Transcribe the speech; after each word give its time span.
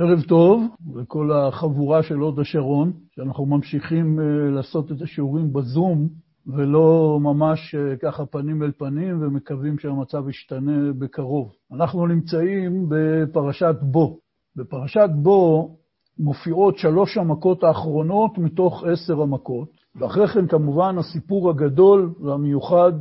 ערב 0.00 0.22
טוב 0.22 0.62
לכל 0.94 1.32
החבורה 1.32 2.02
של 2.02 2.14
הוד 2.14 2.38
השרון, 2.38 2.92
שאנחנו 3.10 3.46
ממשיכים 3.46 4.20
אה, 4.20 4.50
לעשות 4.50 4.92
את 4.92 5.02
השיעורים 5.02 5.52
בזום, 5.52 6.08
ולא 6.46 7.18
ממש 7.20 7.74
אה, 7.74 7.96
ככה 7.96 8.26
פנים 8.26 8.62
אל 8.62 8.70
פנים, 8.78 9.22
ומקווים 9.22 9.78
שהמצב 9.78 10.28
ישתנה 10.28 10.92
בקרוב. 10.98 11.52
אנחנו 11.72 12.06
נמצאים 12.06 12.86
בפרשת 12.88 13.74
בו. 13.82 14.18
בפרשת 14.56 15.08
בו 15.22 15.76
מופיעות 16.18 16.78
שלוש 16.78 17.16
המכות 17.16 17.64
האחרונות 17.64 18.38
מתוך 18.38 18.84
עשר 18.84 19.22
המכות, 19.22 19.68
ואחרי 19.96 20.28
כן 20.28 20.46
כמובן 20.46 20.98
הסיפור 20.98 21.50
הגדול 21.50 22.14
והמיוחד 22.20 22.92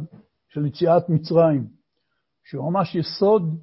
של 0.49 0.65
יציאת 0.65 1.09
מצרים, 1.09 1.67
שהוא 2.43 2.71
ממש 2.71 2.95
יסוד 2.95 3.57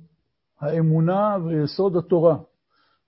האמונה 0.61 1.37
ויסוד 1.45 1.97
התורה. 1.97 2.37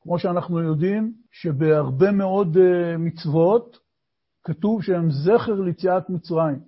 כמו 0.01 0.19
שאנחנו 0.19 0.61
יודעים 0.61 1.15
שבהרבה 1.31 2.13
מאוד 2.13 2.57
אה, 2.57 2.97
מצוות 2.99 3.79
כתוב 4.45 4.83
שהם 4.83 5.11
זכר 5.11 5.61
ליציאת 5.61 6.11
מצרים. 6.11 6.61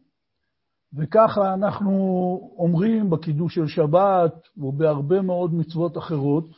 וככה 0.95 1.55
אנחנו 1.55 1.91
אומרים 2.59 3.11
בקידוש 3.11 3.55
של 3.55 3.67
שבת 3.67 4.35
ובהרבה 4.57 5.23
מאוד 5.23 5.55
מצוות 5.55 5.99
אחרות, 5.99 6.51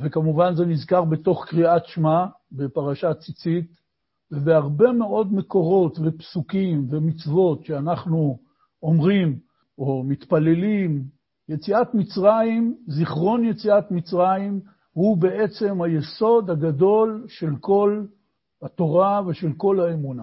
וכמובן 0.00 0.54
זה 0.54 0.66
נזכר 0.66 1.04
בתוך 1.04 1.46
קריאת 1.48 1.86
שמע 1.86 2.26
בפרשת 2.52 3.16
ציצית, 3.20 3.70
ובהרבה 4.30 4.92
מאוד 4.92 5.32
מקורות 5.32 5.98
ופסוקים 6.04 6.86
ומצוות 6.90 7.64
שאנחנו 7.64 8.38
אומרים 8.82 9.38
או 9.78 10.02
מתפללים, 10.04 11.04
יציאת 11.48 11.94
מצרים, 11.94 12.76
זיכרון 12.86 13.44
יציאת 13.44 13.90
מצרים, 13.90 14.60
הוא 14.94 15.16
בעצם 15.16 15.82
היסוד 15.82 16.50
הגדול 16.50 17.24
של 17.28 17.50
כל 17.60 18.04
התורה 18.62 19.20
ושל 19.26 19.52
כל 19.56 19.80
האמונה. 19.80 20.22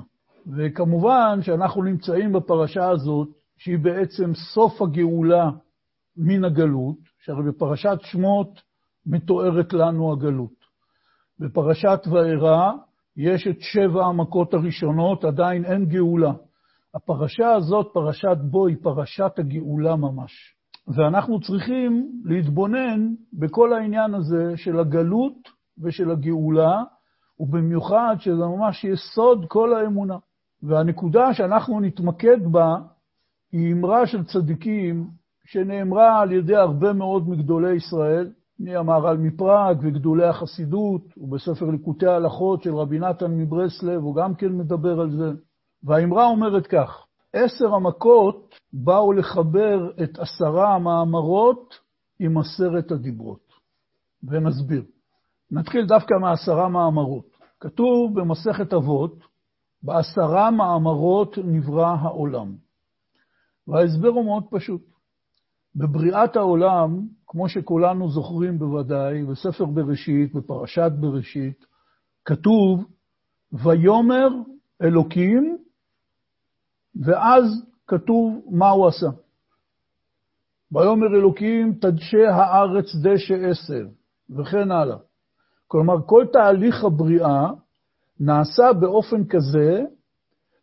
וכמובן 0.58 1.40
שאנחנו 1.42 1.84
נמצאים 1.84 2.32
בפרשה 2.32 2.90
הזאת, 2.90 3.28
שהיא 3.58 3.80
בעצם 3.80 4.34
סוף 4.54 4.82
הגאולה 4.82 5.50
מן 6.18 6.46
הגלות, 6.46 6.98
שהרי 7.20 7.44
בפרשת 7.44 7.98
שמות 8.02 8.62
מתוארת 9.06 9.74
לנו 9.74 10.12
הגלות. 10.12 10.62
בפרשת 11.40 12.00
וארא 12.12 12.72
יש 13.18 13.48
את 13.48 13.58
שבע 13.60 14.06
המכות 14.06 14.54
הראשונות, 14.54 15.26
עדיין 15.26 15.66
אין 15.66 15.86
גאולה. 15.86 16.34
הפרשה 16.96 17.52
הזאת, 17.52 17.90
פרשת 17.94 18.38
בו, 18.42 18.68
היא 18.68 18.78
פרשת 18.82 19.32
הגאולה 19.38 19.96
ממש. 19.96 20.56
ואנחנו 20.88 21.40
צריכים 21.40 22.12
להתבונן 22.26 23.14
בכל 23.34 23.74
העניין 23.74 24.14
הזה 24.14 24.54
של 24.56 24.80
הגלות 24.80 25.50
ושל 25.84 26.12
הגאולה, 26.12 26.84
ובמיוחד 27.40 28.16
שזה 28.20 28.46
ממש 28.46 28.84
יסוד 28.84 29.46
כל 29.48 29.74
האמונה. 29.74 30.18
והנקודה 30.64 31.34
שאנחנו 31.34 31.80
נתמקד 31.80 32.52
בה 32.52 32.76
היא 33.52 33.74
אמרה 33.74 34.08
של 34.08 34.24
צדיקים 34.24 35.08
שנאמרה 35.46 36.22
על 36.22 36.32
ידי 36.32 36.56
הרבה 36.56 36.94
מאוד 36.94 37.30
מגדולי 37.30 37.76
ישראל, 37.76 38.32
מהמהר"ל 38.60 39.18
מפראג 39.18 39.78
וגדולי 39.82 40.28
החסידות, 40.28 41.02
ובספר 41.18 41.66
ליקוטי 41.66 42.08
ההלכות 42.08 42.64
של 42.64 42.76
רבי 42.76 43.00
נתן 43.00 43.32
מברסלב, 43.32 44.02
הוא 44.02 44.16
גם 44.16 44.36
כן 44.36 44.52
מדבר 44.58 45.02
על 45.02 45.12
זה. 45.12 45.32
והאמרה 45.84 46.26
אומרת 46.26 46.68
כך, 46.68 47.06
עשר 47.34 47.74
המכות 47.76 48.56
באו 48.74 49.14
לחבר 49.14 49.92
את 50.04 50.20
עשרה 50.20 50.76
המאמרות 50.76 51.80
עם 52.20 52.38
עשרת 52.38 52.92
הדיברות. 52.92 53.52
ונסביר. 54.24 54.84
נתחיל 55.52 55.86
דווקא 55.86 56.14
מעשרה 56.14 56.70
מאמרות. 56.70 57.38
כתוב 57.60 58.20
במסכת 58.20 58.74
אבות, 58.74 59.16
בעשרה 59.84 60.52
מאמרות 60.52 61.38
נברא 61.38 61.96
העולם. 62.02 62.56
וההסבר 63.68 64.08
הוא 64.08 64.26
מאוד 64.26 64.44
פשוט. 64.50 64.82
בבריאת 65.76 66.36
העולם, 66.36 67.08
כמו 67.28 67.50
שכולנו 67.50 68.10
זוכרים 68.10 68.60
בוודאי, 68.60 69.24
בספר 69.24 69.66
בראשית, 69.66 70.34
בפרשת 70.34 70.92
בראשית, 71.00 71.66
כתוב, 72.26 72.86
ויאמר 73.54 74.28
אלוקים 74.82 75.58
ואז 76.96 77.44
כתוב 77.92 78.42
מה 78.50 78.70
הוא 78.70 78.88
עשה. 78.88 79.08
ויאמר 80.72 81.08
אלוקים 81.08 81.74
תדשא 81.74 82.18
הארץ 82.18 82.86
דשא 82.96 83.50
עשב, 83.50 83.86
וכן 84.38 84.72
הלאה. 84.72 84.98
כלומר, 85.68 85.96
כל 86.06 86.26
תהליך 86.34 86.84
הבריאה 86.84 87.48
נעשה 88.20 88.74
באופן 88.74 89.26
כזה 89.26 89.84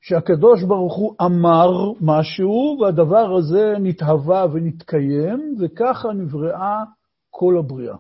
שהקדוש 0.01 0.63
ברוך 0.63 0.97
הוא 0.97 1.15
אמר 1.23 1.93
משהו, 2.01 2.79
והדבר 2.81 3.37
הזה 3.37 3.75
נתהווה 3.81 4.47
ונתקיים, 4.53 5.55
וככה 5.61 6.13
נבראה 6.13 6.85
כל 7.31 7.59
הבריאה. 7.59 7.97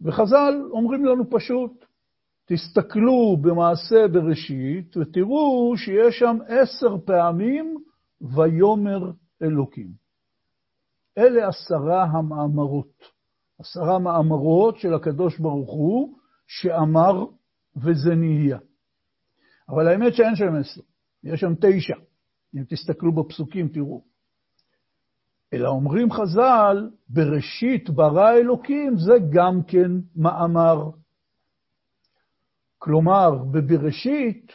וחז"ל 0.00 0.62
אומרים 0.72 1.04
לנו 1.04 1.30
פשוט, 1.30 1.84
תסתכלו 2.46 3.36
במעשה 3.40 4.08
בראשית 4.08 4.96
ותראו 4.96 5.76
שיש 5.76 6.18
שם 6.18 6.38
עשר 6.48 6.96
פעמים 7.04 7.87
ויאמר 8.20 9.12
אלוקים. 9.42 9.92
אלה 11.18 11.48
עשרה 11.48 12.04
המאמרות, 12.04 13.02
עשרה 13.58 13.98
מאמרות 13.98 14.76
של 14.78 14.94
הקדוש 14.94 15.38
ברוך 15.38 15.70
הוא 15.70 16.18
שאמר 16.46 17.24
וזה 17.76 18.14
נהיה. 18.14 18.58
אבל 19.68 19.88
האמת 19.88 20.14
שאין 20.14 20.36
שם 20.36 20.54
עשר, 20.60 20.80
יש 21.24 21.40
שם 21.40 21.54
תשע. 21.60 21.94
אם 22.54 22.64
תסתכלו 22.68 23.12
בפסוקים 23.12 23.68
תראו. 23.68 24.04
אלא 25.52 25.68
אומרים 25.68 26.12
חז"ל, 26.12 26.90
בראשית 27.08 27.90
ברא 27.90 28.32
אלוקים, 28.32 28.96
זה 28.96 29.12
גם 29.32 29.62
כן 29.62 29.90
מאמר. 30.16 30.90
כלומר, 32.78 33.30
בבראשית 33.52 34.52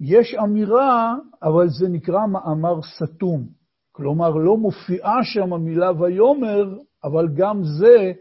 יש 0.00 0.34
אמירה, 0.34 1.14
אבל 1.42 1.68
זה 1.68 1.88
נקרא 1.88 2.26
מאמר 2.26 2.80
סתום. 2.82 3.46
כלומר, 3.92 4.30
לא 4.30 4.56
מופיעה 4.56 5.24
שם 5.24 5.52
המילה 5.52 5.90
ויאמר, 6.00 6.78
אבל 7.04 7.28
גם 7.34 7.60
זה 7.64 8.12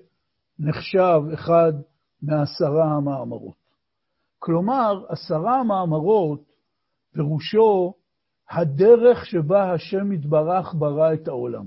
נחשב 0.59 1.21
אחד 1.33 1.73
מעשרה 2.21 2.85
המאמרות. 2.85 3.65
כלומר, 4.39 5.05
עשרה 5.09 5.59
המאמרות 5.59 6.41
פירושו 7.13 7.93
הדרך 8.49 9.25
שבה 9.25 9.73
השם 9.73 10.11
יתברך 10.11 10.73
ברא 10.73 11.13
את 11.13 11.27
העולם. 11.27 11.65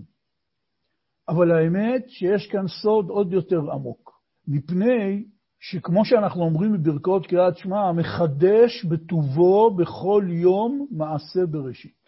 אבל 1.28 1.52
האמת 1.52 2.04
שיש 2.08 2.46
כאן 2.46 2.68
סוד 2.68 3.08
עוד 3.08 3.32
יותר 3.32 3.70
עמוק, 3.72 4.20
מפני 4.48 5.24
שכמו 5.60 6.04
שאנחנו 6.04 6.42
אומרים 6.42 6.72
בברכות 6.72 7.26
קריאת 7.26 7.56
שמע, 7.56 7.92
מחדש 7.92 8.84
בטובו 8.84 9.70
בכל 9.70 10.24
יום 10.28 10.86
מעשה 10.90 11.46
בראשית. 11.46 11.98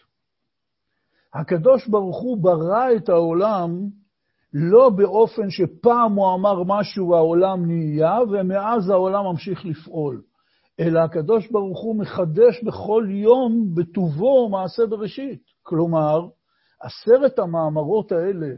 הקדוש 1.34 1.88
ברוך 1.88 2.20
הוא 2.20 2.42
ברא 2.42 2.86
את 2.96 3.08
העולם 3.08 3.88
לא 4.52 4.90
באופן 4.90 5.50
שפעם 5.50 6.12
הוא 6.12 6.34
אמר 6.34 6.62
משהו 6.66 7.08
והעולם 7.08 7.66
נהיה, 7.66 8.18
ומאז 8.30 8.90
העולם 8.90 9.24
ממשיך 9.24 9.64
לפעול, 9.64 10.22
אלא 10.80 11.00
הקדוש 11.00 11.50
ברוך 11.50 11.80
הוא 11.80 11.96
מחדש 11.96 12.62
בכל 12.64 13.06
יום 13.10 13.74
בטובו 13.74 14.48
מעשה 14.48 14.86
בראשית. 14.86 15.42
כלומר, 15.62 16.28
עשרת 16.80 17.38
המאמרות 17.38 18.12
האלה 18.12 18.48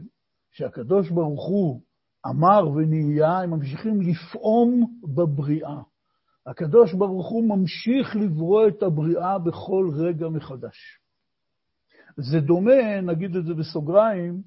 שהקדוש 0.51 1.09
ברוך 1.09 1.47
הוא 1.47 1.81
אמר 2.29 2.67
ונהיה, 2.75 3.39
הם 3.39 3.49
ממשיכים 3.49 4.01
לפעום 4.01 4.99
בבריאה. 5.15 5.81
הקדוש 6.45 6.93
ברוך 6.93 7.29
הוא 7.29 7.49
ממשיך 7.49 8.15
לברוא 8.15 8.67
את 8.67 8.83
הבריאה 8.83 9.39
בכל 9.39 9.89
רגע 9.93 10.29
מחדש. 10.29 10.99
זה 12.17 12.39
דומה, 12.39 13.01
נגיד 13.01 13.35
את 13.35 13.45
זה 13.45 13.53
בסוגריים, 13.53 14.41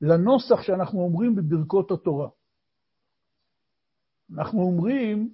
לנוסח 0.00 0.62
שאנחנו 0.62 1.00
אומרים 1.00 1.34
בברכות 1.34 1.90
התורה. 1.90 2.28
אנחנו 4.34 4.62
אומרים, 4.62 5.30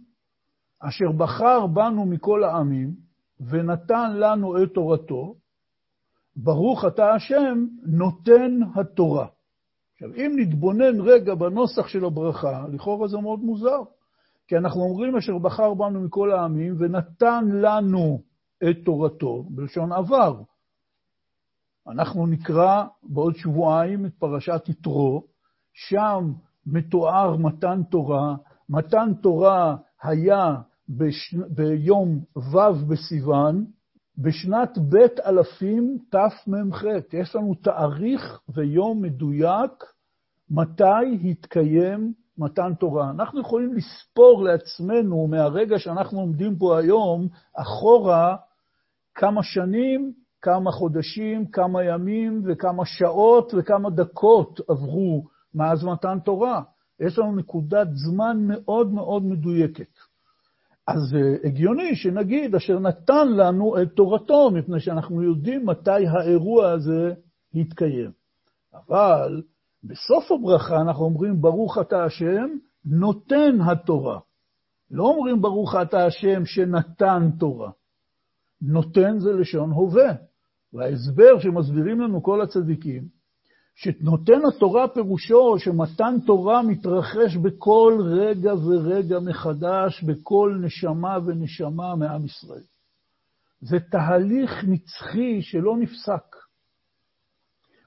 אשר 0.80 1.12
בחר 1.12 1.66
בנו 1.66 2.06
מכל 2.06 2.44
העמים 2.44 2.94
ונתן 3.40 4.16
לנו 4.16 4.62
את 4.62 4.68
תורתו, 4.74 5.36
ברוך 6.36 6.84
אתה 6.84 7.10
השם 7.10 7.66
נותן 7.86 8.60
התורה. 8.74 9.26
עכשיו, 10.04 10.26
אם 10.26 10.36
נתבונן 10.38 11.00
רגע 11.00 11.34
בנוסח 11.34 11.88
של 11.88 12.04
הברכה, 12.04 12.64
לכאורה 12.72 13.08
זה 13.08 13.18
מאוד 13.18 13.40
מוזר, 13.40 13.82
כי 14.48 14.56
אנחנו 14.56 14.80
אומרים 14.80 15.16
אשר 15.16 15.38
בחר 15.38 15.74
בנו 15.74 16.00
מכל 16.00 16.32
העמים 16.32 16.74
ונתן 16.78 17.44
לנו 17.48 18.20
את 18.70 18.76
תורתו, 18.84 19.44
בלשון 19.48 19.92
עבר. 19.92 20.42
אנחנו 21.88 22.26
נקרא 22.26 22.84
בעוד 23.02 23.36
שבועיים 23.36 24.06
את 24.06 24.14
פרשת 24.18 24.62
יתרו, 24.68 25.24
שם 25.72 26.32
מתואר 26.66 27.36
מתן 27.36 27.82
תורה, 27.90 28.34
מתן 28.68 29.12
תורה 29.22 29.76
היה 30.02 30.54
בש... 30.88 31.34
ביום 31.48 32.20
ו' 32.36 32.88
בסיוון, 32.88 33.64
בשנת 34.18 34.78
בית 34.78 35.20
אלפים 35.20 35.98
תמ"ח. 36.10 36.82
יש 37.12 37.36
לנו 37.36 37.54
תאריך 37.54 38.40
ויום 38.48 39.02
מדויק 39.02 39.93
מתי 40.54 41.30
התקיים 41.30 42.12
מתן 42.38 42.74
תורה. 42.74 43.10
אנחנו 43.10 43.40
יכולים 43.40 43.74
לספור 43.74 44.44
לעצמנו 44.44 45.26
מהרגע 45.26 45.78
שאנחנו 45.78 46.20
עומדים 46.20 46.56
פה 46.58 46.78
היום, 46.78 47.28
אחורה 47.56 48.36
כמה 49.14 49.42
שנים, 49.42 50.12
כמה 50.42 50.70
חודשים, 50.70 51.46
כמה 51.46 51.84
ימים 51.84 52.42
וכמה 52.46 52.84
שעות 52.84 53.52
וכמה 53.56 53.90
דקות 53.90 54.60
עברו 54.68 55.24
מאז 55.54 55.84
מתן 55.84 56.18
תורה. 56.24 56.62
יש 57.00 57.18
לנו 57.18 57.36
נקודת 57.36 57.88
זמן 57.92 58.36
מאוד 58.40 58.92
מאוד 58.92 59.24
מדויקת. 59.24 59.98
אז 60.86 61.00
זה 61.10 61.36
הגיוני 61.44 61.96
שנגיד 61.96 62.54
אשר 62.54 62.78
נתן 62.78 63.28
לנו 63.28 63.82
את 63.82 63.88
תורתו, 63.96 64.50
מפני 64.50 64.80
שאנחנו 64.80 65.22
יודעים 65.22 65.66
מתי 65.66 66.06
האירוע 66.06 66.70
הזה 66.70 67.14
יתקיים. 67.54 68.10
אבל 68.74 69.42
בסוף 69.84 70.32
הברכה 70.32 70.80
אנחנו 70.80 71.04
אומרים, 71.04 71.40
ברוך 71.40 71.78
אתה 71.78 72.04
השם, 72.04 72.48
נותן 72.84 73.60
התורה. 73.60 74.20
לא 74.90 75.04
אומרים 75.04 75.42
ברוך 75.42 75.74
אתה 75.82 76.06
השם 76.06 76.46
שנתן 76.46 77.30
תורה. 77.38 77.70
נותן 78.62 79.18
זה 79.18 79.32
לשון 79.32 79.70
הווה. 79.70 80.14
וההסבר 80.74 81.40
שמסבירים 81.40 82.00
לנו 82.00 82.22
כל 82.22 82.42
הצדיקים, 82.42 83.08
שנותן 83.74 84.40
התורה 84.48 84.88
פירושו 84.88 85.58
שמתן 85.58 86.14
תורה 86.26 86.62
מתרחש 86.62 87.36
בכל 87.36 87.98
רגע 88.04 88.54
ורגע 88.54 89.18
מחדש, 89.20 90.02
בכל 90.04 90.58
נשמה 90.60 91.18
ונשמה 91.26 91.96
מעם 91.96 92.24
ישראל. 92.24 92.64
זה 93.60 93.76
תהליך 93.90 94.64
נצחי 94.68 95.42
שלא 95.42 95.76
נפסק. 95.76 96.36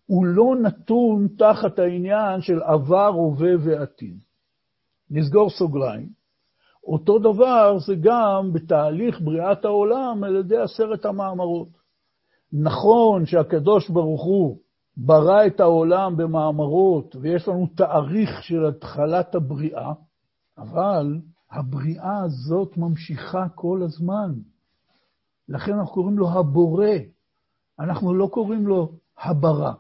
הוא 0.07 0.25
לא 0.25 0.55
נתון 0.61 1.27
תחת 1.37 1.79
העניין 1.79 2.41
של 2.41 2.61
עבר, 2.63 3.07
הווה 3.07 3.51
ועתיד. 3.59 4.17
נסגור 5.11 5.49
סוגריים. 5.49 6.09
אותו 6.83 7.19
דבר 7.19 7.77
זה 7.79 7.95
גם 8.01 8.53
בתהליך 8.53 9.21
בריאת 9.21 9.65
העולם 9.65 10.23
על 10.23 10.35
ידי 10.35 10.57
עשרת 10.57 11.05
המאמרות. 11.05 11.67
נכון 12.53 13.25
שהקדוש 13.25 13.89
ברוך 13.89 14.23
הוא 14.23 14.57
ברא 14.97 15.45
את 15.47 15.59
העולם 15.59 16.17
במאמרות, 16.17 17.15
ויש 17.15 17.47
לנו 17.47 17.67
תאריך 17.75 18.43
של 18.43 18.65
התחלת 18.65 19.35
הבריאה, 19.35 19.93
אבל 20.57 21.17
הבריאה 21.51 22.23
הזאת 22.23 22.77
ממשיכה 22.77 23.49
כל 23.55 23.81
הזמן. 23.83 24.33
לכן 25.49 25.73
אנחנו 25.73 25.93
קוראים 25.93 26.17
לו 26.17 26.29
הבורא, 26.29 26.89
אנחנו 27.79 28.13
לא 28.13 28.27
קוראים 28.27 28.67
לו 28.67 28.91
הברא. 29.17 29.73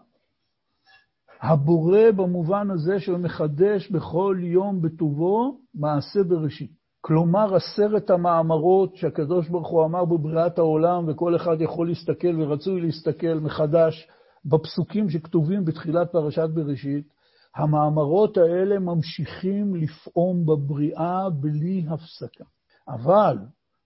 הבורא 1.41 2.11
במובן 2.15 2.71
הזה 2.71 2.99
של 2.99 3.17
מחדש 3.17 3.91
בכל 3.91 4.37
יום 4.39 4.81
בטובו 4.81 5.57
מעשה 5.75 6.23
בראשית. 6.23 6.71
כלומר, 7.01 7.55
עשרת 7.55 8.09
המאמרות 8.09 8.95
שהקדוש 8.95 9.49
ברוך 9.49 9.67
הוא 9.67 9.85
אמר 9.85 10.05
בבריאת 10.05 10.57
העולם, 10.57 11.05
וכל 11.07 11.35
אחד 11.35 11.61
יכול 11.61 11.87
להסתכל 11.87 12.41
ורצוי 12.41 12.81
להסתכל 12.81 13.39
מחדש 13.41 14.07
בפסוקים 14.45 15.09
שכתובים 15.09 15.65
בתחילת 15.65 16.11
פרשת 16.11 16.49
בראשית, 16.53 17.07
המאמרות 17.55 18.37
האלה 18.37 18.79
ממשיכים 18.79 19.75
לפעום 19.75 20.45
בבריאה 20.45 21.29
בלי 21.29 21.85
הפסקה. 21.89 22.43
אבל 22.87 23.37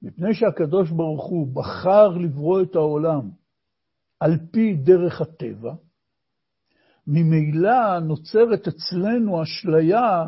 מפני 0.01 0.33
שהקדוש 0.33 0.91
ברוך 0.91 1.25
הוא 1.25 1.55
בחר 1.55 2.07
לברוא 2.07 2.61
את 2.61 2.75
העולם 2.75 3.29
על 4.19 4.37
פי 4.51 4.75
דרך 4.75 5.21
הטבע, 5.21 5.73
ממילא 7.07 7.99
נוצרת 7.99 8.67
אצלנו 8.67 9.43
אשליה, 9.43 10.25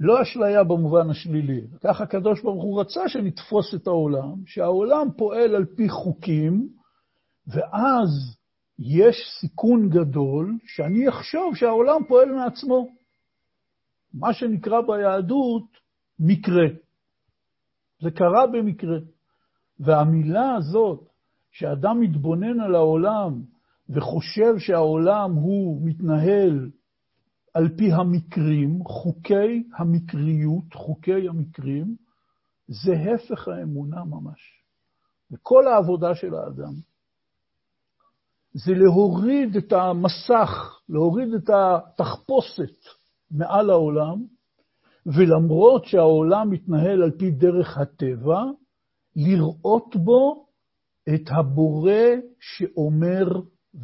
לא 0.00 0.22
אשליה 0.22 0.64
במובן 0.64 1.10
השלילי. 1.10 1.60
ככה 1.80 2.04
הקדוש 2.04 2.42
ברוך 2.42 2.64
הוא 2.64 2.80
רצה 2.80 3.08
שנתפוס 3.08 3.74
את 3.74 3.86
העולם, 3.86 4.34
שהעולם 4.46 5.08
פועל 5.16 5.54
על 5.54 5.64
פי 5.64 5.88
חוקים, 5.88 6.68
ואז 7.46 8.36
יש 8.78 9.16
סיכון 9.40 9.88
גדול 9.88 10.58
שאני 10.64 11.08
אחשוב 11.08 11.54
שהעולם 11.54 12.00
פועל 12.08 12.32
מעצמו. 12.32 12.88
מה 14.14 14.32
שנקרא 14.32 14.80
ביהדות 14.80 15.66
מקרה. 16.18 16.66
זה 18.02 18.10
קרה 18.10 18.46
במקרה. 18.46 18.98
והמילה 19.80 20.54
הזאת, 20.54 21.08
שאדם 21.50 22.00
מתבונן 22.00 22.60
על 22.60 22.74
העולם 22.74 23.42
וחושב 23.88 24.58
שהעולם 24.58 25.32
הוא 25.32 25.80
מתנהל 25.88 26.70
על 27.54 27.68
פי 27.76 27.92
המקרים, 27.92 28.84
חוקי 28.84 29.62
המקריות, 29.78 30.74
חוקי 30.74 31.28
המקרים, 31.28 31.96
זה 32.68 32.92
הפך 33.14 33.48
האמונה 33.48 34.04
ממש. 34.04 34.62
וכל 35.30 35.66
העבודה 35.66 36.14
של 36.14 36.34
האדם 36.34 36.72
זה 38.52 38.72
להוריד 38.74 39.56
את 39.56 39.72
המסך, 39.72 40.80
להוריד 40.88 41.34
את 41.34 41.50
התחפושת 41.50 42.78
מעל 43.30 43.70
העולם, 43.70 44.24
ולמרות 45.06 45.84
שהעולם 45.84 46.50
מתנהל 46.50 47.02
על 47.02 47.10
פי 47.18 47.30
דרך 47.30 47.78
הטבע, 47.78 48.42
לראות 49.16 49.96
בו 49.96 50.46
את 51.14 51.22
הבורא 51.30 52.00
שאומר 52.40 53.24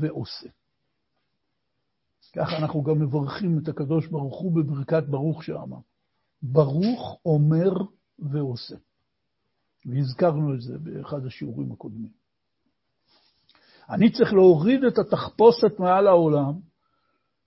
ועושה. 0.02 0.48
ככה 2.36 2.56
אנחנו 2.56 2.82
גם 2.82 2.98
מברכים 2.98 3.58
את 3.58 3.68
הקדוש 3.68 4.06
ברוך 4.06 4.40
הוא 4.40 4.52
בברכת 4.52 5.02
ברוך 5.08 5.44
שאמר. 5.44 5.78
ברוך 6.42 7.18
אומר 7.26 7.72
ועושה. 8.18 8.76
והזכרנו 9.86 10.54
את 10.54 10.60
זה 10.60 10.78
באחד 10.78 11.26
השיעורים 11.26 11.72
הקודמים. 11.72 12.10
אני 13.90 14.12
צריך 14.12 14.32
להוריד 14.32 14.84
את 14.84 14.98
התחפושת 14.98 15.78
מעל 15.78 16.06
העולם, 16.06 16.52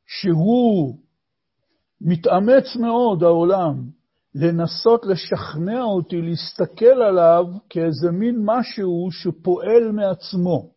שהוא 0.05 0.97
מתאמץ 2.01 2.75
מאוד, 2.81 3.23
העולם, 3.23 3.89
לנסות 4.35 5.05
לשכנע 5.05 5.81
אותי 5.81 6.21
להסתכל 6.21 7.01
עליו 7.01 7.45
כאיזה 7.69 8.11
מין 8.11 8.41
משהו 8.45 9.09
שפועל 9.11 9.91
מעצמו. 9.91 10.74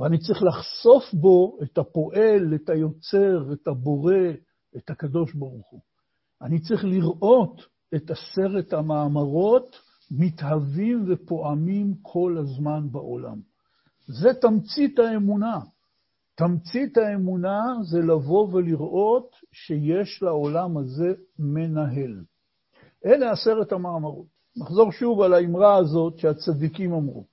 ואני 0.00 0.18
צריך 0.18 0.42
לחשוף 0.42 1.14
בו 1.14 1.58
את 1.62 1.78
הפועל, 1.78 2.54
את 2.54 2.70
היוצר, 2.70 3.52
את 3.52 3.68
הבורא, 3.68 4.14
את 4.76 4.90
הקדוש 4.90 5.34
ברוך 5.34 5.70
הוא. 5.70 5.80
אני 6.42 6.60
צריך 6.60 6.84
לראות 6.84 7.62
את 7.94 8.10
עשרת 8.10 8.72
המאמרות 8.72 9.76
מתהווים 10.10 11.04
ופועמים 11.08 11.94
כל 12.02 12.36
הזמן 12.38 12.92
בעולם. 12.92 13.40
זה 14.06 14.28
תמצית 14.40 14.98
האמונה. 14.98 15.58
תמצית 16.34 16.96
האמונה 16.96 17.60
זה 17.82 17.98
לבוא 17.98 18.48
ולראות 18.52 19.36
שיש 19.52 20.22
לעולם 20.22 20.78
הזה 20.78 21.12
מנהל. 21.38 22.24
אלה 23.06 23.30
עשרת 23.30 23.72
המאמרות. 23.72 24.26
נחזור 24.56 24.92
שוב 24.92 25.20
על 25.20 25.34
האמרה 25.34 25.76
הזאת 25.76 26.18
שהצדיקים 26.18 26.92
אמרו. 26.92 27.26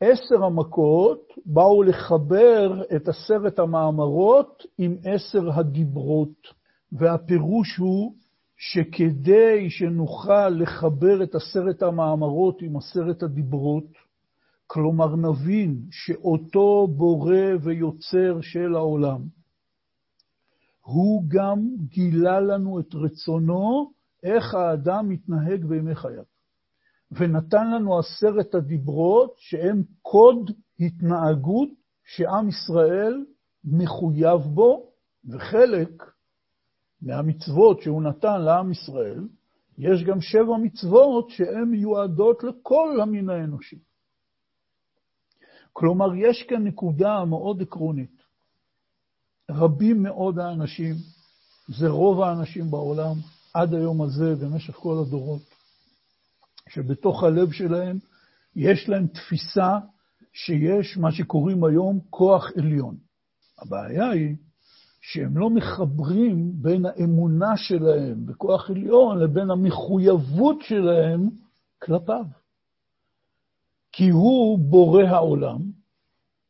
עשר 0.00 0.44
המכות 0.44 1.32
באו 1.46 1.82
לחבר 1.82 2.82
את 2.96 3.08
עשרת 3.08 3.58
המאמרות 3.58 4.66
עם 4.78 4.96
עשר 5.04 5.50
הדיברות, 5.52 6.46
והפירוש 6.92 7.76
הוא 7.76 8.14
שכדי 8.56 9.70
שנוכל 9.70 10.48
לחבר 10.48 11.22
את 11.22 11.34
עשרת 11.34 11.82
המאמרות 11.82 12.62
עם 12.62 12.76
עשרת 12.76 13.22
הדיברות, 13.22 13.84
כלומר 14.66 15.16
נבין 15.16 15.80
שאותו 15.90 16.86
בורא 16.96 17.36
ויוצר 17.60 18.40
של 18.40 18.74
העולם, 18.74 19.20
הוא 20.82 21.24
גם 21.28 21.58
גילה 21.88 22.40
לנו 22.40 22.80
את 22.80 22.94
רצונו, 22.94 23.90
איך 24.22 24.54
האדם 24.54 25.08
מתנהג 25.08 25.64
בימי 25.64 25.94
חייו. 25.94 26.37
ונתן 27.12 27.70
לנו 27.70 27.98
עשרת 27.98 28.54
הדיברות 28.54 29.34
שהם 29.36 29.82
קוד 30.02 30.50
התנהגות 30.80 31.68
שעם 32.04 32.48
ישראל 32.48 33.24
מחויב 33.64 34.40
בו, 34.40 34.90
וחלק 35.28 36.04
מהמצוות 37.02 37.82
שהוא 37.82 38.02
נתן 38.02 38.40
לעם 38.40 38.72
ישראל, 38.72 39.28
יש 39.78 40.04
גם 40.04 40.20
שבע 40.20 40.56
מצוות 40.62 41.30
שהן 41.30 41.64
מיועדות 41.64 42.44
לכל 42.44 43.00
המין 43.02 43.30
האנושי. 43.30 43.78
כלומר, 45.72 46.14
יש 46.14 46.42
כאן 46.42 46.64
נקודה 46.66 47.24
מאוד 47.24 47.62
עקרונית. 47.62 48.22
רבים 49.50 50.02
מאוד 50.02 50.38
האנשים, 50.38 50.94
זה 51.68 51.88
רוב 51.88 52.20
האנשים 52.20 52.70
בעולם, 52.70 53.14
עד 53.54 53.74
היום 53.74 54.02
הזה, 54.02 54.34
במשך 54.36 54.74
כל 54.74 54.94
הדורות, 55.06 55.42
שבתוך 56.68 57.22
הלב 57.22 57.52
שלהם 57.52 57.98
יש 58.56 58.88
להם 58.88 59.06
תפיסה 59.06 59.78
שיש 60.32 60.96
מה 60.96 61.12
שקוראים 61.12 61.64
היום 61.64 62.00
כוח 62.10 62.52
עליון. 62.56 62.96
הבעיה 63.58 64.10
היא 64.10 64.36
שהם 65.00 65.38
לא 65.38 65.50
מחברים 65.50 66.52
בין 66.62 66.86
האמונה 66.86 67.56
שלהם 67.56 68.26
בכוח 68.26 68.70
עליון 68.70 69.18
לבין 69.18 69.50
המחויבות 69.50 70.62
שלהם 70.62 71.28
כלפיו. 71.82 72.24
כי 73.92 74.08
הוא 74.08 74.58
בורא 74.58 75.02
העולם, 75.02 75.58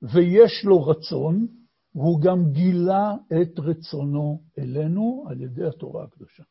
ויש 0.02 0.64
לו 0.64 0.86
רצון, 0.86 1.46
והוא 1.94 2.20
גם 2.20 2.52
גילה 2.52 3.14
את 3.42 3.58
רצונו 3.58 4.42
אלינו 4.58 5.24
על 5.28 5.40
ידי 5.40 5.66
התורה 5.66 6.04
הקדושה. 6.04 6.42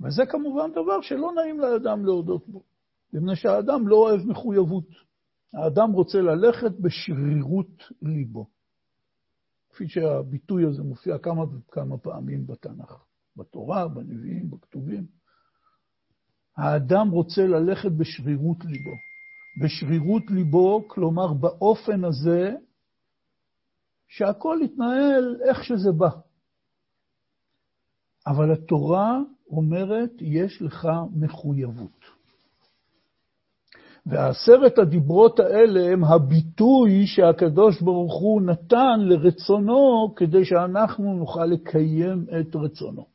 וזה 0.00 0.26
כמובן 0.26 0.70
דבר 0.72 1.00
שלא 1.00 1.32
נעים 1.32 1.60
לאדם 1.60 2.04
להודות 2.06 2.48
בו, 2.48 2.62
מפני 3.12 3.36
שהאדם 3.36 3.88
לא 3.88 3.96
אוהב 3.96 4.20
מחויבות. 4.26 4.88
האדם 5.54 5.92
רוצה 5.92 6.18
ללכת 6.20 6.72
בשרירות 6.80 7.82
ליבו. 8.02 8.46
כפי 9.70 9.88
שהביטוי 9.88 10.66
הזה 10.66 10.82
מופיע 10.82 11.18
כמה 11.18 11.42
וכמה 11.42 11.98
פעמים 11.98 12.46
בתנ"ך, 12.46 13.04
בתורה, 13.36 13.88
בנביאים, 13.88 14.50
בכתובים. 14.50 15.06
האדם 16.56 17.10
רוצה 17.10 17.46
ללכת 17.46 17.90
בשרירות 17.92 18.64
ליבו. 18.64 18.94
בשרירות 19.62 20.22
ליבו, 20.30 20.88
כלומר 20.88 21.32
באופן 21.32 22.04
הזה 22.04 22.54
שהכל 24.08 24.58
יתנהל 24.64 25.36
איך 25.48 25.64
שזה 25.64 25.92
בא. 25.92 26.10
אבל 28.26 28.52
התורה 28.52 29.20
אומרת, 29.50 30.10
יש 30.20 30.62
לך 30.62 30.88
מחויבות. 31.16 32.18
ועשרת 34.06 34.78
הדיברות 34.78 35.40
האלה 35.40 35.92
הם 35.92 36.04
הביטוי 36.04 37.06
שהקדוש 37.06 37.80
ברוך 37.80 38.14
הוא 38.20 38.42
נתן 38.42 39.00
לרצונו 39.00 40.12
כדי 40.16 40.44
שאנחנו 40.44 41.14
נוכל 41.14 41.44
לקיים 41.44 42.26
את 42.40 42.56
רצונו. 42.56 43.06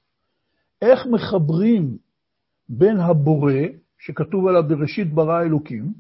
איך 0.82 1.08
מחברים 1.08 1.98
בין 2.70 3.00
הבורא, 3.00 3.54
שכתוב 4.00 4.48
עליו 4.48 4.64
בראשית 4.68 5.14
ברא 5.14 5.42
אלוקים, 5.42 5.94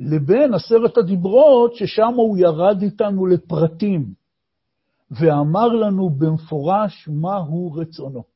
לבין 0.00 0.54
עשרת 0.54 0.98
הדיברות, 0.98 1.74
ששם 1.74 2.12
הוא 2.16 2.38
ירד 2.38 2.82
איתנו 2.82 3.26
לפרטים, 3.26 4.14
ואמר 5.10 5.68
לנו 5.68 6.10
במפורש 6.10 7.08
מהו 7.08 7.72
רצונו. 7.72 8.31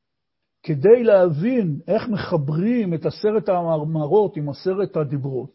כדי 0.66 1.02
להבין 1.02 1.80
איך 1.88 2.08
מחברים 2.08 2.94
את 2.94 3.06
עשרת 3.06 3.48
המאמרות 3.48 4.36
עם 4.36 4.48
עשרת 4.48 4.96
הדיברות, 4.96 5.50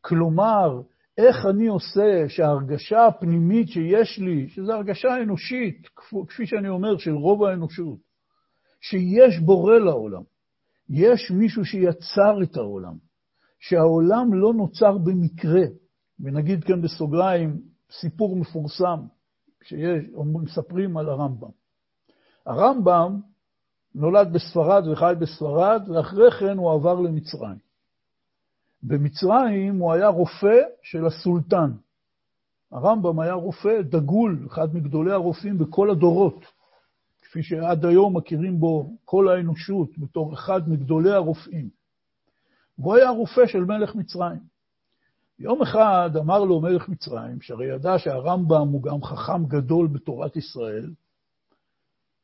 כלומר, 0.00 0.80
איך 1.18 1.46
אני 1.46 1.66
עושה 1.66 2.28
שההרגשה 2.28 3.06
הפנימית 3.06 3.68
שיש 3.68 4.18
לי, 4.18 4.48
שזו 4.48 4.72
הרגשה 4.72 5.22
אנושית, 5.22 5.88
כפי 6.28 6.46
שאני 6.46 6.68
אומר, 6.68 6.98
של 6.98 7.10
רוב 7.10 7.44
האנושות, 7.44 7.98
שיש 8.80 9.38
בורא 9.38 9.78
לעולם, 9.78 10.22
יש 10.88 11.30
מישהו 11.30 11.64
שיצר 11.64 12.42
את 12.42 12.56
העולם, 12.56 12.94
שהעולם 13.58 14.34
לא 14.34 14.54
נוצר 14.54 14.98
במקרה, 14.98 15.62
ונגיד 16.20 16.64
כאן 16.64 16.82
בסוגריים 16.82 17.60
סיפור 17.90 18.36
מפורסם, 18.36 19.00
שיש, 19.62 20.04
מספרים 20.42 20.96
על 20.96 21.08
הרמב"ם. 21.08 21.50
הרמב"ם 22.46 23.29
נולד 23.94 24.32
בספרד 24.32 24.88
וחי 24.88 25.14
בספרד, 25.18 25.82
ואחרי 25.88 26.30
כן 26.30 26.56
הוא 26.56 26.72
עבר 26.72 27.00
למצרים. 27.00 27.58
במצרים 28.82 29.78
הוא 29.78 29.92
היה 29.92 30.08
רופא 30.08 30.58
של 30.82 31.06
הסולטן. 31.06 31.70
הרמב"ם 32.72 33.20
היה 33.20 33.32
רופא 33.32 33.82
דגול, 33.82 34.46
אחד 34.46 34.74
מגדולי 34.74 35.12
הרופאים 35.12 35.58
בכל 35.58 35.90
הדורות, 35.90 36.44
כפי 37.22 37.42
שעד 37.42 37.84
היום 37.84 38.16
מכירים 38.16 38.60
בו 38.60 38.92
כל 39.04 39.28
האנושות 39.28 39.98
בתור 39.98 40.34
אחד 40.34 40.68
מגדולי 40.68 41.12
הרופאים. 41.12 41.68
והוא 42.78 42.94
היה 42.94 43.10
רופא 43.10 43.46
של 43.46 43.64
מלך 43.64 43.94
מצרים. 43.94 44.40
יום 45.38 45.62
אחד 45.62 46.10
אמר 46.20 46.44
לו 46.44 46.60
מלך 46.60 46.88
מצרים, 46.88 47.40
שהרי 47.40 47.66
ידע 47.66 47.98
שהרמב"ם 47.98 48.68
הוא 48.68 48.82
גם 48.82 49.02
חכם 49.02 49.46
גדול 49.46 49.86
בתורת 49.86 50.36
ישראל, 50.36 50.90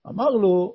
אמר 0.06 0.30
לו, 0.30 0.74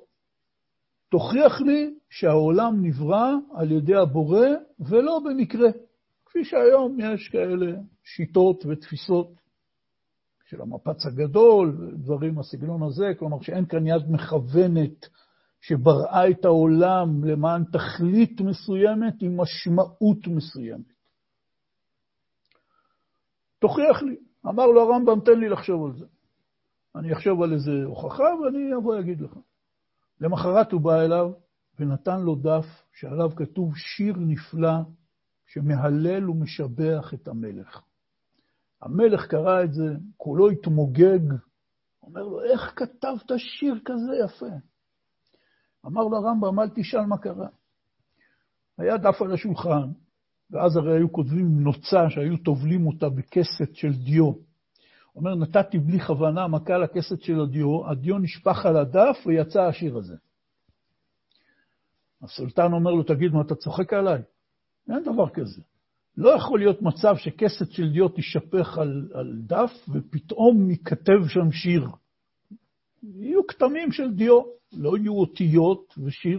תוכיח 1.12 1.60
לי 1.60 1.94
שהעולם 2.10 2.84
נברא 2.84 3.32
על 3.54 3.72
ידי 3.72 3.94
הבורא 3.94 4.46
ולא 4.80 5.20
במקרה. 5.24 5.68
כפי 6.26 6.44
שהיום 6.44 6.96
יש 7.00 7.28
כאלה 7.28 7.76
שיטות 8.04 8.64
ותפיסות 8.66 9.32
של 10.44 10.60
המפץ 10.60 11.06
הגדול, 11.06 11.92
דברים 11.94 12.34
בסגנון 12.34 12.82
הזה, 12.82 13.12
כלומר 13.18 13.40
שאין 13.40 13.66
כאן 13.66 13.86
יד 13.86 14.02
מכוונת 14.10 15.08
שבראה 15.60 16.30
את 16.30 16.44
העולם 16.44 17.24
למען 17.24 17.64
תכלית 17.64 18.40
מסוימת 18.40 19.14
עם 19.22 19.40
משמעות 19.40 20.26
מסוימת. 20.26 20.92
תוכיח 23.58 24.02
לי. 24.02 24.16
אמר 24.46 24.66
לו 24.66 24.80
הרמב"ם, 24.80 25.20
תן 25.20 25.40
לי 25.40 25.48
לחשוב 25.48 25.86
על 25.86 25.92
זה. 25.98 26.04
אני 26.96 27.12
אחשוב 27.12 27.42
על 27.42 27.52
איזה 27.52 27.72
הוכחה 27.84 28.24
ואני 28.24 28.76
אבוא 28.76 29.00
אגיד 29.00 29.20
לך. 29.20 29.38
למחרת 30.22 30.72
הוא 30.72 30.80
בא 30.80 31.00
אליו 31.00 31.32
ונתן 31.78 32.20
לו 32.20 32.34
דף 32.34 32.66
שעליו 32.92 33.30
כתוב 33.36 33.76
שיר 33.76 34.16
נפלא 34.18 34.78
שמהלל 35.46 36.30
ומשבח 36.30 37.14
את 37.14 37.28
המלך. 37.28 37.82
המלך 38.82 39.26
קרא 39.26 39.64
את 39.64 39.72
זה, 39.72 39.94
כולו 40.16 40.50
התמוגג, 40.50 41.34
אומר 42.02 42.22
לו, 42.22 42.42
איך 42.42 42.72
כתבת 42.76 43.32
שיר 43.36 43.80
כזה 43.84 44.12
יפה? 44.24 44.54
אמר 45.86 46.02
לו 46.02 46.16
הרמב"ם, 46.16 46.60
אל 46.60 46.68
תשאל 46.74 47.06
מה 47.06 47.18
קרה. 47.18 47.48
היה 48.78 48.96
דף 48.96 49.22
על 49.22 49.32
השולחן, 49.32 49.90
ואז 50.50 50.76
הרי 50.76 50.96
היו 50.96 51.12
כותבים 51.12 51.60
נוצה 51.60 52.10
שהיו 52.10 52.36
טובלים 52.36 52.86
אותה 52.86 53.08
בכסת 53.08 53.74
של 53.74 53.92
דיו. 53.92 54.32
אומר, 55.16 55.34
נתתי 55.34 55.78
בלי 55.78 56.00
כוונה 56.00 56.48
מכה 56.48 56.78
לכסת 56.78 57.22
של 57.22 57.40
הדיו, 57.40 57.90
הדיו 57.90 58.18
נשפך 58.18 58.66
על 58.66 58.76
הדף 58.76 59.16
ויצא 59.26 59.62
השיר 59.62 59.96
הזה. 59.96 60.16
הסולטן 62.22 62.72
אומר 62.72 62.90
לו, 62.90 63.02
תגיד, 63.02 63.32
מה, 63.32 63.40
אתה 63.40 63.54
צוחק 63.54 63.92
עליי? 63.92 64.22
אין 64.88 65.02
דבר 65.02 65.28
כזה. 65.28 65.62
לא 66.16 66.30
יכול 66.36 66.58
להיות 66.58 66.82
מצב 66.82 67.16
שכסת 67.16 67.70
של 67.70 67.92
דיו 67.92 68.08
תישפך 68.08 68.78
על, 68.78 69.10
על 69.14 69.42
דף 69.46 69.70
ופתאום 69.92 70.70
ייכתב 70.70 71.28
שם 71.28 71.52
שיר. 71.52 71.88
יהיו 73.02 73.46
כתמים 73.46 73.92
של 73.92 74.14
דיו, 74.14 74.42
לא 74.72 74.96
יהיו 74.96 75.14
אותיות 75.14 75.94
ושיר. 76.04 76.38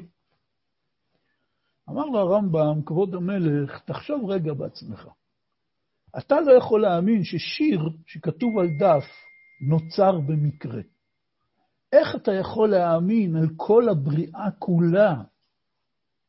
אמר 1.90 2.06
לו 2.06 2.20
הרמב"ם, 2.20 2.82
כבוד 2.86 3.16
המלך, 3.16 3.80
תחשוב 3.80 4.30
רגע 4.30 4.54
בעצמך. 4.54 5.08
אתה 6.18 6.42
לא 6.42 6.52
יכול 6.52 6.82
להאמין 6.82 7.24
ששיר 7.24 7.90
שכתוב 8.06 8.58
על 8.60 8.68
דף 8.80 9.06
נוצר 9.62 10.20
במקרה. 10.20 10.82
איך 11.92 12.16
אתה 12.16 12.32
יכול 12.32 12.70
להאמין 12.70 13.36
על 13.36 13.48
כל 13.58 13.90
הבריאה 13.90 14.52
כולה 14.60 15.22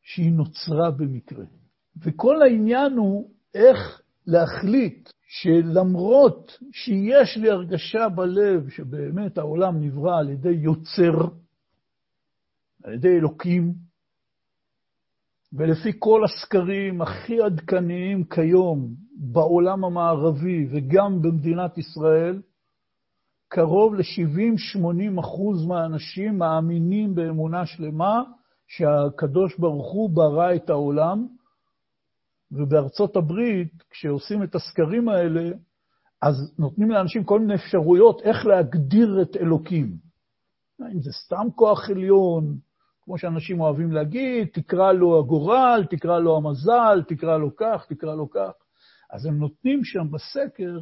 שהיא 0.03 0.33
נוצרה 0.33 0.91
במקרה? 0.91 1.45
וכל 1.97 2.43
העניין 2.43 2.93
הוא 2.93 3.31
איך 3.55 4.03
להחליט 4.26 5.11
שלמרות 5.29 6.59
שיש 6.73 7.37
לי 7.37 7.50
הרגשה 7.50 8.09
בלב 8.09 8.69
שבאמת 8.69 9.38
העולם 9.38 9.81
נברא 9.81 10.19
על 10.19 10.29
ידי 10.29 10.49
יוצר, 10.49 11.29
על 12.85 12.93
ידי 12.95 13.17
אלוקים, 13.17 13.75
ולפי 15.56 15.92
כל 15.99 16.25
הסקרים 16.25 17.02
הכי 17.02 17.42
עדכניים 17.42 18.25
כיום 18.25 18.94
בעולם 19.16 19.84
המערבי 19.84 20.66
וגם 20.70 21.23
במדינת 21.23 21.78
ישראל, 21.78 22.42
קרוב 23.49 23.94
ל-70-80 23.94 25.20
אחוז 25.20 25.66
מהאנשים 25.66 26.38
מאמינים 26.38 27.14
באמונה 27.14 27.66
שלמה 27.66 28.23
שהקדוש 28.66 29.58
ברוך 29.58 29.92
הוא 29.92 30.11
ברא 30.11 30.54
את 30.54 30.70
העולם, 30.70 31.26
ובארצות 32.52 33.16
הברית, 33.16 33.82
כשעושים 33.90 34.42
את 34.42 34.54
הסקרים 34.54 35.08
האלה, 35.08 35.50
אז 36.23 36.54
נותנים 36.58 36.90
לאנשים 36.90 37.25
כל 37.25 37.40
מיני 37.40 37.54
אפשרויות 37.54 38.20
איך 38.23 38.46
להגדיר 38.46 39.23
את 39.23 39.37
אלוקים. 39.37 39.96
אם 40.92 41.00
זה 41.00 41.11
סתם 41.12 41.46
כוח 41.54 41.90
עליון, 41.90 42.56
כמו 43.04 43.18
שאנשים 43.18 43.61
אוהבים 43.61 43.92
להגיד, 43.92 44.49
תקרא 44.52 44.92
לו 44.92 45.18
הגורל, 45.18 45.87
תקרא 45.90 46.18
לו 46.18 46.37
המזל, 46.37 47.02
תקרא 47.08 47.37
לו 47.37 47.56
כך, 47.56 47.87
תקרא 47.88 48.14
לו 48.14 48.30
כך. 48.30 48.52
אז 49.11 49.26
הם 49.26 49.38
נותנים 49.38 49.84
שם 49.84 50.11
בסקר 50.11 50.78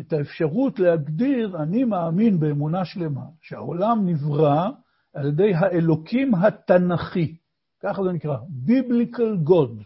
את 0.00 0.12
האפשרות 0.12 0.78
להגדיר, 0.78 1.62
אני 1.62 1.84
מאמין 1.84 2.40
באמונה 2.40 2.84
שלמה, 2.84 3.24
שהעולם 3.42 4.08
נברא 4.08 4.70
על 5.14 5.28
ידי 5.28 5.54
האלוקים 5.54 6.34
התנ"כי. 6.34 7.36
ככה 7.80 8.02
זה 8.02 8.12
נקרא, 8.12 8.36
Biblical 8.66 9.48
God. 9.48 9.84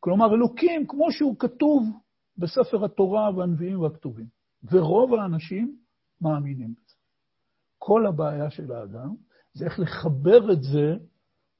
כלומר, 0.00 0.34
אלוקים 0.34 0.86
כמו 0.86 1.12
שהוא 1.12 1.36
כתוב 1.38 1.82
בספר 2.38 2.84
התורה 2.84 3.36
והנביאים 3.36 3.80
והכתובים. 3.80 4.26
ורוב 4.70 5.14
האנשים 5.14 5.76
מאמינים 6.20 6.74
בזה. 6.74 6.94
כל 7.78 8.06
הבעיה 8.06 8.50
של 8.50 8.72
האדם 8.72 9.14
זה 9.54 9.64
איך 9.64 9.80
לחבר 9.80 10.52
את 10.52 10.62
זה 10.62 10.96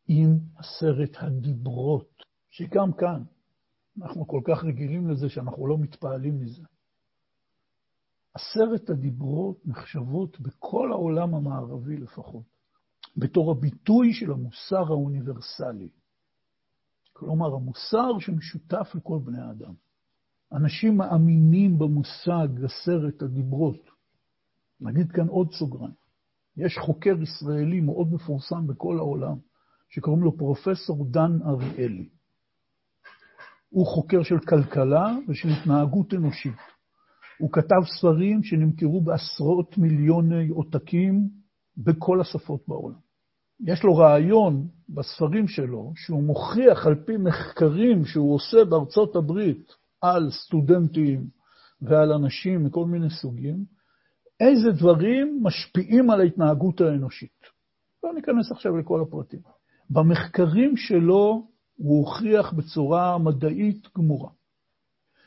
עם 0.09 0.39
עשרת 0.57 1.17
הדיברות, 1.17 2.23
שגם 2.51 2.93
כאן 2.93 3.23
אנחנו 4.03 4.27
כל 4.27 4.41
כך 4.45 4.65
רגילים 4.65 5.11
לזה 5.11 5.29
שאנחנו 5.29 5.67
לא 5.67 5.79
מתפעלים 5.79 6.41
מזה. 6.41 6.63
עשרת 8.35 8.91
הדיברות 8.91 9.67
נחשבות 9.67 10.41
בכל 10.41 10.93
העולם 10.93 11.35
המערבי 11.35 11.97
לפחות, 11.97 12.45
בתור 13.17 13.51
הביטוי 13.51 14.13
של 14.13 14.33
המוסר 14.33 14.85
האוניברסלי. 14.89 15.89
כלומר, 17.13 17.55
המוסר 17.55 18.19
שמשותף 18.19 18.93
לכל 18.95 19.19
בני 19.25 19.41
האדם. 19.41 19.75
אנשים 20.53 20.97
מאמינים 20.97 21.79
במושג 21.79 22.49
עשרת 22.65 23.23
הדיברות. 23.23 23.91
נגיד 24.81 25.13
כאן 25.13 25.29
עוד 25.29 25.53
סוגריים. 25.53 26.04
יש 26.57 26.79
חוקר 26.79 27.15
ישראלי 27.23 27.81
מאוד 27.81 28.13
מפורסם 28.13 28.67
בכל 28.67 28.99
העולם, 28.99 29.37
שקוראים 29.89 30.23
לו 30.23 30.37
פרופסור 30.37 31.07
דן 31.11 31.39
אריאלי. 31.47 32.09
הוא 33.71 33.87
חוקר 33.87 34.23
של 34.23 34.39
כלכלה 34.39 35.17
ושל 35.29 35.49
התנהגות 35.49 36.15
אנושית. 36.15 36.57
הוא 37.39 37.53
כתב 37.53 37.81
ספרים 37.99 38.43
שנמכרו 38.43 39.01
בעשרות 39.01 39.79
מיליוני 39.79 40.49
עותקים 40.49 41.29
בכל 41.77 42.21
השפות 42.21 42.61
בעולם. 42.69 42.99
יש 43.61 43.85
לו 43.85 43.97
רעיון 43.97 44.69
בספרים 44.89 45.49
שלו, 45.49 45.93
שהוא 45.97 46.23
מוכיח 46.23 46.87
על 46.87 46.95
פי 46.95 47.17
מחקרים 47.17 48.05
שהוא 48.05 48.35
עושה 48.35 48.65
בארצות 48.65 49.17
הברית 49.17 49.73
על 50.01 50.31
סטודנטים 50.31 51.27
ועל 51.83 52.13
אנשים 52.13 52.65
מכל 52.65 52.87
מיני 52.87 53.11
סוגים, 53.11 53.65
איזה 54.45 54.71
דברים 54.71 55.41
משפיעים 55.43 56.11
על 56.11 56.21
ההתנהגות 56.21 56.81
האנושית. 56.81 57.41
לא 58.05 58.15
ניכנס 58.15 58.53
עכשיו 58.53 58.77
לכל 58.77 59.01
הפרטים. 59.01 59.41
במחקרים 59.91 60.77
שלו 60.77 61.47
הוא 61.77 61.99
הוכיח 61.99 62.53
בצורה 62.53 63.19
מדעית 63.19 63.89
גמורה, 63.97 64.31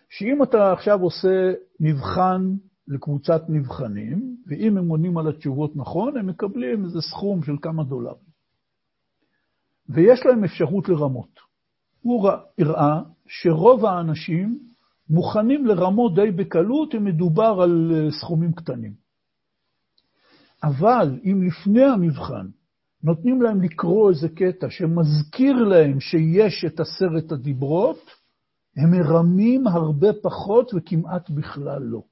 שאם 0.09 0.43
אתה 0.43 0.71
עכשיו 0.73 1.01
עושה 1.01 1.53
מבחן 1.79 2.53
לקבוצת 2.87 3.41
נבחנים, 3.49 4.37
ואם 4.47 4.77
הם 4.77 4.89
עונים 4.89 5.17
על 5.17 5.27
התשובות 5.27 5.75
נכון, 5.75 6.17
הם 6.17 6.27
מקבלים 6.27 6.85
איזה 6.85 7.01
סכום 7.01 7.43
של 7.43 7.55
כמה 7.61 7.83
דולרים. 7.83 8.27
ויש 9.89 10.25
להם 10.25 10.43
אפשרות 10.43 10.89
לרמות. 10.89 11.39
הוא 12.01 12.29
הראה 12.59 13.01
שרוב 13.27 13.85
האנשים 13.85 14.59
מוכנים 15.09 15.65
לרמות 15.65 16.15
די 16.15 16.31
בקלות 16.31 16.95
אם 16.95 17.05
מדובר 17.05 17.59
על 17.61 17.91
אה, 17.95 18.11
סכומים 18.11 18.53
קטנים. 18.53 19.06
אבל 20.63 21.19
אם 21.23 21.43
לפני 21.47 21.83
המבחן 21.83 22.47
נותנים 23.03 23.41
להם 23.41 23.61
לקרוא 23.61 24.09
איזה 24.09 24.29
קטע 24.29 24.69
שמזכיר 24.69 25.55
להם 25.55 25.99
שיש 25.99 26.65
את 26.65 26.79
עשרת 26.79 27.31
הדיברות, 27.31 27.99
הם 28.77 28.91
מרמים 28.91 29.67
הרבה 29.67 30.07
פחות 30.21 30.71
וכמעט 30.73 31.29
בכלל 31.29 31.81
לא. 31.81 32.03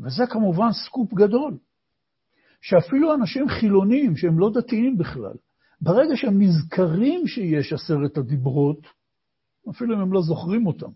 וזה 0.00 0.26
כמובן 0.30 0.72
סקופ 0.86 1.14
גדול, 1.14 1.58
שאפילו 2.60 3.14
אנשים 3.14 3.48
חילונים, 3.48 4.16
שהם 4.16 4.38
לא 4.38 4.50
דתיים 4.54 4.98
בכלל, 4.98 5.34
ברגע 5.80 6.16
שהם 6.16 6.42
נזכרים 6.42 7.26
שיש 7.26 7.72
עשרת 7.72 8.18
הדיברות, 8.18 8.86
אפילו 9.70 9.94
אם 9.96 10.00
הם 10.00 10.12
לא 10.12 10.22
זוכרים 10.22 10.66
אותם, 10.66 10.90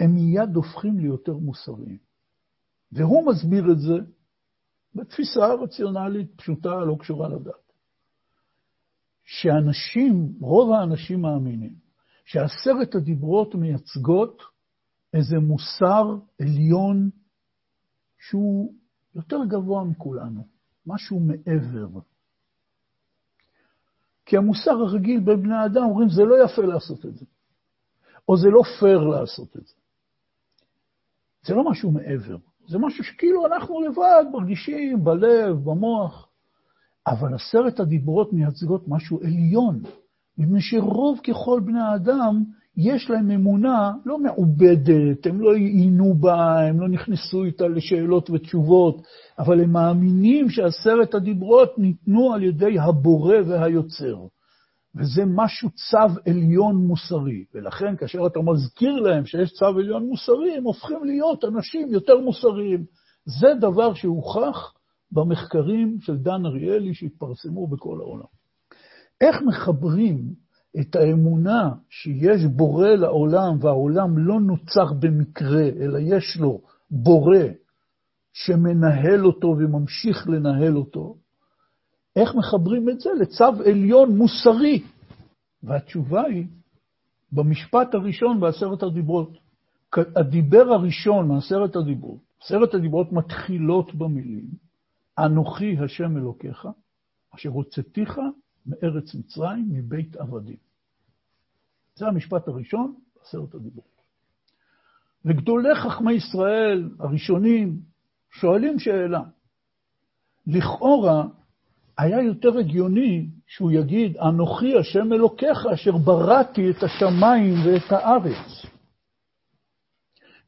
הם 0.00 0.14
מיד 0.14 0.54
הופכים 0.56 0.98
ליותר 0.98 1.36
מוסריים. 1.36 1.98
והוא 2.92 3.32
מסביר 3.32 3.72
את 3.72 3.80
זה 3.80 3.94
בתפיסה 4.94 5.54
רציונלית 5.54 6.30
פשוטה, 6.36 6.80
לא 6.80 6.96
קשורה 6.98 7.28
לדת. 7.28 7.72
שאנשים, 9.24 10.34
רוב 10.40 10.72
האנשים 10.72 11.22
מאמינים, 11.22 11.74
שעשרת 12.24 12.94
הדיברות 12.94 13.54
מייצגות 13.54 14.42
איזה 15.14 15.38
מוסר 15.38 16.16
עליון 16.40 17.10
שהוא 18.18 18.74
יותר 19.14 19.38
גבוה 19.48 19.84
מכולנו, 19.84 20.46
משהו 20.86 21.20
מעבר. 21.20 22.00
כי 24.26 24.36
המוסר 24.36 24.70
הרגיל 24.70 25.20
בין 25.20 25.42
בני 25.42 25.64
אדם 25.64 25.82
אומרים, 25.82 26.08
זה 26.08 26.22
לא 26.22 26.44
יפה 26.44 26.62
לעשות 26.62 27.06
את 27.06 27.14
זה, 27.14 27.24
או 28.28 28.36
זה 28.36 28.48
לא 28.48 28.62
פייר 28.80 29.00
לעשות 29.00 29.56
את 29.56 29.66
זה. 29.66 29.74
זה 31.42 31.54
לא 31.54 31.70
משהו 31.70 31.90
מעבר, 31.90 32.36
זה 32.72 32.78
משהו 32.78 33.04
שכאילו 33.04 33.46
אנחנו 33.46 33.80
לבד 33.80 34.24
מרגישים 34.32 35.04
בלב, 35.04 35.56
במוח, 35.64 36.28
אבל 37.06 37.34
עשרת 37.34 37.80
הדיברות 37.80 38.32
מייצגות 38.32 38.88
משהו 38.88 39.20
עליון, 39.24 39.82
מפני 40.38 40.60
שרוב 40.60 41.20
ככל 41.26 41.60
בני 41.60 41.80
האדם 41.80 42.44
יש 42.76 43.10
להם 43.10 43.30
אמונה 43.30 43.92
לא 44.04 44.18
מעובדת, 44.18 45.26
הם 45.26 45.40
לא 45.40 45.54
עיינו 45.54 46.14
בה, 46.14 46.60
הם 46.60 46.80
לא 46.80 46.88
נכנסו 46.88 47.44
איתה 47.44 47.68
לשאלות 47.68 48.30
ותשובות, 48.30 49.02
אבל 49.38 49.60
הם 49.60 49.72
מאמינים 49.72 50.50
שעשרת 50.50 51.14
הדיברות 51.14 51.78
ניתנו 51.78 52.32
על 52.32 52.42
ידי 52.42 52.78
הבורא 52.78 53.36
והיוצר. 53.46 54.16
וזה 54.96 55.22
משהו 55.26 55.70
צו 55.70 56.20
עליון 56.26 56.76
מוסרי, 56.76 57.44
ולכן 57.54 57.96
כאשר 57.96 58.26
אתה 58.26 58.40
מזכיר 58.40 58.96
להם 58.96 59.26
שיש 59.26 59.52
צו 59.52 59.66
עליון 59.66 60.06
מוסרי, 60.06 60.56
הם 60.56 60.64
הופכים 60.64 61.04
להיות 61.04 61.44
אנשים 61.44 61.92
יותר 61.92 62.20
מוסריים. 62.20 62.84
זה 63.24 63.46
דבר 63.60 63.94
שהוכח 63.94 64.72
במחקרים 65.12 65.98
של 66.00 66.16
דן 66.16 66.46
אריאלי 66.46 66.94
שהתפרסמו 66.94 67.66
בכל 67.66 68.00
העולם. 68.00 68.26
איך 69.20 69.42
מחברים 69.42 70.34
את 70.80 70.96
האמונה 70.96 71.70
שיש 71.90 72.44
בורא 72.44 72.88
לעולם, 72.88 73.56
והעולם 73.60 74.18
לא 74.18 74.40
נוצר 74.40 74.92
במקרה, 75.00 75.62
אלא 75.80 75.98
יש 75.98 76.36
לו 76.40 76.60
בורא 76.90 77.38
שמנהל 78.32 79.26
אותו 79.26 79.48
וממשיך 79.48 80.28
לנהל 80.28 80.76
אותו, 80.76 81.16
איך 82.16 82.34
מחברים 82.34 82.88
את 82.88 83.00
זה 83.00 83.10
לצו 83.20 83.62
עליון 83.66 84.16
מוסרי? 84.16 84.82
והתשובה 85.62 86.22
היא, 86.22 86.46
במשפט 87.32 87.94
הראשון 87.94 88.40
בעשרת 88.40 88.82
הדיברות, 88.82 89.38
הדיבר 90.16 90.72
הראשון 90.72 91.28
מעשרת 91.28 91.76
הדיברות, 91.76 92.20
עשרת 92.42 92.74
הדיברות 92.74 93.12
מתחילות 93.12 93.94
במילים, 93.94 94.44
אנוכי 95.18 95.76
השם 95.84 96.16
אלוקיך, 96.16 96.68
אשר 97.34 97.48
הוצאתיך 97.48 98.20
מארץ 98.66 99.14
מצרים, 99.14 99.68
מבית 99.70 100.16
עבדים. 100.16 100.56
זה 101.94 102.06
המשפט 102.06 102.48
הראשון 102.48 102.94
בעשרת 103.16 103.54
הדיברות. 103.54 103.92
וגדולי 105.24 105.74
חכמי 105.74 106.12
ישראל 106.12 106.90
הראשונים 106.98 107.80
שואלים 108.30 108.78
שאלה. 108.78 109.22
לכאורה, 110.46 111.24
היה 112.02 112.22
יותר 112.22 112.58
הגיוני 112.58 113.26
שהוא 113.46 113.72
יגיד, 113.72 114.16
אנוכי 114.16 114.78
השם 114.78 115.12
אלוקיך 115.12 115.66
אשר 115.74 115.96
בראתי 115.96 116.70
את 116.70 116.82
השמיים 116.82 117.54
ואת 117.64 117.92
הארץ. 117.92 118.66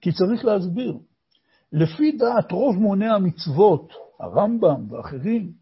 כי 0.01 0.13
צריך 0.13 0.45
להסביר, 0.45 0.99
לפי 1.73 2.13
דעת 2.13 2.53
רוב 2.53 2.77
מוני 2.77 3.09
המצוות, 3.09 3.93
הרמב"ם 4.21 4.93
ואחרים, 4.93 5.53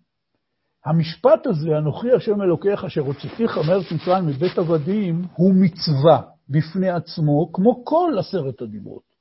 המשפט 0.85 1.47
הזה, 1.47 1.79
אנוכי 1.79 2.13
השם 2.13 2.43
אלוקיך 2.43 2.85
אשר 2.85 3.01
הוצאתיך 3.01 3.59
מארץ 3.69 3.93
מצרים 3.93 4.27
מבית 4.27 4.59
עבדים, 4.59 5.23
הוא 5.35 5.55
מצווה 5.55 6.23
בפני 6.49 6.91
עצמו, 6.91 7.53
כמו 7.53 7.85
כל 7.85 8.13
עשרת 8.19 8.63
הדיברות. 8.63 9.13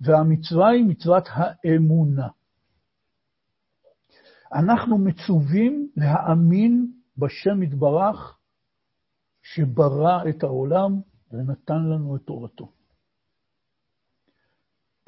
והמצווה 0.00 0.68
היא 0.68 0.84
מצוות 0.84 1.24
האמונה. 1.30 2.28
אנחנו 4.54 4.98
מצווים 4.98 5.88
להאמין 5.96 6.92
בשם 7.18 7.62
יתברך, 7.62 8.38
שברא 9.42 10.28
את 10.28 10.42
העולם 10.42 11.00
ונתן 11.32 11.82
לנו 11.82 12.16
את 12.16 12.20
תורתו. 12.20 12.72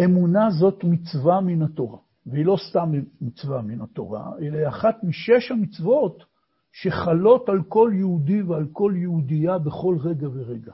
אמונה 0.05 0.51
זאת 0.51 0.85
מצווה 0.85 1.41
מן 1.41 1.63
התורה. 1.63 1.99
והיא 2.27 2.47
לא 2.47 2.57
סתם 2.71 2.93
מצווה 3.21 3.63
מן 3.63 3.81
התורה, 3.81 4.31
אלא 4.39 4.69
אחת 4.69 5.05
משש 5.05 5.51
המצוות 5.51 6.25
שחלות 6.73 7.49
על 7.49 7.63
כל 7.69 7.91
יהודי 7.95 8.43
ועל 8.43 8.67
כל 8.73 8.93
יהודייה 8.97 9.59
בכל 9.59 9.97
רגע 10.01 10.29
ורגע. 10.29 10.73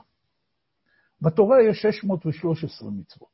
בתורה 1.21 1.61
יש 1.61 1.81
613 1.81 2.91
מצוות. 2.91 3.32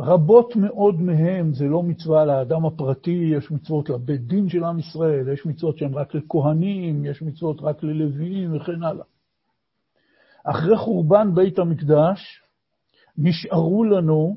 רבות 0.00 0.56
מאוד 0.56 1.00
מהם 1.00 1.54
זה 1.54 1.64
לא 1.64 1.82
מצווה 1.82 2.24
לאדם 2.24 2.66
הפרטי, 2.66 3.30
יש 3.36 3.50
מצוות 3.50 3.90
לבית 3.90 4.26
דין 4.26 4.48
של 4.48 4.64
עם 4.64 4.78
ישראל, 4.78 5.28
יש 5.32 5.46
מצוות 5.46 5.78
שהן 5.78 5.94
רק 5.94 6.14
לכהנים, 6.14 7.04
יש 7.04 7.22
מצוות 7.22 7.56
רק 7.60 7.82
ללוויים 7.82 8.56
וכן 8.56 8.82
הלאה. 8.82 9.04
אחרי 10.44 10.76
חורבן 10.76 11.34
בית 11.34 11.58
המקדש 11.58 12.42
נשארו 13.18 13.84
לנו 13.84 14.36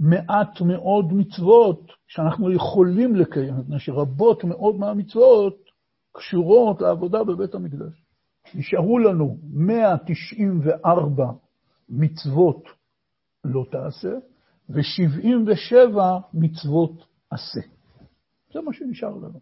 מעט 0.00 0.60
מאוד 0.60 1.12
מצוות 1.12 1.92
שאנחנו 2.06 2.52
יכולים 2.52 3.16
לקיים, 3.16 3.54
מפני 3.56 3.78
שרבות 3.78 4.44
מאוד 4.44 4.76
מהמצוות 4.76 5.56
קשורות 6.12 6.80
לעבודה 6.80 7.24
בבית 7.24 7.54
המקדש. 7.54 8.04
נשארו 8.54 8.98
לנו 8.98 9.38
194 9.52 11.24
מצוות 11.88 12.64
לא 13.44 13.64
תעשה, 13.70 14.12
ו-77 14.68 15.98
מצוות 16.34 17.06
עשה. 17.30 17.60
זה 18.52 18.60
מה 18.60 18.72
שנשאר 18.72 19.14
לנו. 19.16 19.40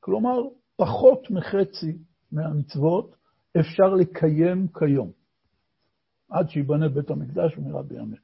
כלומר, 0.00 0.42
פחות 0.76 1.30
מחצי 1.30 1.98
מהמצוות 2.32 3.16
אפשר 3.60 3.94
לקיים 3.94 4.66
כיום, 4.78 5.10
עד 6.30 6.50
שיבנה 6.50 6.88
בית 6.88 7.10
המקדש 7.10 7.56
במהרה 7.56 7.82
בימינו. 7.82 8.16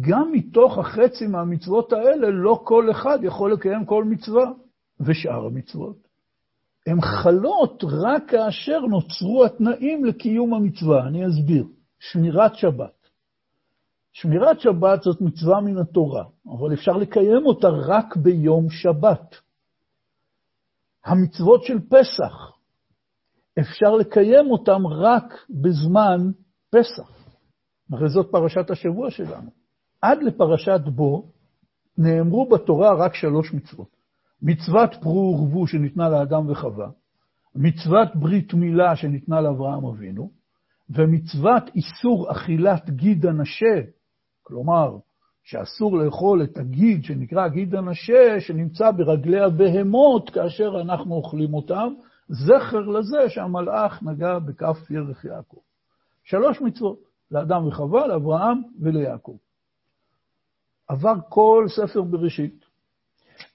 גם 0.00 0.32
מתוך 0.32 0.78
החצי 0.78 1.26
מהמצוות 1.26 1.92
האלה, 1.92 2.30
לא 2.30 2.60
כל 2.64 2.90
אחד 2.90 3.18
יכול 3.22 3.52
לקיים 3.52 3.84
כל 3.84 4.04
מצווה, 4.04 4.52
ושאר 5.00 5.46
המצוות. 5.46 6.08
הן 6.86 7.00
חלות 7.00 7.84
רק 8.02 8.22
כאשר 8.30 8.80
נוצרו 8.80 9.44
התנאים 9.44 10.04
לקיום 10.04 10.54
המצווה. 10.54 11.08
אני 11.08 11.26
אסביר. 11.26 11.66
שמירת 11.98 12.54
שבת. 12.54 12.97
שמירת 14.20 14.60
שבת 14.60 15.02
זאת 15.02 15.20
מצווה 15.20 15.60
מן 15.60 15.78
התורה, 15.78 16.24
אבל 16.46 16.74
אפשר 16.74 16.92
לקיים 16.92 17.46
אותה 17.46 17.68
רק 17.68 18.16
ביום 18.16 18.70
שבת. 18.70 19.34
המצוות 21.04 21.64
של 21.64 21.78
פסח, 21.88 22.52
אפשר 23.60 23.94
לקיים 23.94 24.50
אותן 24.50 24.86
רק 24.86 25.46
בזמן 25.50 26.30
פסח. 26.70 27.10
הרי 27.92 28.08
זאת 28.08 28.28
פרשת 28.30 28.70
השבוע 28.70 29.10
שלנו. 29.10 29.50
עד 30.02 30.22
לפרשת 30.22 30.80
בו 30.86 31.32
נאמרו 31.98 32.48
בתורה 32.48 32.94
רק 32.94 33.14
שלוש 33.14 33.54
מצוות. 33.54 33.96
מצוות 34.42 34.90
פרו 35.00 35.38
ורבו 35.38 35.66
שניתנה 35.66 36.08
לאדם 36.08 36.50
וחווה, 36.50 36.88
מצוות 37.54 38.16
ברית 38.16 38.54
מילה 38.54 38.96
שניתנה 38.96 39.40
לאברהם 39.40 39.84
אבינו, 39.84 40.30
ומצוות 40.90 41.62
איסור 41.74 42.32
אכילת 42.32 42.90
גיד 42.90 43.26
הנשה, 43.26 43.97
כלומר, 44.48 44.96
שאסור 45.42 45.98
לאכול 45.98 46.42
את 46.42 46.58
הגיד 46.58 47.04
שנקרא 47.04 47.48
גיד 47.48 47.74
הנשה, 47.74 48.40
שנמצא 48.40 48.90
ברגלי 48.90 49.40
הבהמות 49.40 50.30
כאשר 50.30 50.80
אנחנו 50.80 51.14
אוכלים 51.14 51.54
אותם, 51.54 51.92
זכר 52.28 52.80
לזה 52.80 53.28
שהמלאך 53.28 54.02
נגע 54.02 54.38
בכף 54.38 54.90
ירך 54.90 55.24
יעקב. 55.24 55.56
שלוש 56.24 56.60
מצוות, 56.60 56.98
לאדם 57.30 57.66
וחווה, 57.66 58.06
לאברהם 58.06 58.62
וליעקב. 58.80 59.36
עבר 60.88 61.14
כל 61.28 61.66
ספר 61.68 62.02
בראשית, 62.02 62.64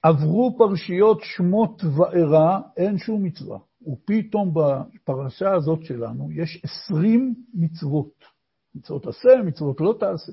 עברו 0.02 0.54
פרשיות 0.58 1.18
שמות 1.22 1.82
וארא, 1.96 2.60
אין 2.76 2.98
שום 2.98 3.24
מצווה. 3.24 3.58
ופתאום 3.86 4.54
בפרשה 4.54 5.54
הזאת 5.54 5.84
שלנו 5.84 6.28
יש 6.32 6.64
עשרים 6.64 7.34
מצוות. 7.54 8.24
מצוות 8.74 9.06
עשה, 9.06 9.42
מצוות 9.44 9.80
לא 9.80 9.94
תעשה. 10.00 10.32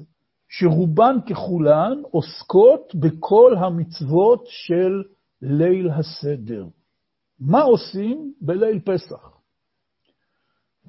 שרובן 0.54 1.16
ככולן 1.30 2.02
עוסקות 2.12 2.96
בכל 2.96 3.56
המצוות 3.58 4.44
של 4.48 5.04
ליל 5.42 5.90
הסדר. 5.90 6.66
מה 7.40 7.62
עושים 7.62 8.34
בליל 8.42 8.80
פסח? 8.80 9.38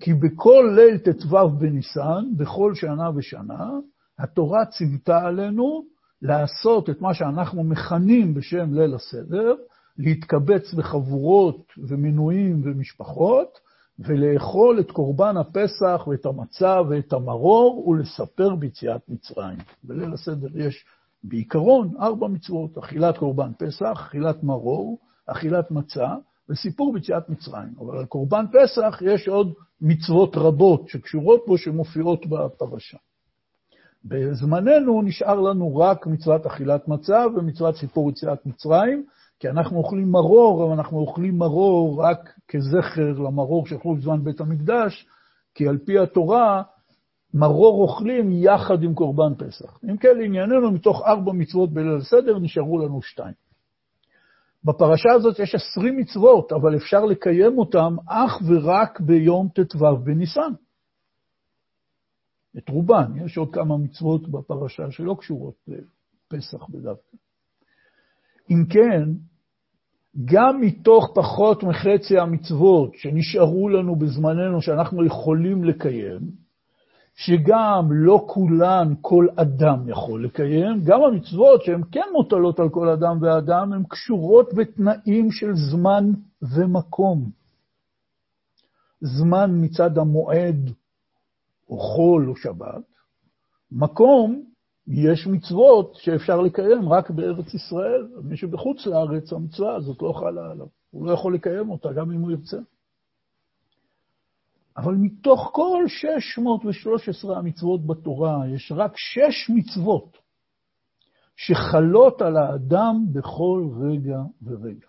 כי 0.00 0.14
בכל 0.14 0.70
ליל 0.76 0.98
ט"ו 0.98 1.48
בניסן, 1.48 2.24
בכל 2.36 2.74
שנה 2.74 3.10
ושנה, 3.16 3.70
התורה 4.18 4.66
ציוותה 4.66 5.26
עלינו 5.26 5.84
לעשות 6.22 6.90
את 6.90 7.00
מה 7.00 7.14
שאנחנו 7.14 7.64
מכנים 7.64 8.34
בשם 8.34 8.74
ליל 8.74 8.94
הסדר, 8.94 9.54
להתקבץ 9.98 10.74
בחבורות 10.74 11.72
ומינויים 11.88 12.60
ומשפחות, 12.64 13.58
ולאכול 13.98 14.80
את 14.80 14.90
קורבן 14.90 15.36
הפסח 15.36 16.06
ואת 16.06 16.26
המצה 16.26 16.80
ואת 16.90 17.12
המרור 17.12 17.88
ולספר 17.88 18.54
ביציאת 18.54 19.00
מצרים. 19.08 19.58
בליל 19.84 20.12
הסדר 20.12 20.48
יש 20.54 20.84
בעיקרון 21.24 21.92
ארבע 22.00 22.28
מצוות, 22.28 22.78
אכילת 22.78 23.18
קורבן 23.18 23.52
פסח, 23.58 24.06
אכילת 24.06 24.42
מרור, 24.42 24.98
אכילת 25.26 25.70
מצה 25.70 26.14
וסיפור 26.48 26.92
ביציאת 26.92 27.28
מצרים. 27.28 27.74
אבל 27.78 27.98
על 27.98 28.04
קורבן 28.04 28.44
פסח 28.52 29.02
יש 29.02 29.28
עוד 29.28 29.52
מצוות 29.80 30.36
רבות 30.36 30.88
שקשורות 30.88 31.44
בו 31.46 31.58
שמופיעות 31.58 32.26
בפרשה. 32.26 32.98
בזמננו 34.04 35.02
נשאר 35.02 35.40
לנו 35.40 35.76
רק 35.76 36.06
מצוות 36.06 36.46
אכילת 36.46 36.88
מצה 36.88 37.24
ומצוות 37.36 37.76
סיפור 37.76 38.10
יציאת 38.10 38.46
מצרים, 38.46 39.04
כי 39.42 39.48
אנחנו 39.48 39.78
אוכלים 39.78 40.10
מרור, 40.10 40.64
אבל 40.64 40.72
אנחנו 40.72 40.98
אוכלים 40.98 41.38
מרור 41.38 42.04
רק 42.04 42.38
כזכר 42.48 43.12
למרור 43.18 43.66
שאכלו 43.66 43.94
בזמן 43.96 44.24
בית 44.24 44.40
המקדש, 44.40 45.06
כי 45.54 45.68
על 45.68 45.78
פי 45.78 45.98
התורה, 45.98 46.62
מרור 47.34 47.82
אוכלים 47.82 48.32
יחד 48.32 48.82
עם 48.82 48.94
קורבן 48.94 49.34
פסח. 49.38 49.78
אם 49.90 49.96
כן, 49.96 50.18
לענייננו, 50.18 50.70
מתוך 50.70 51.02
ארבע 51.06 51.32
מצוות 51.32 51.72
בליל 51.72 51.96
הסדר, 51.96 52.38
נשארו 52.38 52.78
לנו 52.78 53.02
שתיים. 53.02 53.34
בפרשה 54.64 55.12
הזאת 55.12 55.38
יש 55.38 55.54
עשרים 55.54 55.96
מצוות, 55.96 56.52
אבל 56.52 56.76
אפשר 56.76 57.04
לקיים 57.04 57.58
אותן 57.58 57.94
אך 58.06 58.40
ורק 58.48 59.00
ביום 59.00 59.48
ט"ו 59.48 59.96
בניסן. 60.04 60.52
את 62.58 62.68
רובן, 62.68 63.12
יש 63.24 63.38
עוד 63.38 63.48
כמה 63.52 63.76
מצוות 63.76 64.28
בפרשה 64.28 64.90
שלא 64.90 65.16
קשורות 65.18 65.54
לפסח 65.68 66.68
בדווקא. 66.68 67.16
אם 68.50 68.64
כן, 68.70 69.31
גם 70.24 70.60
מתוך 70.60 71.10
פחות 71.14 71.62
מחצי 71.62 72.18
המצוות 72.18 72.94
שנשארו 72.94 73.68
לנו 73.68 73.96
בזמננו 73.96 74.62
שאנחנו 74.62 75.04
יכולים 75.04 75.64
לקיים, 75.64 76.20
שגם 77.14 77.88
לא 77.90 78.24
כולן 78.26 78.94
כל 79.00 79.26
אדם 79.36 79.88
יכול 79.88 80.24
לקיים, 80.24 80.84
גם 80.84 81.02
המצוות 81.02 81.62
שהן 81.62 81.82
כן 81.92 82.04
מוטלות 82.12 82.60
על 82.60 82.68
כל 82.68 82.88
אדם 82.88 83.18
ואדם, 83.20 83.72
הן 83.72 83.82
קשורות 83.88 84.54
בתנאים 84.54 85.30
של 85.30 85.54
זמן 85.54 86.04
ומקום. 86.42 87.30
זמן 89.00 89.50
מצד 89.54 89.98
המועד, 89.98 90.70
או 91.68 91.78
חול 91.78 92.28
או 92.28 92.36
שבת, 92.36 92.82
מקום 93.72 94.51
יש 94.86 95.26
מצוות 95.26 95.94
שאפשר 95.94 96.40
לקיים 96.40 96.88
רק 96.88 97.10
בארץ 97.10 97.54
ישראל. 97.54 98.08
מי 98.22 98.36
שבחוץ 98.36 98.86
לארץ, 98.86 99.32
המצווה 99.32 99.74
הזאת 99.74 100.02
לא 100.02 100.12
חלה 100.12 100.50
עליו. 100.50 100.66
הוא 100.90 101.06
לא 101.06 101.12
יכול 101.12 101.34
לקיים 101.34 101.70
אותה, 101.70 101.92
גם 101.92 102.10
אם 102.10 102.20
הוא 102.20 102.30
ירצה. 102.30 102.58
אבל 104.76 104.94
מתוך 104.94 105.50
כל 105.52 105.84
613 105.88 107.38
המצוות 107.38 107.86
בתורה, 107.86 108.48
יש 108.54 108.72
רק 108.76 108.92
שש 108.96 109.50
מצוות 109.50 110.18
שחלות 111.36 112.22
על 112.22 112.36
האדם 112.36 113.04
בכל 113.12 113.68
רגע 113.80 114.18
ורגע. 114.42 114.86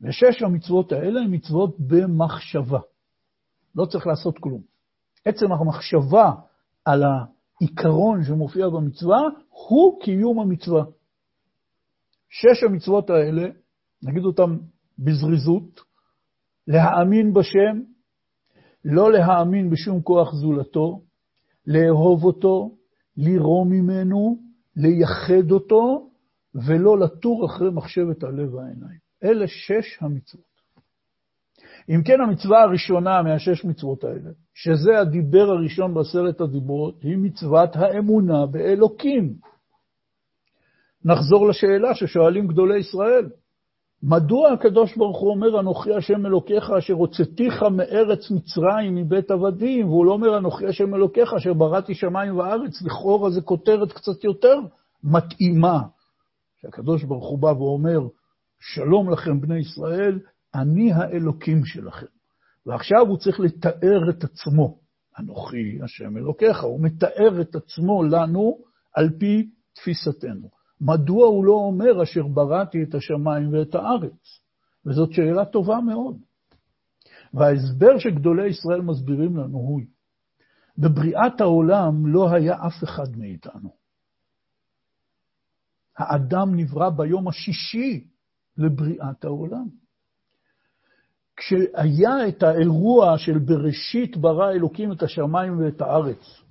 ושש 0.00 0.42
המצוות 0.42 0.92
האלה 0.92 1.20
הן 1.20 1.34
מצוות 1.34 1.76
במחשבה. 1.80 2.80
לא 3.74 3.84
צריך 3.84 4.06
לעשות 4.06 4.38
כלום. 4.38 4.62
עצם 5.24 5.52
המחשבה 5.52 6.32
על 6.84 7.02
ה... 7.02 7.24
העיקרון 7.62 8.24
שמופיע 8.24 8.68
במצווה 8.68 9.20
הוא 9.48 10.00
קיום 10.00 10.40
המצווה. 10.40 10.84
שש 12.28 12.62
המצוות 12.62 13.10
האלה, 13.10 13.48
נגיד 14.02 14.24
אותן 14.24 14.56
בזריזות, 14.98 15.80
להאמין 16.66 17.32
בשם, 17.32 17.80
לא 18.84 19.12
להאמין 19.12 19.70
בשום 19.70 20.02
כוח 20.02 20.34
זולתו, 20.34 21.02
לאהוב 21.66 22.24
אותו, 22.24 22.76
לירום 23.16 23.70
ממנו, 23.70 24.38
לייחד 24.76 25.50
אותו, 25.50 26.10
ולא 26.54 26.98
לטור 26.98 27.46
אחרי 27.46 27.70
מחשבת 27.70 28.22
הלב 28.22 28.54
והעיניים. 28.54 28.98
אלה 29.24 29.44
שש 29.48 29.98
המצוות. 30.00 30.51
אם 31.88 32.02
כן, 32.04 32.20
המצווה 32.20 32.62
הראשונה 32.62 33.22
מהשש 33.22 33.64
מצוות 33.64 34.04
האלה, 34.04 34.30
שזה 34.54 34.98
הדיבר 34.98 35.50
הראשון 35.50 35.94
בעשרת 35.94 36.40
הדיברות, 36.40 37.02
היא 37.02 37.16
מצוות 37.16 37.76
האמונה 37.76 38.46
באלוקים. 38.46 39.34
נחזור 41.04 41.48
לשאלה 41.48 41.94
ששואלים 41.94 42.48
גדולי 42.48 42.78
ישראל. 42.78 43.28
מדוע 44.02 44.52
הקדוש 44.52 44.96
ברוך 44.96 45.20
הוא 45.20 45.30
אומר, 45.30 45.60
אנוכי 45.60 45.94
השם 45.94 46.26
אלוקיך 46.26 46.70
אשר 46.70 46.94
הוצאתיך 46.94 47.62
מארץ 47.62 48.30
מצרים, 48.30 48.94
מבית 48.94 49.30
עבדים, 49.30 49.88
והוא 49.88 50.06
לא 50.06 50.12
אומר, 50.12 50.38
אנוכי 50.38 50.66
השם 50.66 50.94
אלוקיך 50.94 51.34
אשר 51.34 51.52
בראתי 51.52 51.94
שמיים 51.94 52.36
וארץ, 52.36 52.82
לכאורה 52.82 53.30
זה 53.30 53.40
כותרת 53.40 53.92
קצת 53.92 54.24
יותר 54.24 54.58
מתאימה. 55.04 55.80
שהקדוש 56.60 57.04
ברוך 57.04 57.28
הוא 57.28 57.38
בא 57.38 57.46
ואומר, 57.46 58.00
שלום 58.60 59.10
לכם 59.10 59.40
בני 59.40 59.58
ישראל, 59.58 60.18
אני 60.54 60.92
האלוקים 60.92 61.64
שלכם. 61.64 62.06
ועכשיו 62.66 63.00
הוא 63.08 63.18
צריך 63.18 63.40
לתאר 63.40 64.10
את 64.10 64.24
עצמו. 64.24 64.78
אנוכי 65.18 65.78
השם 65.82 66.16
אלוקיך, 66.16 66.62
הוא 66.62 66.80
מתאר 66.80 67.40
את 67.40 67.54
עצמו 67.54 68.02
לנו 68.02 68.58
על 68.94 69.10
פי 69.18 69.50
תפיסתנו. 69.72 70.50
מדוע 70.80 71.26
הוא 71.26 71.44
לא 71.44 71.52
אומר 71.52 72.02
אשר 72.02 72.26
בראתי 72.26 72.82
את 72.82 72.94
השמיים 72.94 73.52
ואת 73.52 73.74
הארץ? 73.74 74.40
וזאת 74.86 75.12
שאלה 75.12 75.44
טובה 75.44 75.80
מאוד. 75.80 76.18
וההסבר 77.34 77.98
שגדולי 77.98 78.48
ישראל 78.48 78.80
מסבירים 78.80 79.36
לנו 79.36 79.58
הוא, 79.58 79.80
בבריאת 80.78 81.40
העולם 81.40 82.06
לא 82.06 82.30
היה 82.30 82.54
אף 82.66 82.84
אחד 82.84 83.16
מאיתנו. 83.16 83.74
האדם 85.98 86.56
נברא 86.56 86.90
ביום 86.90 87.28
השישי 87.28 88.08
לבריאת 88.56 89.24
העולם. 89.24 89.81
כשהיה 91.36 92.28
את 92.28 92.42
האירוע 92.42 93.18
של 93.18 93.38
בראשית 93.38 94.16
ברא 94.16 94.50
אלוקים 94.50 94.92
את 94.92 95.02
השמיים 95.02 95.58
ואת 95.58 95.80
הארץ, 95.80 96.42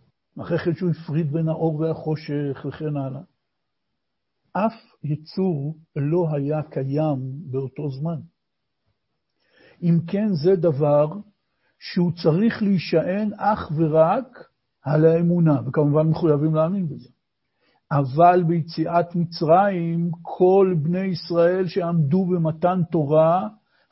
אחרי 0.41 0.57
כן 0.59 0.75
שהוא 0.75 0.89
הפריד 0.89 1.31
בין 1.31 1.49
האור 1.49 1.75
והחושך 1.75 2.65
וכן 2.69 2.97
הלאה, 2.97 3.21
אף 4.53 4.73
יצור 5.03 5.75
לא 5.95 6.27
היה 6.33 6.63
קיים 6.63 7.19
באותו 7.51 7.89
זמן. 7.89 8.19
אם 9.83 9.99
כן, 10.07 10.27
זה 10.43 10.55
דבר 10.55 11.07
שהוא 11.79 12.11
צריך 12.23 12.61
להישען 12.61 13.31
אך 13.37 13.71
ורק 13.75 14.47
על 14.81 15.05
האמונה, 15.05 15.61
וכמובן 15.65 16.07
מחויבים 16.07 16.55
להאמין 16.55 16.89
בזה. 16.89 17.09
אבל 17.91 18.43
ביציאת 18.47 19.15
מצרים, 19.15 20.11
כל 20.21 20.75
בני 20.83 21.05
ישראל 21.05 21.67
שעמדו 21.67 22.25
במתן 22.25 22.81
תורה, 22.91 23.47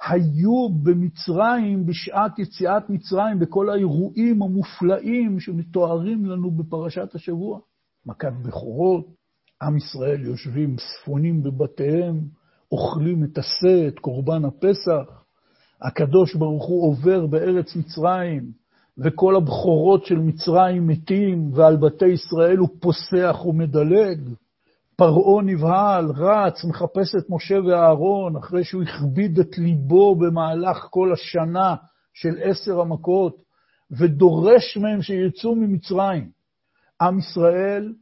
היו 0.08 0.70
במצרים 0.84 1.86
בשעת 1.86 2.40
יציאת 2.40 2.90
מצרים, 2.90 3.40
בכל 3.40 3.70
האירועים 3.70 4.44
המופלאים 4.44 5.40
שמתוארים 5.40 6.26
לנו 6.26 6.52
בפרשת 6.52 7.16
השבוע. 7.16 7.60
מכת 8.06 8.34
בכורות, 8.46 9.06
עם 9.62 9.78
ישראל 9.78 10.26
יושבים 10.26 10.76
ספונים 10.78 11.44
בבתיהם, 11.44 12.22
אוכלים 12.72 13.24
את 13.24 13.38
השה, 13.38 13.88
את 13.88 14.00
קורבן 14.00 14.46
הפסח. 14.46 15.24
הקדוש 15.82 16.36
ברוך 16.36 16.66
הוא 16.66 16.88
עובר 16.88 17.26
בארץ 17.28 17.76
מצרים, 17.76 18.52
וכל 18.98 19.36
הבכורות 19.36 20.06
של 20.06 20.20
מצרים 20.20 20.88
מתים, 20.88 21.54
ועל 21.54 21.78
בתי 21.78 22.08
ישראל 22.08 22.58
הוא 22.58 22.70
פוסח 22.80 23.46
ומדלג. 23.46 24.20
פרעה 25.00 25.42
נבהל, 25.44 26.06
רץ, 26.06 26.66
מחפש 26.66 27.16
את 27.16 27.30
משה 27.30 27.56
ואהרון, 27.68 28.36
אחרי 28.36 28.64
שהוא 28.64 28.84
הכביד 28.84 29.40
את 29.40 29.58
ליבו 29.58 30.16
במהלך 30.16 30.88
כל 30.90 31.14
השנה 31.14 31.76
של 32.14 32.36
עשר 32.44 32.80
המכות, 32.80 33.36
ודורש 33.92 34.78
מהם 34.78 35.02
שיצאו 35.02 35.56
ממצרים. 35.56 36.30
עם 37.02 37.20
ישראל 37.20 37.94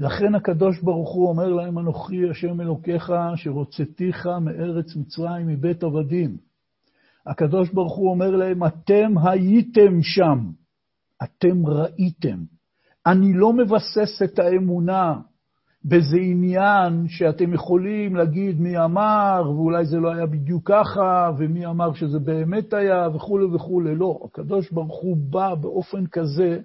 לכן 0.00 0.34
הקדוש 0.34 0.80
ברוך 0.80 1.12
הוא 1.12 1.28
אומר 1.28 1.48
להם, 1.48 1.78
אנוכי 1.78 2.30
השם 2.30 2.60
אלוקיך, 2.60 3.12
שרוצתיך 3.36 4.26
מארץ 4.40 4.96
מצרים, 4.96 5.46
מבית 5.46 5.82
עבדים. 5.82 6.36
הקדוש 7.26 7.70
ברוך 7.70 7.96
הוא 7.96 8.10
אומר 8.10 8.36
להם, 8.36 8.64
אתם 8.64 9.14
הייתם 9.22 10.02
שם, 10.02 10.38
אתם 11.22 11.66
ראיתם. 11.66 12.38
אני 13.06 13.32
לא 13.32 13.52
מבסס 13.52 14.22
את 14.24 14.38
האמונה 14.38 15.14
באיזה 15.84 16.16
עניין 16.16 17.08
שאתם 17.08 17.52
יכולים 17.52 18.16
להגיד 18.16 18.60
מי 18.60 18.84
אמר, 18.84 19.42
ואולי 19.46 19.86
זה 19.86 19.96
לא 19.96 20.12
היה 20.12 20.26
בדיוק 20.26 20.68
ככה, 20.68 21.30
ומי 21.38 21.66
אמר 21.66 21.94
שזה 21.94 22.18
באמת 22.18 22.72
היה, 22.72 23.08
וכולי 23.14 23.44
וכולי. 23.44 23.94
לא, 23.94 24.20
הקדוש 24.24 24.70
ברוך 24.70 25.02
הוא 25.02 25.16
בא 25.16 25.54
באופן 25.54 26.06
כזה, 26.06 26.58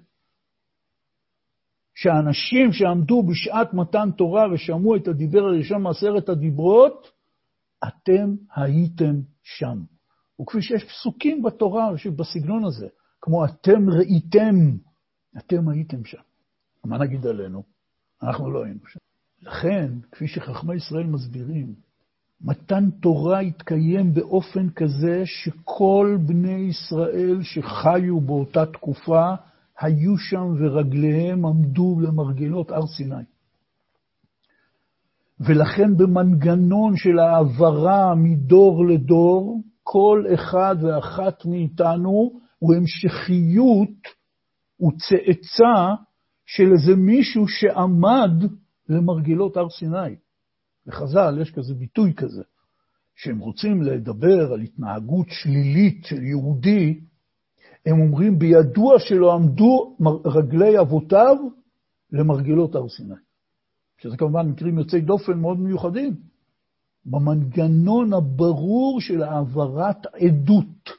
שאנשים 1.96 2.72
שעמדו 2.72 3.22
בשעת 3.22 3.74
מתן 3.74 4.10
תורה 4.16 4.52
ושמעו 4.52 4.96
את 4.96 5.08
הדיבר 5.08 5.38
הראשון 5.38 5.82
מעשרת 5.82 6.28
הדיברות, 6.28 7.10
אתם 7.88 8.34
הייתם 8.56 9.20
שם. 9.42 9.78
וכפי 10.40 10.62
שיש 10.62 10.84
פסוקים 10.84 11.42
בתורה 11.42 11.90
בסגנון 12.16 12.64
הזה, 12.64 12.86
כמו 13.20 13.44
אתם 13.44 13.90
ראיתם, 13.90 14.54
אתם 15.38 15.68
הייתם 15.68 16.04
שם. 16.04 16.18
מה 16.84 16.98
נגיד 16.98 17.26
עלינו? 17.26 17.62
אנחנו 18.22 18.50
לא 18.50 18.64
היינו 18.64 18.80
שם. 18.86 18.98
לכן, 19.42 19.92
כפי 20.12 20.28
שחכמי 20.28 20.74
ישראל 20.74 21.06
מסבירים, 21.06 21.74
מתן 22.40 22.90
תורה 22.90 23.40
התקיים 23.40 24.14
באופן 24.14 24.70
כזה 24.70 25.22
שכל 25.24 26.18
בני 26.26 26.68
ישראל 26.68 27.42
שחיו 27.42 28.20
באותה 28.20 28.66
תקופה 28.66 29.34
היו 29.80 30.18
שם 30.18 30.54
ורגליהם 30.58 31.46
עמדו 31.46 32.00
למרגלות 32.00 32.70
הר 32.70 32.86
סיני. 32.86 33.24
ולכן 35.40 35.96
במנגנון 35.96 36.96
של 36.96 37.18
העברה 37.18 38.14
מדור 38.14 38.86
לדור, 38.86 39.62
כל 39.82 40.24
אחד 40.34 40.76
ואחת 40.82 41.44
מאיתנו 41.44 42.40
הוא 42.58 42.74
המשכיות, 42.74 43.98
הוא 44.76 44.92
צאצא 44.92 45.94
של 46.46 46.72
איזה 46.72 46.96
מישהו 46.96 47.48
שעמד 47.48 48.30
למרגילות 48.88 49.56
הר 49.56 49.68
סיני. 49.70 50.16
בחז"ל 50.86 51.38
יש 51.40 51.50
כזה 51.50 51.74
ביטוי 51.74 52.14
כזה, 52.14 52.42
שהם 53.14 53.38
רוצים 53.38 53.82
לדבר 53.82 54.52
על 54.52 54.60
התנהגות 54.60 55.26
שלילית 55.30 56.04
של 56.04 56.22
יהודי, 56.22 57.00
הם 57.86 58.00
אומרים, 58.00 58.38
בידוע 58.38 58.98
שלא 58.98 59.34
עמדו 59.34 59.96
רגלי 60.24 60.80
אבותיו 60.80 61.36
למרגילות 62.12 62.74
הר 62.74 62.88
סיני. 62.88 63.14
שזה 63.98 64.16
כמובן 64.16 64.48
מקרים 64.48 64.78
יוצאי 64.78 65.00
דופן 65.00 65.38
מאוד 65.38 65.60
מיוחדים. 65.60 66.14
במנגנון 67.06 68.12
הברור 68.12 69.00
של 69.00 69.22
העברת 69.22 70.06
עדות. 70.06 70.90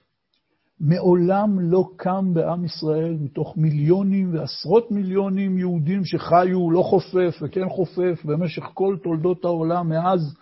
מעולם 0.79 1.59
לא 1.59 1.89
קם 1.95 2.33
בעם 2.33 2.65
ישראל, 2.65 3.17
מתוך 3.19 3.57
מיליונים 3.57 4.33
ועשרות 4.33 4.91
מיליונים 4.91 5.57
יהודים 5.57 6.05
שחיו 6.05 6.71
לא 6.71 6.81
חופף 6.81 7.39
וכן 7.41 7.69
חופף 7.69 8.25
במשך 8.25 8.63
כל 8.73 8.97
תולדות 9.03 9.45
העולם 9.45 9.89
מאז 9.89 10.35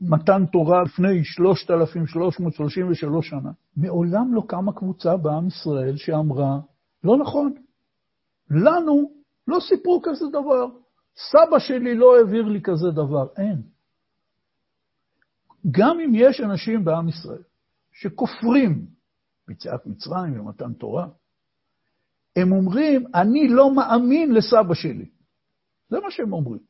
מתן 0.00 0.46
תורה 0.46 0.82
לפני 0.82 1.24
3,333 1.24 3.28
שנה, 3.28 3.50
מעולם 3.76 4.34
לא 4.34 4.42
קמה 4.46 4.72
קבוצה 4.72 5.16
בעם 5.16 5.46
ישראל 5.46 5.96
שאמרה, 5.96 6.60
לא 7.04 7.16
נכון, 7.16 7.54
לנו 8.50 9.10
לא 9.48 9.58
סיפרו 9.60 10.00
כזה 10.02 10.24
דבר, 10.28 10.66
סבא 11.16 11.58
שלי 11.58 11.94
לא 11.94 12.16
העביר 12.16 12.48
לי 12.48 12.62
כזה 12.62 12.90
דבר, 12.90 13.26
אין. 13.36 13.62
גם 15.70 16.00
אם 16.00 16.12
יש 16.14 16.40
אנשים 16.40 16.84
בעם 16.84 17.08
ישראל 17.08 17.42
שכופרים 17.92 18.86
ביציאת 19.48 19.86
מצרים 19.86 20.40
ומתן 20.40 20.72
תורה, 20.72 21.08
הם 22.36 22.52
אומרים, 22.52 23.06
אני 23.14 23.48
לא 23.48 23.74
מאמין 23.74 24.32
לסבא 24.32 24.74
שלי. 24.74 25.08
זה 25.88 26.00
מה 26.00 26.10
שהם 26.10 26.32
אומרים. 26.32 26.69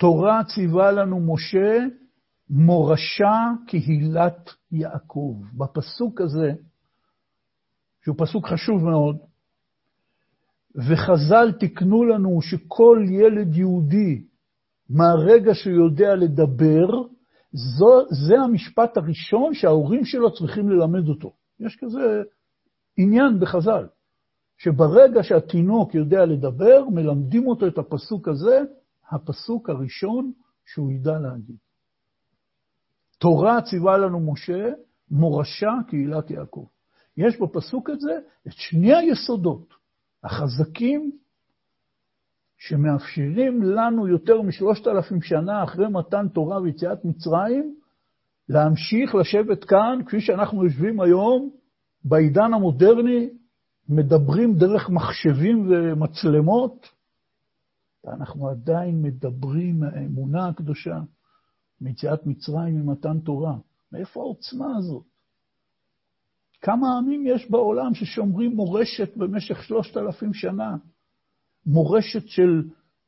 תורה 0.00 0.44
ציווה 0.54 0.92
לנו 0.92 1.34
משה, 1.34 1.78
מורשה 2.50 3.50
קהילת 3.66 4.50
יעקב. 4.72 5.36
בפסוק 5.54 6.20
הזה, 6.20 6.52
שהוא 8.04 8.16
פסוק 8.18 8.46
חשוב 8.46 8.84
מאוד, 8.84 9.16
וחז"ל 10.74 11.52
תיקנו 11.52 12.04
לנו 12.04 12.42
שכל 12.42 13.04
ילד 13.10 13.54
יהודי, 13.54 14.24
מהרגע 14.90 15.54
שהוא 15.54 15.74
יודע 15.74 16.14
לדבר, 16.14 16.86
זו, 17.52 18.06
זה 18.26 18.40
המשפט 18.40 18.96
הראשון 18.96 19.54
שההורים 19.54 20.04
שלו 20.04 20.34
צריכים 20.34 20.68
ללמד 20.68 21.08
אותו. 21.08 21.32
יש 21.60 21.76
כזה 21.80 22.22
עניין 22.96 23.40
בחז"ל, 23.40 23.86
שברגע 24.58 25.22
שהתינוק 25.22 25.94
יודע 25.94 26.24
לדבר, 26.26 26.84
מלמדים 26.90 27.46
אותו 27.46 27.66
את 27.66 27.78
הפסוק 27.78 28.28
הזה, 28.28 28.62
הפסוק 29.10 29.70
הראשון 29.70 30.32
שהוא 30.64 30.92
ידע 30.92 31.18
להגיד. 31.18 31.56
תורה 33.18 33.62
ציווה 33.62 33.98
לנו 33.98 34.32
משה, 34.32 34.68
מורשה 35.10 35.70
קהילת 35.88 36.30
יעקב. 36.30 36.66
יש 37.16 37.40
בפסוק 37.40 37.90
הזה 37.90 38.18
את 38.46 38.52
שני 38.52 38.94
היסודות 38.94 39.74
החזקים 40.24 41.10
שמאפשרים 42.58 43.62
לנו 43.62 44.08
יותר 44.08 44.42
משלושת 44.42 44.86
אלפים 44.86 45.22
שנה 45.22 45.64
אחרי 45.64 45.88
מתן 45.88 46.28
תורה 46.28 46.60
ויציאת 46.60 47.04
מצרים, 47.04 47.74
להמשיך 48.48 49.14
לשבת 49.14 49.64
כאן, 49.64 49.98
כפי 50.06 50.20
שאנחנו 50.20 50.64
יושבים 50.64 51.00
היום, 51.00 51.50
בעידן 52.04 52.54
המודרני, 52.54 53.30
מדברים 53.88 54.54
דרך 54.54 54.90
מחשבים 54.90 55.66
ומצלמות, 55.70 56.88
ואנחנו 58.04 58.48
עדיין 58.48 59.02
מדברים 59.02 59.80
מהאמונה 59.80 60.48
הקדושה, 60.48 61.00
מיציאת 61.80 62.26
מצרים 62.26 62.86
ממתן 62.86 63.20
תורה. 63.20 63.56
מאיפה 63.92 64.20
העוצמה 64.20 64.76
הזאת? 64.76 65.04
כמה 66.60 66.98
עמים 66.98 67.26
יש 67.26 67.50
בעולם 67.50 67.94
ששומרים 67.94 68.56
מורשת 68.56 69.16
במשך 69.16 69.62
שלושת 69.62 69.96
אלפים 69.96 70.34
שנה? 70.34 70.76
מורשת 71.66 72.28
של 72.28 72.62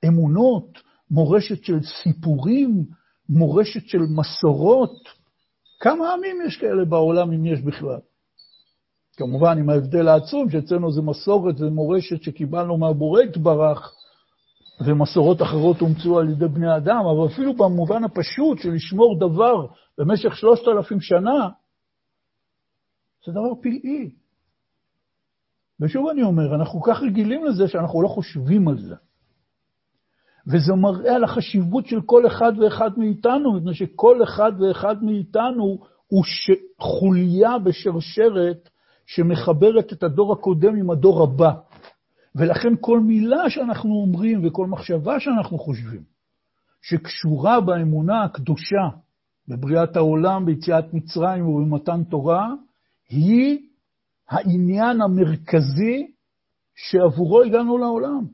אמונות, 0.08 0.78
מורשת 1.10 1.64
של 1.64 1.78
סיפורים, 2.02 2.84
מורשת 3.28 3.86
של 3.86 4.02
מסורות. 4.16 5.08
כמה 5.80 6.12
עמים 6.12 6.36
יש 6.46 6.56
כאלה 6.56 6.84
בעולם, 6.84 7.32
אם 7.32 7.46
יש 7.46 7.60
בכלל? 7.60 7.98
כמובן, 9.16 9.58
עם 9.58 9.70
ההבדל 9.70 10.08
העצום, 10.08 10.50
שאצלנו 10.50 10.92
זה 10.92 11.02
מסורת 11.02 11.60
ומורשת 11.60 12.22
שקיבלנו 12.22 12.78
מהבורא 12.78 13.22
יתברך, 13.22 13.94
ומסורות 14.84 15.42
אחרות 15.42 15.80
הומצאו 15.80 16.18
על 16.18 16.28
ידי 16.28 16.48
בני 16.48 16.76
אדם, 16.76 17.02
אבל 17.06 17.32
אפילו 17.32 17.54
במובן 17.54 18.04
הפשוט 18.04 18.58
של 18.58 18.72
לשמור 18.72 19.18
דבר 19.18 19.66
במשך 19.98 20.36
שלושת 20.36 20.68
אלפים 20.68 21.00
שנה, 21.00 21.48
זה 23.26 23.32
דבר 23.32 23.54
פלאי. 23.62 24.10
ושוב 25.80 26.08
אני 26.08 26.22
אומר, 26.22 26.54
אנחנו 26.54 26.82
כך 26.82 27.02
רגילים 27.02 27.44
לזה 27.44 27.68
שאנחנו 27.68 28.02
לא 28.02 28.08
חושבים 28.08 28.68
על 28.68 28.78
זה. 28.78 28.94
וזה 30.46 30.74
מראה 30.74 31.14
על 31.14 31.24
החשיבות 31.24 31.86
של 31.86 32.00
כל 32.06 32.26
אחד 32.26 32.52
ואחד 32.58 32.90
מאיתנו, 32.98 33.52
מפני 33.52 33.74
שכל 33.74 34.22
אחד 34.22 34.52
ואחד 34.60 35.04
מאיתנו 35.04 35.78
הוא 36.06 36.24
ש... 36.24 36.50
חוליה 36.82 37.58
בשרשרת 37.58 38.68
שמחברת 39.06 39.92
את 39.92 40.02
הדור 40.02 40.32
הקודם 40.32 40.76
עם 40.76 40.90
הדור 40.90 41.22
הבא. 41.22 41.52
ולכן 42.34 42.72
כל 42.80 43.00
מילה 43.00 43.50
שאנחנו 43.50 43.94
אומרים 43.94 44.40
וכל 44.44 44.66
מחשבה 44.66 45.20
שאנחנו 45.20 45.58
חושבים, 45.58 46.02
שקשורה 46.82 47.60
באמונה 47.60 48.24
הקדושה, 48.24 48.88
בבריאת 49.48 49.96
העולם, 49.96 50.46
ביציאת 50.46 50.94
מצרים 50.94 51.48
ובמתן 51.48 52.04
תורה, 52.04 52.48
היא 53.08 53.58
העניין 54.28 55.00
המרכזי 55.00 56.06
שעבורו 56.74 57.42
הגענו 57.42 57.78
לעולם, 57.78 58.24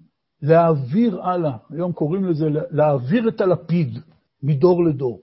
להעביר 0.43 1.23
הלאה. 1.23 1.57
היום 1.71 1.93
קוראים 1.93 2.25
לזה 2.25 2.47
להעביר 2.71 3.29
את 3.29 3.41
הלפיד 3.41 3.99
מדור 4.43 4.85
לדור. 4.85 5.21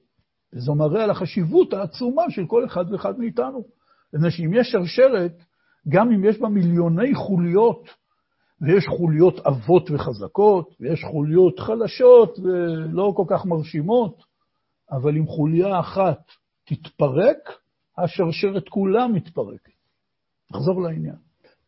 וזה 0.54 0.72
מראה 0.72 1.04
על 1.04 1.10
החשיבות 1.10 1.74
העצומה 1.74 2.24
של 2.30 2.46
כל 2.46 2.66
אחד 2.66 2.86
ואחד 2.92 3.20
מאיתנו. 3.20 3.64
מפני 4.14 4.32
שאם 4.32 4.54
יש 4.54 4.72
שרשרת, 4.72 5.44
גם 5.90 6.12
אם 6.12 6.26
יש 6.26 6.40
בה 6.40 6.50
מיליוני 6.50 7.16
חוליות, 7.16 7.90
ויש 8.62 8.88
חוליות 8.88 9.40
עבות 9.46 9.92
וחזקות, 9.92 10.76
ויש 10.80 11.04
חוליות 11.04 11.60
חלשות 11.60 12.40
ולא 12.40 13.14
כל 13.16 13.24
כך 13.28 13.46
מרשימות, 13.46 14.24
אבל 14.92 15.18
אם 15.18 15.28
חוליה 15.28 15.80
אחת 15.80 16.20
תתפרק, 16.64 17.38
השרשרת 17.98 18.70
כולה 18.70 19.08
מתפרקת. 19.08 19.72
נחזור 20.52 20.82
לעניין. 20.82 21.16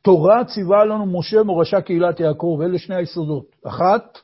תורה 0.01 0.45
ציווה 0.45 0.85
לנו 0.85 1.19
משה 1.19 1.43
מורשה 1.43 1.81
קהילת 1.81 2.19
יעקב, 2.19 2.59
אלה 2.63 2.79
שני 2.79 2.95
היסודות. 2.95 3.45
אחת, 3.67 4.17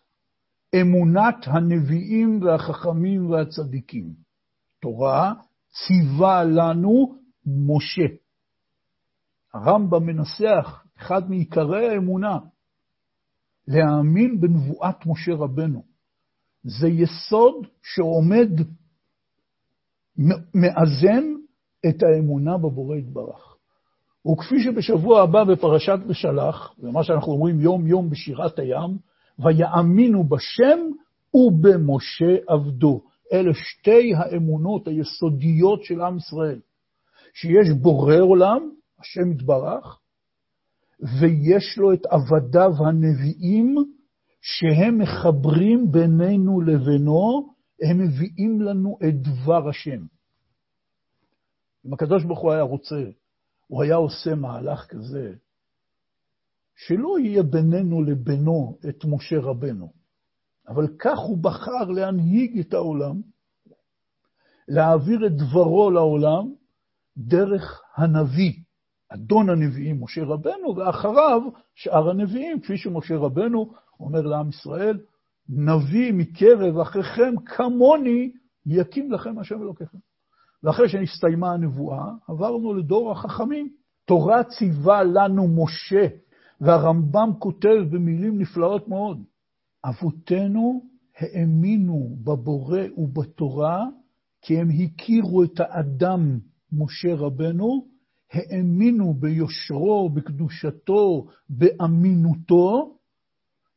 אמונת 0.81 1.35
הנביאים 1.45 2.43
והחכמים 2.43 3.29
והצדיקים. 3.29 4.13
תורה 4.81 5.33
ציווה 5.69 6.43
לנו 6.43 7.15
משה. 7.45 8.15
הרמב"ם 9.53 10.05
מנסח, 10.05 10.83
אחד 10.97 11.29
מעיקרי 11.29 11.89
האמונה, 11.89 12.37
להאמין 13.67 14.41
בנבואת 14.41 15.05
משה 15.05 15.33
רבנו. 15.33 15.83
זה 16.63 16.87
יסוד 16.87 17.67
שעומד, 17.83 18.49
מאזן 20.53 21.23
את 21.89 22.03
האמונה 22.03 22.57
בבורא 22.57 22.97
יתברך. 22.97 23.55
וכפי 24.31 24.63
שבשבוע 24.63 25.21
הבא 25.21 25.43
בפרשת 25.43 25.99
בשלח, 26.07 26.73
ומה 26.79 27.03
שאנחנו 27.03 27.31
אומרים 27.31 27.61
יום-יום 27.61 28.09
בשירת 28.09 28.59
הים, 28.59 28.97
ויאמינו 29.39 30.23
בשם 30.23 30.79
ובמשה 31.33 32.35
עבדו. 32.47 33.01
אלה 33.33 33.51
שתי 33.53 34.13
האמונות 34.15 34.87
היסודיות 34.87 35.83
של 35.83 36.01
עם 36.01 36.17
ישראל, 36.17 36.59
שיש 37.33 37.69
בורא 37.69 38.19
עולם, 38.19 38.69
השם 38.99 39.31
יתברך, 39.31 39.99
ויש 40.99 41.77
לו 41.77 41.93
את 41.93 42.05
עבדיו 42.05 42.71
הנביאים, 42.87 43.75
שהם 44.41 44.97
מחברים 44.97 45.91
בינינו 45.91 46.61
לבינו, 46.61 47.53
הם 47.81 47.97
מביאים 47.97 48.61
לנו 48.61 48.97
את 49.07 49.21
דבר 49.21 49.69
השם. 49.69 50.05
אם 51.85 51.93
הקדוש 51.93 52.23
ברוך 52.23 52.39
הוא 52.39 52.51
היה 52.51 52.61
רוצה, 52.61 53.03
הוא 53.67 53.83
היה 53.83 53.95
עושה 53.95 54.35
מהלך 54.35 54.85
כזה, 54.89 55.33
שלא 56.75 57.19
יהיה 57.19 57.43
בינינו 57.43 58.03
לבינו 58.03 58.77
את 58.89 59.05
משה 59.05 59.39
רבנו, 59.39 59.93
אבל 60.67 60.87
כך 60.99 61.19
הוא 61.19 61.37
בחר 61.37 61.85
להנהיג 61.95 62.59
את 62.59 62.73
העולם, 62.73 63.21
להעביר 64.67 65.27
את 65.27 65.31
דברו 65.31 65.91
לעולם 65.91 66.53
דרך 67.17 67.81
הנביא, 67.95 68.62
אדון 69.13 69.49
הנביאים, 69.49 70.03
משה 70.03 70.23
רבנו, 70.23 70.75
ואחריו 70.75 71.41
שאר 71.75 72.09
הנביאים, 72.09 72.59
כפי 72.59 72.77
שמשה 72.77 73.17
רבנו 73.17 73.71
אומר 73.99 74.21
לעם 74.21 74.49
ישראל, 74.49 74.99
נביא 75.49 76.13
מקרב 76.13 76.77
אחיכם 76.77 77.33
כמוני 77.45 78.31
יקים 78.65 79.11
לכם 79.11 79.39
השם 79.39 79.61
אלוקיכם. 79.61 79.97
ואחרי 80.63 80.89
שנסתיימה 80.89 81.51
הנבואה, 81.51 82.11
עברנו 82.27 82.73
לדור 82.73 83.11
החכמים. 83.11 83.69
תורה 84.05 84.43
ציווה 84.43 85.03
לנו 85.03 85.47
משה, 85.47 86.07
והרמב"ם 86.61 87.29
כותב 87.39 87.83
במילים 87.89 88.37
נפלאות 88.37 88.87
מאוד, 88.87 89.23
אבותינו 89.85 90.83
האמינו 91.17 92.15
בבורא 92.23 92.81
ובתורה, 92.97 93.85
כי 94.41 94.57
הם 94.57 94.69
הכירו 94.69 95.43
את 95.43 95.59
האדם 95.59 96.39
משה 96.71 97.15
רבנו, 97.15 97.92
האמינו 98.33 99.13
ביושרו, 99.13 100.09
בקדושתו, 100.09 101.27
באמינותו, 101.49 102.97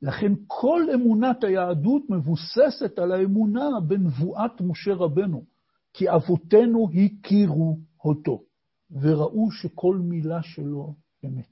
לכן 0.02 0.32
כל 0.46 0.82
אמונת 0.94 1.44
היהדות 1.44 2.02
מבוססת 2.11 2.98
על 2.98 3.12
האמונה 3.12 3.80
בנבואת 3.86 4.61
משה 4.61 4.94
רבנו, 4.94 5.44
כי 5.92 6.11
אבותינו 6.11 6.88
הכירו 6.94 7.78
אותו, 8.04 8.42
וראו 8.90 9.50
שכל 9.50 9.96
מילה 9.96 10.42
שלו 10.42 10.94
אמת. 11.24 11.46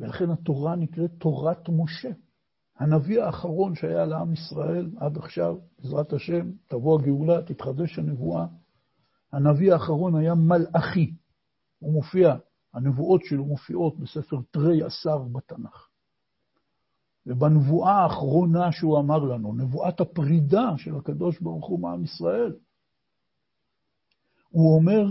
ולכן 0.00 0.30
התורה 0.30 0.76
נקראת 0.76 1.10
תורת 1.18 1.68
משה. 1.68 2.10
הנביא 2.78 3.22
האחרון 3.22 3.74
שהיה 3.74 4.04
לעם 4.04 4.32
ישראל 4.32 4.90
עד 4.96 5.16
עכשיו, 5.16 5.56
בעזרת 5.78 6.12
השם, 6.12 6.50
תבוא 6.68 7.00
הגאולה, 7.00 7.42
תתחדש 7.42 7.98
הנבואה. 7.98 8.46
הנביא 9.32 9.72
האחרון 9.72 10.16
היה 10.16 10.34
מלאכי. 10.34 11.14
הוא 11.80 11.92
מופיע, 11.92 12.34
הנבואות 12.74 13.20
שלו 13.24 13.44
מופיעות 13.44 13.98
בספר 13.98 14.36
תרי 14.50 14.82
עשר 14.82 15.18
בתנ"ך. 15.18 15.88
ובנבואה 17.26 17.92
האחרונה 17.92 18.72
שהוא 18.72 18.98
אמר 18.98 19.18
לנו, 19.18 19.54
נבואת 19.54 20.00
הפרידה 20.00 20.72
של 20.76 20.96
הקדוש 20.96 21.40
ברוך 21.40 21.66
הוא 21.66 21.80
מעם 21.80 22.04
ישראל, 22.04 22.52
הוא 24.50 24.76
אומר, 24.76 25.04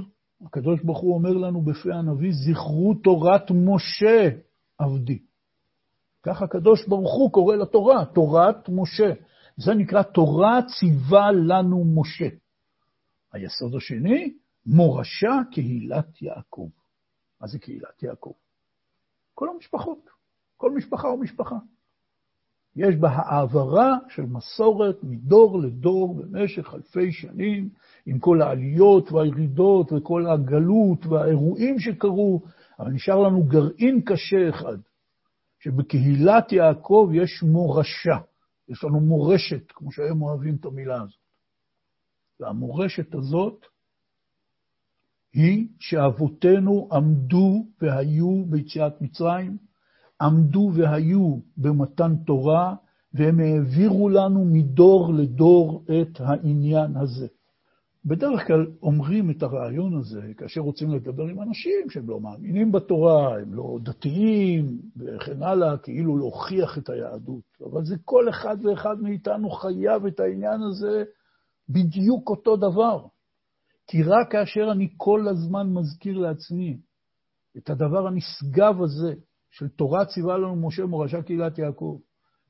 הקדוש 0.45 0.81
ברוך 0.83 0.99
הוא 0.99 1.13
אומר 1.13 1.33
לנו 1.33 1.61
בפה 1.61 1.93
הנביא, 1.93 2.31
זכרו 2.31 2.93
תורת 3.03 3.51
משה 3.51 4.29
עבדי. 4.77 5.19
ככה 6.23 6.45
הקדוש 6.45 6.87
ברוך 6.87 7.13
הוא 7.13 7.31
קורא 7.31 7.55
לתורה, 7.55 8.05
תורת 8.05 8.69
משה. 8.69 9.13
זה 9.57 9.73
נקרא 9.73 10.03
תורה 10.03 10.59
ציווה 10.79 11.31
לנו 11.31 11.85
משה. 11.85 12.27
היסוד 13.33 13.75
השני, 13.75 14.33
מורשה 14.65 15.41
קהילת 15.51 16.21
יעקב. 16.21 16.69
מה 17.41 17.47
זה 17.47 17.59
קהילת 17.59 18.03
יעקב? 18.03 18.33
כל 19.33 19.49
המשפחות, 19.49 20.09
כל 20.57 20.71
משפחה 20.71 21.07
ומשפחה. 21.07 21.55
יש 22.75 22.95
בה 22.95 23.09
העברה 23.09 23.97
של 24.09 24.21
מסורת 24.21 25.03
מדור 25.03 25.59
לדור 25.59 26.15
במשך 26.15 26.73
אלפי 26.73 27.11
שנים, 27.11 27.69
עם 28.05 28.19
כל 28.19 28.41
העליות 28.41 29.11
והירידות 29.11 29.91
וכל 29.91 30.27
הגלות 30.27 31.05
והאירועים 31.05 31.79
שקרו, 31.79 32.41
אבל 32.79 32.91
נשאר 32.91 33.19
לנו 33.19 33.43
גרעין 33.43 34.01
קשה 34.01 34.49
אחד, 34.49 34.77
שבקהילת 35.59 36.51
יעקב 36.51 37.09
יש 37.13 37.43
מורשה, 37.43 38.17
יש 38.67 38.83
לנו 38.83 38.99
מורשת, 38.99 39.71
כמו 39.71 39.91
שהיום 39.91 40.21
אוהבים 40.21 40.55
את 40.55 40.65
המילה 40.65 41.01
הזאת. 41.01 41.19
והמורשת 42.39 43.15
הזאת 43.15 43.65
היא 45.33 45.67
שאבותינו 45.79 46.87
עמדו 46.91 47.65
והיו 47.81 48.45
ביציאת 48.45 49.01
מצרים, 49.01 49.57
עמדו 50.21 50.71
והיו 50.73 51.37
במתן 51.57 52.15
תורה, 52.25 52.75
והם 53.13 53.39
העבירו 53.39 54.09
לנו 54.09 54.45
מדור 54.45 55.13
לדור 55.13 55.85
את 56.01 56.19
העניין 56.21 56.97
הזה. 56.97 57.27
בדרך 58.05 58.47
כלל 58.47 58.67
אומרים 58.81 59.29
את 59.29 59.43
הרעיון 59.43 59.97
הזה 59.97 60.21
כאשר 60.37 60.61
רוצים 60.61 60.91
לדבר 60.91 61.23
עם 61.23 61.41
אנשים 61.41 61.89
שהם 61.89 62.09
לא 62.09 62.19
מאמינים 62.19 62.71
בתורה, 62.71 63.39
הם 63.39 63.53
לא 63.53 63.77
דתיים 63.83 64.79
וכן 64.97 65.43
הלאה, 65.43 65.77
כאילו 65.77 66.17
להוכיח 66.17 66.77
את 66.77 66.89
היהדות. 66.89 67.43
אבל 67.71 67.85
זה 67.85 67.95
כל 68.05 68.29
אחד 68.29 68.57
ואחד 68.63 69.01
מאיתנו 69.01 69.49
חייב 69.49 70.05
את 70.05 70.19
העניין 70.19 70.61
הזה 70.61 71.03
בדיוק 71.69 72.29
אותו 72.29 72.55
דבר. 72.55 73.05
כי 73.89 74.03
רק 74.03 74.31
כאשר 74.31 74.71
אני 74.71 74.89
כל 74.97 75.27
הזמן 75.27 75.73
מזכיר 75.73 76.17
לעצמי 76.17 76.77
את 77.57 77.69
הדבר 77.69 78.07
הנשגב 78.07 78.81
הזה, 78.81 79.13
של 79.51 79.67
תורה 79.67 80.05
ציווה 80.05 80.37
לנו 80.37 80.67
משה 80.67 80.85
מורשה 80.85 81.21
קהילת 81.21 81.57
יעקב, 81.57 81.99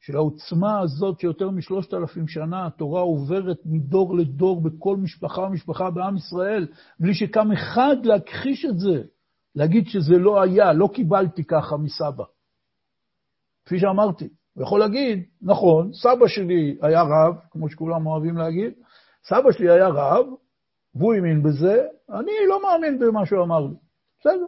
של 0.02 0.16
העוצמה 0.16 0.80
הזאת 0.80 1.20
שיותר 1.20 1.50
משלושת 1.50 1.94
אלפים 1.94 2.28
שנה 2.28 2.68
התורה 2.68 3.02
עוברת 3.02 3.58
מדור 3.66 4.18
לדור 4.18 4.62
בכל 4.62 4.98
משפחה 4.98 5.42
ומשפחה 5.42 5.90
בעם 5.90 6.18
ישראל, 6.18 6.68
בלי 7.00 7.14
שקם 7.14 7.52
אחד 7.52 7.96
להכחיש 8.04 8.66
את 8.66 8.80
זה, 8.80 9.04
להגיד 9.56 9.88
שזה 9.88 10.18
לא 10.18 10.42
היה, 10.42 10.74
לא 10.74 10.90
קיבלתי 10.94 11.44
ככה 11.44 11.78
מסבא. 11.78 12.24
כפי 13.66 13.80
שאמרתי, 13.80 14.30
הוא 14.54 14.64
יכול 14.64 14.80
להגיד, 14.80 15.24
נכון, 15.42 15.94
סבא 15.94 16.28
שלי 16.28 16.78
היה 16.82 17.02
רב, 17.02 17.36
כמו 17.52 17.70
שכולם 17.70 18.08
אוהבים 18.08 18.38
להגיד, 18.38 18.74
סבא 19.28 19.52
שלי 19.52 19.70
היה 19.70 19.88
רב, 19.88 20.26
והוא 21.00 21.14
האמין 21.14 21.44
בזה, 21.44 21.86
אני 22.10 22.32
לא 22.48 22.62
מאמין 22.62 23.00
במה 23.00 23.26
שהוא 23.26 23.44
אמר 23.44 23.60
לי. 23.60 23.76
בסדר. 24.20 24.46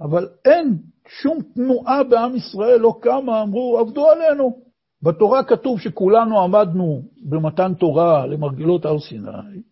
אבל 0.00 0.28
אין 0.44 0.78
שום 1.08 1.42
תנועה 1.54 2.04
בעם 2.04 2.36
ישראל 2.36 2.80
לא 2.80 2.98
קמה, 3.02 3.42
אמרו, 3.42 3.78
עבדו 3.78 4.10
עלינו. 4.10 4.64
בתורה 5.02 5.44
כתוב 5.44 5.80
שכולנו 5.80 6.40
עמדנו 6.40 7.02
במתן 7.22 7.74
תורה 7.74 8.26
למרגלות 8.26 8.84
הר 8.84 8.98
סיני, 8.98 9.62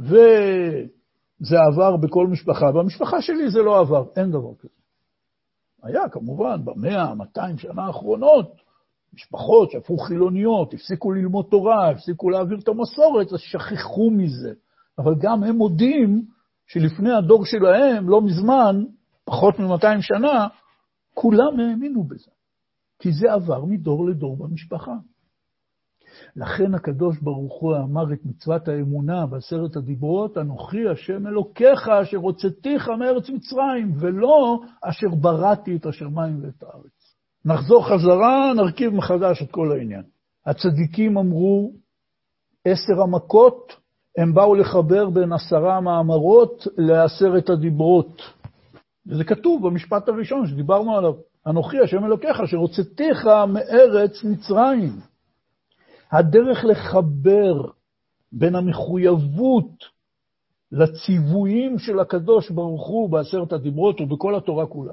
וזה 0.00 1.56
עבר 1.72 1.96
בכל 1.96 2.26
משפחה. 2.26 2.72
במשפחה 2.72 3.22
שלי 3.22 3.50
זה 3.50 3.62
לא 3.62 3.80
עבר, 3.80 4.04
אין 4.16 4.30
דבר 4.30 4.54
כזה. 4.58 4.74
היה 5.82 6.08
כמובן 6.08 6.64
במאה, 6.64 7.14
200 7.14 7.58
שנה 7.58 7.86
האחרונות, 7.86 8.52
משפחות 9.14 9.70
שהפכו 9.70 9.98
חילוניות, 9.98 10.74
הפסיקו 10.74 11.12
ללמוד 11.12 11.46
תורה, 11.50 11.90
הפסיקו 11.90 12.30
להעביר 12.30 12.58
את 12.58 12.68
המסורת, 12.68 13.32
אז 13.32 13.40
שכחו 13.40 14.10
מזה. 14.10 14.52
אבל 14.98 15.14
גם 15.18 15.42
הם 15.42 15.56
מודים 15.56 16.24
שלפני 16.66 17.12
הדור 17.12 17.44
שלהם, 17.44 18.08
לא 18.08 18.22
מזמן, 18.22 18.84
פחות 19.24 19.58
מ-200 19.58 20.00
שנה, 20.00 20.46
כולם 21.14 21.60
האמינו 21.60 22.04
בזה, 22.04 22.30
כי 22.98 23.12
זה 23.12 23.32
עבר 23.32 23.64
מדור 23.64 24.06
לדור 24.06 24.36
במשפחה. 24.36 24.94
לכן 26.36 26.74
הקדוש 26.74 27.18
ברוך 27.18 27.60
הוא 27.60 27.76
אמר 27.76 28.12
את 28.12 28.24
מצוות 28.24 28.68
האמונה 28.68 29.26
בעשרת 29.26 29.76
הדיברות, 29.76 30.38
אנוכי 30.38 30.88
השם 30.88 31.26
אלוקיך 31.26 31.88
אשר 31.88 32.16
הוצאתיך 32.16 32.88
מארץ 32.88 33.30
מצרים, 33.30 33.92
ולא 34.00 34.60
אשר 34.82 35.08
בראתי 35.20 35.76
את 35.76 35.86
השמיים 35.86 36.42
ואת 36.42 36.62
הארץ. 36.62 36.95
נחזור 37.46 37.88
חזרה, 37.88 38.52
נרכיב 38.56 38.94
מחדש 38.94 39.42
את 39.42 39.50
כל 39.50 39.72
העניין. 39.72 40.02
הצדיקים 40.46 41.18
אמרו, 41.18 41.72
עשר 42.64 43.02
המכות, 43.02 43.76
הם 44.16 44.34
באו 44.34 44.54
לחבר 44.54 45.10
בין 45.10 45.32
עשרה 45.32 45.80
מאמרות 45.80 46.66
לעשרת 46.76 47.50
הדיברות. 47.50 48.22
וזה 49.06 49.24
כתוב 49.24 49.66
במשפט 49.68 50.08
הראשון 50.08 50.46
שדיברנו 50.46 50.96
עליו, 50.96 51.14
אנוכי 51.46 51.80
השם 51.80 52.04
אלוקיך, 52.04 52.40
אשר 52.40 52.56
הוצאתיך 52.56 53.26
מארץ 53.26 54.24
מצרים. 54.24 54.92
הדרך 56.12 56.64
לחבר 56.64 57.62
בין 58.32 58.54
המחויבות 58.54 59.96
לציוויים 60.72 61.78
של 61.78 62.00
הקדוש 62.00 62.50
ברוך 62.50 62.86
הוא 62.86 63.10
בעשרת 63.10 63.52
הדיברות 63.52 64.00
ובכל 64.00 64.36
התורה 64.36 64.66
כולה, 64.66 64.92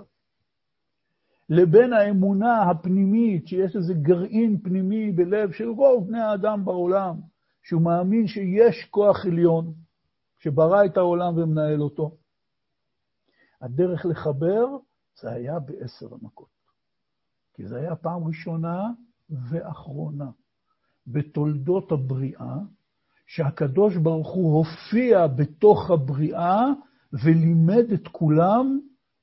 לבין 1.49 1.93
האמונה 1.93 2.61
הפנימית, 2.61 3.47
שיש 3.47 3.75
איזה 3.75 3.93
גרעין 3.93 4.59
פנימי 4.63 5.11
בלב 5.11 5.51
של 5.51 5.69
רוב 5.69 6.07
בני 6.07 6.21
האדם 6.21 6.65
בעולם, 6.65 7.15
שהוא 7.63 7.81
מאמין 7.81 8.27
שיש 8.27 8.87
כוח 8.89 9.25
עליון 9.25 9.73
שברא 10.39 10.85
את 10.85 10.97
העולם 10.97 11.37
ומנהל 11.37 11.81
אותו. 11.81 12.17
הדרך 13.61 14.05
לחבר 14.05 14.65
זה 15.21 15.31
היה 15.31 15.59
בעשר 15.59 16.07
המכות. 16.13 16.53
כי 17.53 17.67
זה 17.67 17.77
היה 17.77 17.95
פעם 17.95 18.27
ראשונה 18.27 18.89
ואחרונה 19.29 20.29
בתולדות 21.07 21.91
הבריאה, 21.91 22.55
שהקדוש 23.27 23.97
ברוך 23.97 24.31
הוא 24.31 24.57
הופיע 24.57 25.27
בתוך 25.27 25.91
הבריאה 25.91 26.61
ולימד 27.13 27.91
את 27.93 28.07
כולם, 28.07 28.79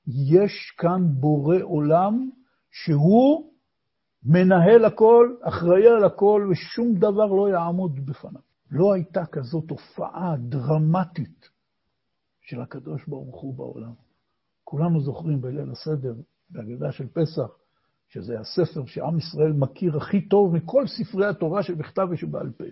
יש 0.07 0.75
כאן 0.79 1.01
בורא 1.21 1.57
עולם 1.63 2.31
שהוא 2.71 3.51
מנהל 4.23 4.85
הכל, 4.85 5.35
אחראי 5.43 5.87
על 5.87 6.05
הכל, 6.05 6.49
ושום 6.51 6.95
דבר 6.95 7.27
לא 7.27 7.49
יעמוד 7.49 8.07
בפניו. 8.07 8.41
לא 8.71 8.95
הייתה 8.95 9.27
כזאת 9.27 9.65
תופעה 9.69 10.35
דרמטית 10.39 11.49
של 12.41 12.61
הקדוש 12.61 13.07
ברוך 13.09 13.41
הוא 13.41 13.55
בעולם. 13.55 13.93
כולנו 14.65 15.01
זוכרים 15.01 15.41
בליל 15.41 15.71
הסדר, 15.71 16.15
בהגדה 16.51 16.93
של 16.93 17.07
פסח, 17.07 17.57
שזה 18.09 18.41
הספר 18.41 18.87
שעם 18.87 19.19
ישראל 19.19 19.53
מכיר 19.53 19.97
הכי 19.97 20.29
טוב 20.29 20.55
מכל 20.55 20.85
ספרי 20.87 21.27
התורה 21.27 21.63
שבכתב 21.63 22.09
ושבעל 22.11 22.51
פה. 22.51 22.65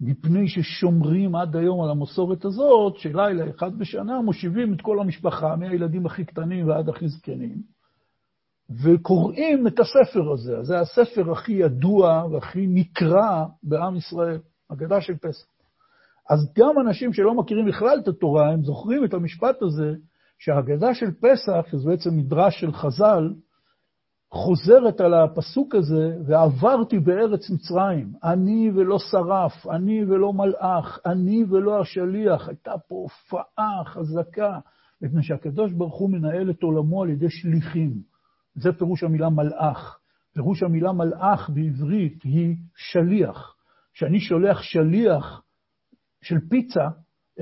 מפני 0.00 0.48
ששומרים 0.48 1.36
עד 1.36 1.56
היום 1.56 1.82
על 1.82 1.90
המסורת 1.90 2.44
הזאת, 2.44 2.96
שלילה 2.96 3.50
אחד 3.50 3.78
בשנה 3.78 4.20
מושיבים 4.20 4.74
את 4.74 4.80
כל 4.80 5.00
המשפחה, 5.00 5.56
מהילדים 5.56 6.06
הכי 6.06 6.24
קטנים 6.24 6.68
ועד 6.68 6.88
הכי 6.88 7.08
זקנים, 7.08 7.62
וקוראים 8.82 9.66
את 9.66 9.80
הספר 9.80 10.32
הזה. 10.32 10.62
זה 10.62 10.80
הספר 10.80 11.32
הכי 11.32 11.52
ידוע 11.52 12.26
והכי 12.30 12.66
נקרא 12.66 13.44
בעם 13.62 13.96
ישראל, 13.96 14.38
אגדה 14.72 15.00
של 15.00 15.16
פסח. 15.16 15.46
אז 16.30 16.52
גם 16.58 16.74
אנשים 16.86 17.12
שלא 17.12 17.34
מכירים 17.34 17.66
בכלל 17.66 17.98
את 18.02 18.08
התורה, 18.08 18.52
הם 18.52 18.64
זוכרים 18.64 19.04
את 19.04 19.14
המשפט 19.14 19.62
הזה, 19.62 19.94
שההגדה 20.38 20.94
של 20.94 21.10
פסח, 21.20 21.66
שזה 21.70 21.90
בעצם 21.90 22.16
מדרש 22.16 22.60
של 22.60 22.72
חז"ל, 22.72 23.34
חוזרת 24.32 25.00
על 25.00 25.14
הפסוק 25.14 25.74
הזה, 25.74 26.16
ועברתי 26.26 26.98
בארץ 26.98 27.50
מצרים, 27.50 28.12
אני 28.24 28.70
ולא 28.74 28.98
שרף, 28.98 29.66
אני 29.66 30.04
ולא 30.04 30.32
מלאך, 30.32 30.98
אני 31.06 31.44
ולא 31.50 31.80
השליח. 31.80 32.48
הייתה 32.48 32.72
פה 32.88 32.94
הופעה 32.94 33.84
חזקה, 33.84 34.58
מפני 35.02 35.22
שהקדוש 35.22 35.72
ברוך 35.72 35.98
הוא 35.98 36.10
מנהל 36.10 36.50
את 36.50 36.62
עולמו 36.62 37.02
על 37.02 37.10
ידי 37.10 37.30
שליחים. 37.30 37.92
זה 38.54 38.72
פירוש 38.72 39.02
המילה 39.02 39.28
מלאך. 39.28 39.98
פירוש 40.34 40.62
המילה 40.62 40.92
מלאך 40.92 41.50
בעברית 41.50 42.22
היא 42.22 42.56
שליח. 42.76 43.54
כשאני 43.94 44.20
שולח 44.20 44.62
שליח 44.62 45.42
של 46.22 46.38
פיצה, 46.48 46.88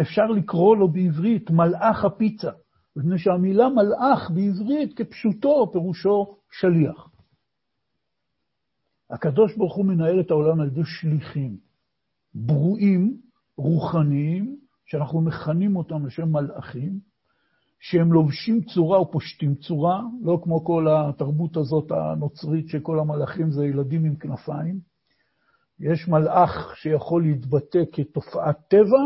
אפשר 0.00 0.26
לקרוא 0.26 0.76
לו 0.76 0.88
בעברית 0.88 1.50
מלאך 1.50 2.04
הפיצה. 2.04 2.50
מפני 2.96 3.18
שהמילה 3.18 3.68
מלאך 3.68 4.30
בעברית 4.30 4.96
כפשוטו 4.96 5.70
פירושו 5.72 6.36
שליח. 6.50 7.10
הקדוש 9.10 9.56
ברוך 9.56 9.76
הוא 9.76 9.84
מנהל 9.84 10.20
את 10.20 10.30
העולם 10.30 10.60
על 10.60 10.66
ידי 10.66 10.84
שליחים, 10.84 11.56
ברואים, 12.34 13.16
רוחניים, 13.56 14.56
שאנחנו 14.84 15.20
מכנים 15.20 15.76
אותם 15.76 16.06
לשם 16.06 16.32
מלאכים, 16.32 17.00
שהם 17.80 18.12
לובשים 18.12 18.60
צורה 18.62 19.00
ופושטים 19.00 19.54
צורה, 19.54 20.02
לא 20.22 20.40
כמו 20.42 20.64
כל 20.64 20.86
התרבות 20.90 21.56
הזאת 21.56 21.90
הנוצרית 21.90 22.68
שכל 22.68 22.98
המלאכים 22.98 23.50
זה 23.50 23.66
ילדים 23.66 24.04
עם 24.04 24.16
כנפיים. 24.16 24.80
יש 25.80 26.08
מלאך 26.08 26.76
שיכול 26.76 27.22
להתבטא 27.22 27.82
כתופעת 27.92 28.58
טבע, 28.68 29.02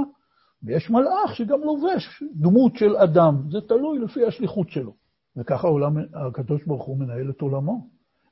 ויש 0.65 0.91
מלאך 0.91 1.35
שגם 1.35 1.61
לובש 1.61 2.23
דמות 2.35 2.77
של 2.77 2.97
אדם. 2.97 3.43
זה 3.51 3.61
תלוי 3.61 3.99
לפי 3.99 4.27
השליחות 4.27 4.71
שלו. 4.71 4.95
וככה 5.37 5.67
העולם, 5.67 5.97
הקדוש 6.29 6.65
ברוך 6.65 6.85
הוא 6.85 6.99
מנהל 6.99 7.31
את 7.31 7.41
עולמו. 7.41 7.87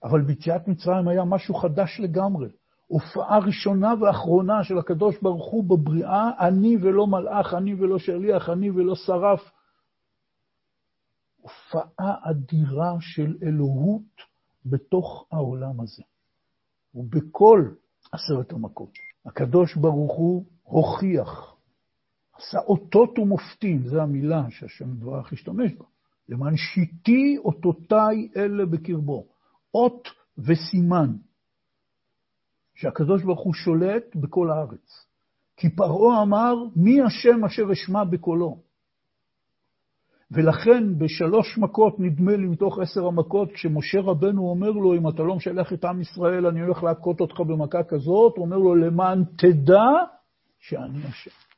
אבל 0.04 0.20
ביציאת 0.20 0.68
מצרים 0.68 1.08
היה 1.08 1.24
משהו 1.24 1.54
חדש 1.54 2.00
לגמרי. 2.00 2.48
הופעה 2.86 3.38
ראשונה 3.38 3.94
ואחרונה 4.00 4.64
של 4.64 4.78
הקדוש 4.78 5.22
ברוך 5.22 5.50
הוא 5.50 5.64
בבריאה, 5.64 6.30
אני 6.38 6.76
ולא 6.82 7.06
מלאך, 7.06 7.54
אני 7.54 7.74
ולא 7.74 7.98
שליח, 7.98 8.48
אני 8.48 8.70
ולא 8.70 8.94
שרף. 8.94 9.50
הופעה 11.36 12.14
אדירה 12.30 12.96
של 13.00 13.36
אלוהות 13.42 14.02
בתוך 14.66 15.26
העולם 15.32 15.80
הזה. 15.80 16.02
ובכל 16.94 17.68
עשרת 18.12 18.52
המכות. 18.52 18.90
הקדוש 19.26 19.76
ברוך 19.76 20.12
הוא 20.16 20.44
הוכיח, 20.62 21.51
עשה 22.36 22.58
אותות 22.58 23.18
ומופתים, 23.18 23.88
זו 23.88 24.00
המילה 24.00 24.42
שהשם 24.50 24.94
דברך 24.94 25.32
השתמש 25.32 25.72
בה. 25.72 25.84
למען 26.28 26.56
שיתי 26.56 27.36
אותותיי 27.38 28.28
אלה 28.36 28.66
בקרבו, 28.66 29.26
אות 29.74 30.08
וסימן, 30.38 31.12
שהקדוש 32.74 33.22
ברוך 33.22 33.40
הוא 33.40 33.54
שולט 33.54 34.16
בכל 34.16 34.50
הארץ. 34.50 35.06
כי 35.56 35.70
פרעה 35.70 36.22
אמר, 36.22 36.54
מי 36.76 37.02
השם 37.02 37.44
אשר 37.44 37.72
אשמע 37.72 38.04
בקולו? 38.04 38.58
ולכן 40.30 40.98
בשלוש 40.98 41.58
מכות, 41.58 42.00
נדמה 42.00 42.36
לי, 42.36 42.46
מתוך 42.46 42.78
עשר 42.78 43.06
המכות, 43.06 43.52
כשמשה 43.52 44.00
רבנו 44.00 44.50
אומר 44.50 44.70
לו, 44.70 44.94
אם 44.94 45.08
אתה 45.08 45.22
לא 45.22 45.34
משלח 45.34 45.72
את 45.72 45.84
עם 45.84 46.00
ישראל, 46.00 46.46
אני 46.46 46.60
הולך 46.60 46.82
להכות 46.82 47.20
אותך 47.20 47.40
במכה 47.40 47.82
כזאת, 47.88 48.36
הוא 48.36 48.44
אומר 48.44 48.56
לו, 48.56 48.74
למען 48.74 49.24
תדע 49.36 49.84
שאני 50.58 51.04
השם. 51.04 51.51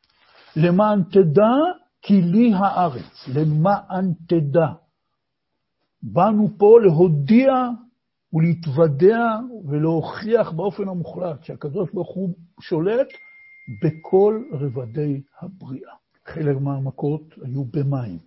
למען 0.57 1.03
תדע 1.03 1.55
כי 2.03 2.23
לי 2.23 2.53
הארץ, 2.55 3.29
למען 3.35 4.13
תדע. 4.29 4.69
באנו 6.03 6.49
פה 6.59 6.79
להודיע 6.83 7.53
ולהתוודע 8.33 9.39
ולהוכיח 9.65 10.51
באופן 10.51 10.89
המוחלט 10.89 11.45
שהקדוש 11.45 11.91
ברוך 11.93 12.15
הוא 12.15 12.35
שולט 12.61 13.09
בכל 13.83 14.43
רבדי 14.53 15.23
הבריאה. 15.41 15.95
חלק 16.27 16.57
מהמכות 16.61 17.23
היו 17.43 17.65
במים, 17.65 18.19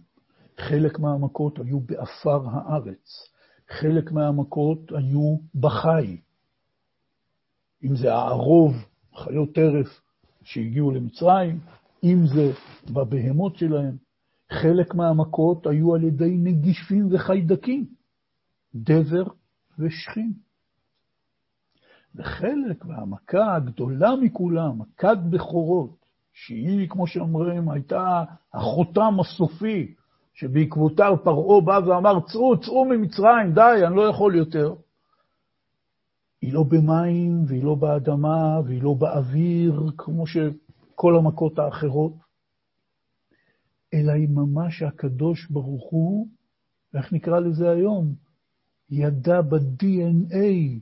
חלק 0.58 1.00
מהמכות 1.00 1.60
היו 1.60 1.80
באפר 1.80 2.50
הארץ, 2.52 3.30
חלק 3.70 4.12
מהמכות 4.12 4.80
היו 4.92 5.38
בחי. 5.56 6.18
אם 7.84 7.96
זה 7.96 8.14
הערוב, 8.14 8.74
חיות 9.16 9.54
טרף 9.54 10.02
שהגיעו 10.44 10.92
למצרים, 10.92 11.60
אם 12.04 12.28
זה 12.28 12.52
בבהמות 12.94 13.56
שלהם. 13.56 13.96
חלק 14.52 14.96
מהמכות 14.96 15.68
היו 15.68 15.96
על 15.96 16.04
ידי 16.04 16.38
נגיפים 16.38 17.08
וחיידקים, 17.12 17.86
דבר 18.76 19.24
ושכין. 19.80 20.34
וחלק 22.16 22.86
מהמכה 22.86 23.56
הגדולה 23.56 24.16
מכולם, 24.22 24.80
מכת 24.80 25.18
בכורות, 25.30 26.06
שהיא, 26.34 26.90
כמו 26.90 27.08
שאומרים, 27.08 27.70
הייתה 27.70 28.24
החותם 28.54 29.18
הסופי, 29.20 29.94
שבעקבותיו 30.34 31.18
פרעה 31.24 31.62
בא 31.62 31.80
ואמר, 31.86 32.20
צאו, 32.20 32.60
צאו 32.60 32.86
ממצרים, 32.86 33.54
די, 33.54 33.86
אני 33.88 33.96
לא 33.96 34.02
יכול 34.02 34.36
יותר. 34.36 34.76
היא 36.42 36.54
לא 36.54 36.64
במים, 36.64 37.44
והיא 37.48 37.64
לא 37.64 37.76
באדמה, 37.76 38.60
והיא 38.66 38.84
לא 38.84 38.94
באוויר, 38.94 39.84
כמו 39.98 40.28
ש... 40.28 40.38
כל 41.00 41.16
המכות 41.18 41.60
האחרות, 41.60 42.14
אלא 43.94 44.12
היא 44.12 44.30
ממש 44.30 44.82
הקדוש 44.82 45.48
ברוך 45.50 45.92
הוא, 45.92 46.28
איך 46.94 47.14
נקרא 47.14 47.40
לזה 47.40 47.70
היום? 47.70 48.14
ידע 48.90 49.42
ב-DNA 49.42 50.80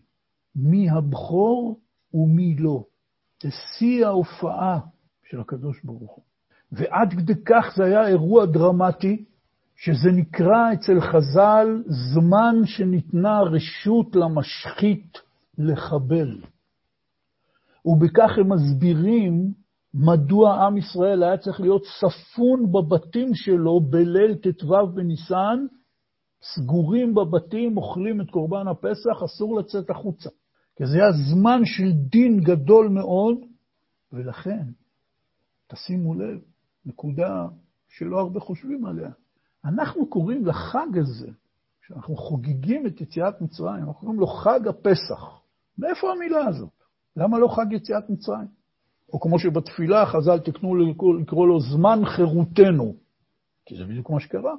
מי 0.56 0.90
הבכור 0.90 1.80
ומי 2.14 2.56
לא. 2.56 2.84
זה 3.44 3.50
שיא 3.52 4.06
ההופעה 4.06 4.80
של 5.24 5.40
הקדוש 5.40 5.82
ברוך 5.84 6.12
הוא. 6.12 6.24
ועד 6.72 7.14
כדי 7.14 7.44
כך 7.46 7.74
זה 7.78 7.84
היה 7.84 8.08
אירוע 8.08 8.46
דרמטי, 8.46 9.26
שזה 9.76 10.12
נקרא 10.12 10.74
אצל 10.74 11.02
חז"ל 11.02 11.84
זמן 12.14 12.56
שניתנה 12.66 13.42
רשות 13.42 14.16
למשחית 14.16 15.18
לחבל. 15.58 16.42
ובכך 17.86 18.32
הם 18.38 18.54
מסבירים 18.54 19.65
מדוע 19.96 20.66
עם 20.66 20.78
ישראל 20.78 21.24
היה 21.24 21.38
צריך 21.38 21.60
להיות 21.60 21.84
ספון 22.00 22.72
בבתים 22.72 23.36
שלו 23.36 23.80
בליל 23.80 24.36
ט"ו 24.36 24.88
בניסן, 24.94 25.66
סגורים 26.42 27.16
בבתים, 27.16 27.78
אוכלים 27.78 28.22
את 28.22 28.30
קורבן 28.32 28.68
הפסח, 28.68 29.24
אסור 29.26 29.60
לצאת 29.60 29.90
החוצה. 29.90 30.30
כי 30.76 30.86
זה 30.86 30.98
היה 30.98 31.12
זמן 31.12 31.62
של 31.66 31.92
דין 31.92 32.40
גדול 32.40 32.88
מאוד, 32.88 33.38
ולכן, 34.14 34.64
תשימו 35.68 36.14
לב, 36.14 36.40
נקודה 36.86 37.46
שלא 37.88 38.20
הרבה 38.20 38.40
חושבים 38.40 38.86
עליה. 38.86 39.10
אנחנו 39.66 40.10
קוראים 40.10 40.46
לחג 40.46 40.98
הזה, 41.02 41.32
שאנחנו 41.88 42.16
חוגגים 42.16 42.88
את 42.88 43.02
יציאת 43.02 43.42
מצרים, 43.42 43.84
אנחנו 43.84 43.94
קוראים 43.94 44.20
לו 44.20 44.28
חג 44.28 44.68
הפסח. 44.68 45.42
מאיפה 45.78 46.12
המילה 46.12 46.48
הזאת? 46.48 46.84
למה 47.16 47.40
לא 47.40 47.48
חג 47.48 47.72
יציאת 47.72 48.10
מצרים? 48.10 48.65
או 49.14 49.20
כמו 49.20 49.40
שבתפילה 49.40 50.06
חז"ל 50.06 50.40
תקנו 50.40 50.76
לקרוא, 51.20 51.48
לו 51.48 51.60
זמן 51.60 52.00
חירותנו, 52.06 52.96
כי 53.66 53.78
זה 53.78 53.84
בדיוק 53.84 54.10
מה 54.10 54.20
שקרה. 54.20 54.54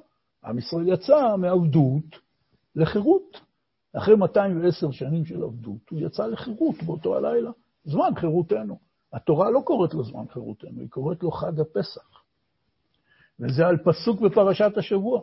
עם 0.45 0.59
ישראל 0.59 0.89
יצא 0.89 1.37
מעבדות 1.37 2.19
לחירות. 2.77 3.41
אחרי 3.93 4.17
210 4.17 4.91
שנים 4.91 5.25
של 5.25 5.43
עבדות, 5.43 5.91
הוא 5.91 6.01
יצא 6.01 6.27
לחירות 6.27 6.83
באותו 6.83 7.17
הלילה. 7.17 7.51
זמן 7.85 8.11
חירותנו. 8.17 8.79
התורה 9.13 9.51
לא 9.51 9.61
קוראת 9.65 9.95
לו 9.95 10.05
זמן 10.05 10.25
חירותנו, 10.29 10.81
היא 10.81 10.89
קוראת 10.91 11.23
לו 11.23 11.31
חג 11.31 11.61
הפסח. 11.61 12.23
וזה 13.41 13.67
על 13.67 13.77
פסוק 13.77 14.21
בפרשת 14.21 14.73
השבוע, 14.77 15.23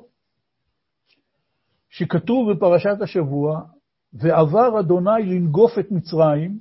שכתוב 1.90 2.52
בפרשת 2.52 2.98
השבוע, 3.02 3.62
ועבר 4.14 4.80
אדוני 4.80 5.24
לנגוף 5.26 5.80
את 5.80 5.92
מצרים, 5.92 6.60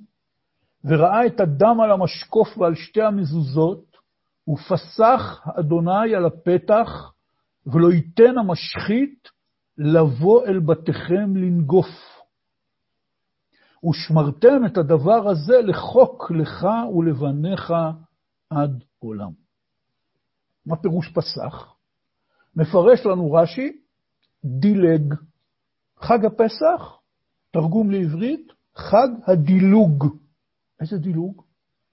וראה 0.85 1.27
את 1.27 1.41
הדם 1.41 1.81
על 1.81 1.91
המשקוף 1.91 2.59
ועל 2.59 2.75
שתי 2.75 3.03
המזוזות, 3.03 3.97
ופסח 4.49 5.49
אדוני 5.59 6.15
על 6.17 6.27
הפתח, 6.27 7.13
ולא 7.67 7.93
ייתן 7.93 8.39
המשחית 8.39 9.29
לבוא 9.79 10.47
אל 10.47 10.59
בתיכם 10.59 11.37
לנגוף. 11.37 12.23
ושמרתם 13.89 14.67
את 14.67 14.77
הדבר 14.77 15.29
הזה 15.29 15.61
לחוק 15.63 16.31
לך 16.31 16.67
ולבניך 16.97 17.73
עד 18.51 18.85
עולם. 18.99 19.31
מה 20.67 20.77
פירוש 20.77 21.09
פסח? 21.09 21.75
מפרש 22.57 23.07
לנו 23.07 23.33
רש"י, 23.33 23.73
דילג. 24.45 25.15
חג 26.01 26.25
הפסח, 26.25 26.99
תרגום 27.51 27.91
לעברית, 27.91 28.53
חג 28.77 29.09
הדילוג. 29.27 30.22
איזה 30.83 30.99
דילוג? 30.99 31.43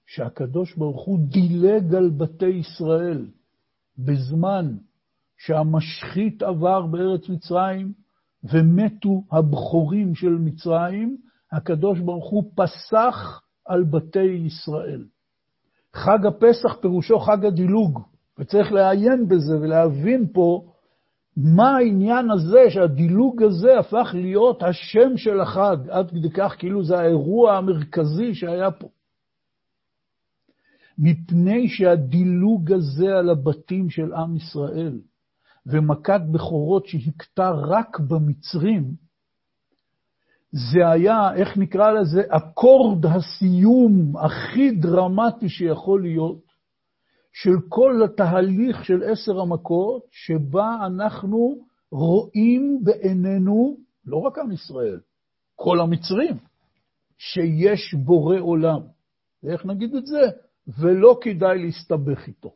שהקדוש 0.05 0.75
ברוך 0.75 1.05
הוא 1.05 1.19
דילג 1.19 1.95
על 1.95 2.09
בתי 2.09 2.45
ישראל 2.45 3.27
בזמן 3.97 4.77
שהמשחית 5.37 6.43
עבר 6.43 6.85
בארץ 6.85 7.29
מצרים, 7.29 7.93
ומתו 8.43 9.23
הבכורים 9.31 10.15
של 10.15 10.29
מצרים, 10.29 11.17
הקדוש 11.51 11.99
ברוך 11.99 12.29
הוא 12.29 12.51
פסח 12.55 13.41
על 13.65 13.83
בתי 13.83 14.45
ישראל. 14.45 15.05
חג 15.93 16.25
הפסח 16.25 16.75
פירושו 16.81 17.19
חג 17.19 17.45
הדילוג, 17.45 17.99
וצריך 18.39 18.71
לעיין 18.71 19.27
בזה 19.27 19.59
ולהבין 19.61 20.27
פה 20.33 20.68
מה 21.38 21.77
העניין 21.77 22.32
הזה 22.32 22.69
שהדילוג 22.69 23.43
הזה 23.43 23.80
הפך 23.80 24.09
להיות 24.13 24.63
השם 24.63 25.17
של 25.17 25.41
החג, 25.41 25.77
עד 25.89 26.09
כדי 26.11 26.30
כך 26.34 26.55
כאילו 26.59 26.84
זה 26.84 26.99
האירוע 26.99 27.57
המרכזי 27.57 28.36
שהיה 28.36 28.71
פה. 28.71 28.88
מפני 30.97 31.69
שהדילוג 31.69 32.71
הזה 32.71 33.17
על 33.19 33.30
הבתים 33.30 33.89
של 33.89 34.13
עם 34.13 34.36
ישראל, 34.36 34.99
ומכת 35.65 36.21
בכורות 36.32 36.86
שהכתה 36.86 37.51
רק 37.51 37.99
במצרים, 37.99 38.93
זה 40.51 40.89
היה, 40.89 41.34
איך 41.36 41.57
נקרא 41.57 41.91
לזה, 41.91 42.21
אקורד 42.30 43.05
הסיום 43.05 44.17
הכי 44.17 44.71
דרמטי 44.71 45.49
שיכול 45.49 46.01
להיות, 46.01 46.48
של 47.41 47.55
כל 47.69 48.01
התהליך 48.05 48.85
של 48.85 49.03
עשר 49.03 49.39
המכות, 49.39 50.03
שבה 50.11 50.77
אנחנו 50.85 51.55
רואים 51.91 52.79
בעינינו, 52.83 53.77
לא 54.05 54.17
רק 54.17 54.37
עם 54.37 54.51
ישראל, 54.51 54.99
כל 55.55 55.79
המצרים, 55.79 56.37
שיש 57.17 57.95
בורא 58.05 58.39
עולם. 58.39 58.81
ואיך 59.43 59.65
נגיד 59.65 59.95
את 59.95 60.05
זה? 60.05 60.21
ולא 60.79 61.19
כדאי 61.21 61.63
להסתבך 61.63 62.27
איתו. 62.27 62.53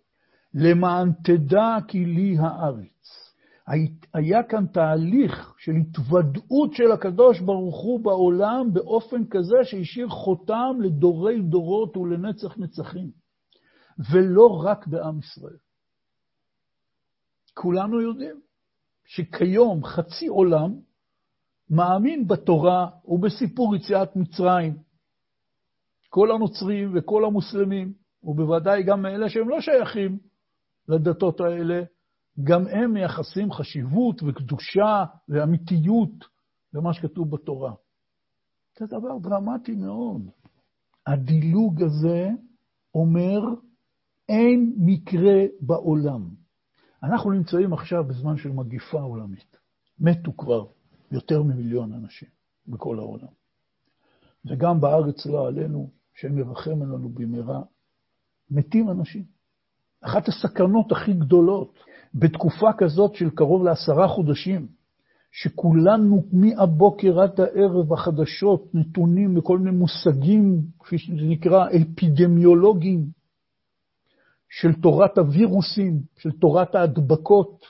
למען 0.53 1.11
תדע 1.23 1.77
כי 1.87 2.05
לי 2.05 2.35
הארץ. 2.39 3.33
היה 4.13 4.43
כאן 4.43 4.65
תהליך 4.65 5.53
של 5.57 5.71
התוודעות 5.75 6.73
של 6.73 6.91
הקדוש 6.91 7.39
ברוך 7.39 7.81
הוא 7.81 7.99
בעולם 7.99 8.73
באופן 8.73 9.25
כזה 9.25 9.57
שהשאיר 9.63 10.09
חותם 10.09 10.77
לדורי 10.81 11.41
דורות 11.41 11.97
ולנצח 11.97 12.57
נצחים, 12.57 13.22
ולא 13.99 14.63
רק 14.65 14.87
בעם 14.87 15.19
ישראל. 15.19 15.57
כולנו 17.53 18.01
יודעים 18.01 18.41
שכיום 19.05 19.83
חצי 19.83 20.27
עולם 20.27 20.79
מאמין 21.69 22.27
בתורה 22.27 22.89
ובסיפור 23.05 23.75
יציאת 23.75 24.15
מצרים. 24.15 24.77
כל 26.09 26.31
הנוצרים 26.31 26.91
וכל 26.95 27.25
המוסלמים, 27.25 27.93
ובוודאי 28.23 28.83
גם 28.83 29.05
אלה 29.05 29.29
שהם 29.29 29.49
לא 29.49 29.61
שייכים 29.61 30.19
לדתות 30.87 31.41
האלה, 31.41 31.83
גם 32.43 32.67
הם 32.67 32.93
מייחסים 32.93 33.51
חשיבות 33.51 34.23
וקדושה 34.23 35.05
ואמיתיות 35.29 36.25
למה 36.73 36.93
שכתוב 36.93 37.31
בתורה. 37.31 37.73
זה 38.79 38.85
דבר 38.85 39.17
דרמטי 39.21 39.75
מאוד. 39.75 40.29
הדילוג 41.07 41.83
הזה 41.83 42.29
אומר, 42.95 43.39
אין 44.33 44.73
מקרה 44.77 45.43
בעולם. 45.61 46.29
אנחנו 47.03 47.31
נמצאים 47.31 47.73
עכשיו 47.73 48.03
בזמן 48.03 48.37
של 48.37 48.51
מגיפה 48.51 49.01
עולמית. 49.01 49.57
מתו 49.99 50.37
כבר 50.37 50.65
יותר 51.11 51.43
ממיליון 51.43 51.93
אנשים 51.93 52.29
בכל 52.67 52.99
העולם. 52.99 53.27
וגם 54.45 54.81
בארץ 54.81 55.25
לא 55.25 55.47
עלינו, 55.47 55.89
שהם 56.15 56.37
ירחם 56.37 56.81
עלינו 56.81 57.09
במהרה, 57.09 57.61
מתים 58.51 58.89
אנשים. 58.89 59.23
אחת 60.01 60.27
הסכנות 60.27 60.91
הכי 60.91 61.13
גדולות 61.13 61.79
בתקופה 62.15 62.69
כזאת 62.77 63.15
של 63.15 63.29
קרוב 63.29 63.63
לעשרה 63.63 64.07
חודשים, 64.07 64.67
שכולנו 65.31 66.23
מהבוקר 66.31 67.21
עד 67.21 67.41
הערב 67.41 67.93
החדשות 67.93 68.75
נתונים 68.75 69.35
בכל 69.35 69.59
מיני 69.59 69.77
מושגים, 69.77 70.61
כפי 70.79 70.97
שזה 70.97 71.25
נקרא, 71.25 71.67
אפידמיולוגיים, 71.69 73.22
של 74.59 74.73
תורת 74.73 75.17
הווירוסים, 75.17 76.01
של 76.17 76.31
תורת 76.31 76.75
ההדבקות, 76.75 77.65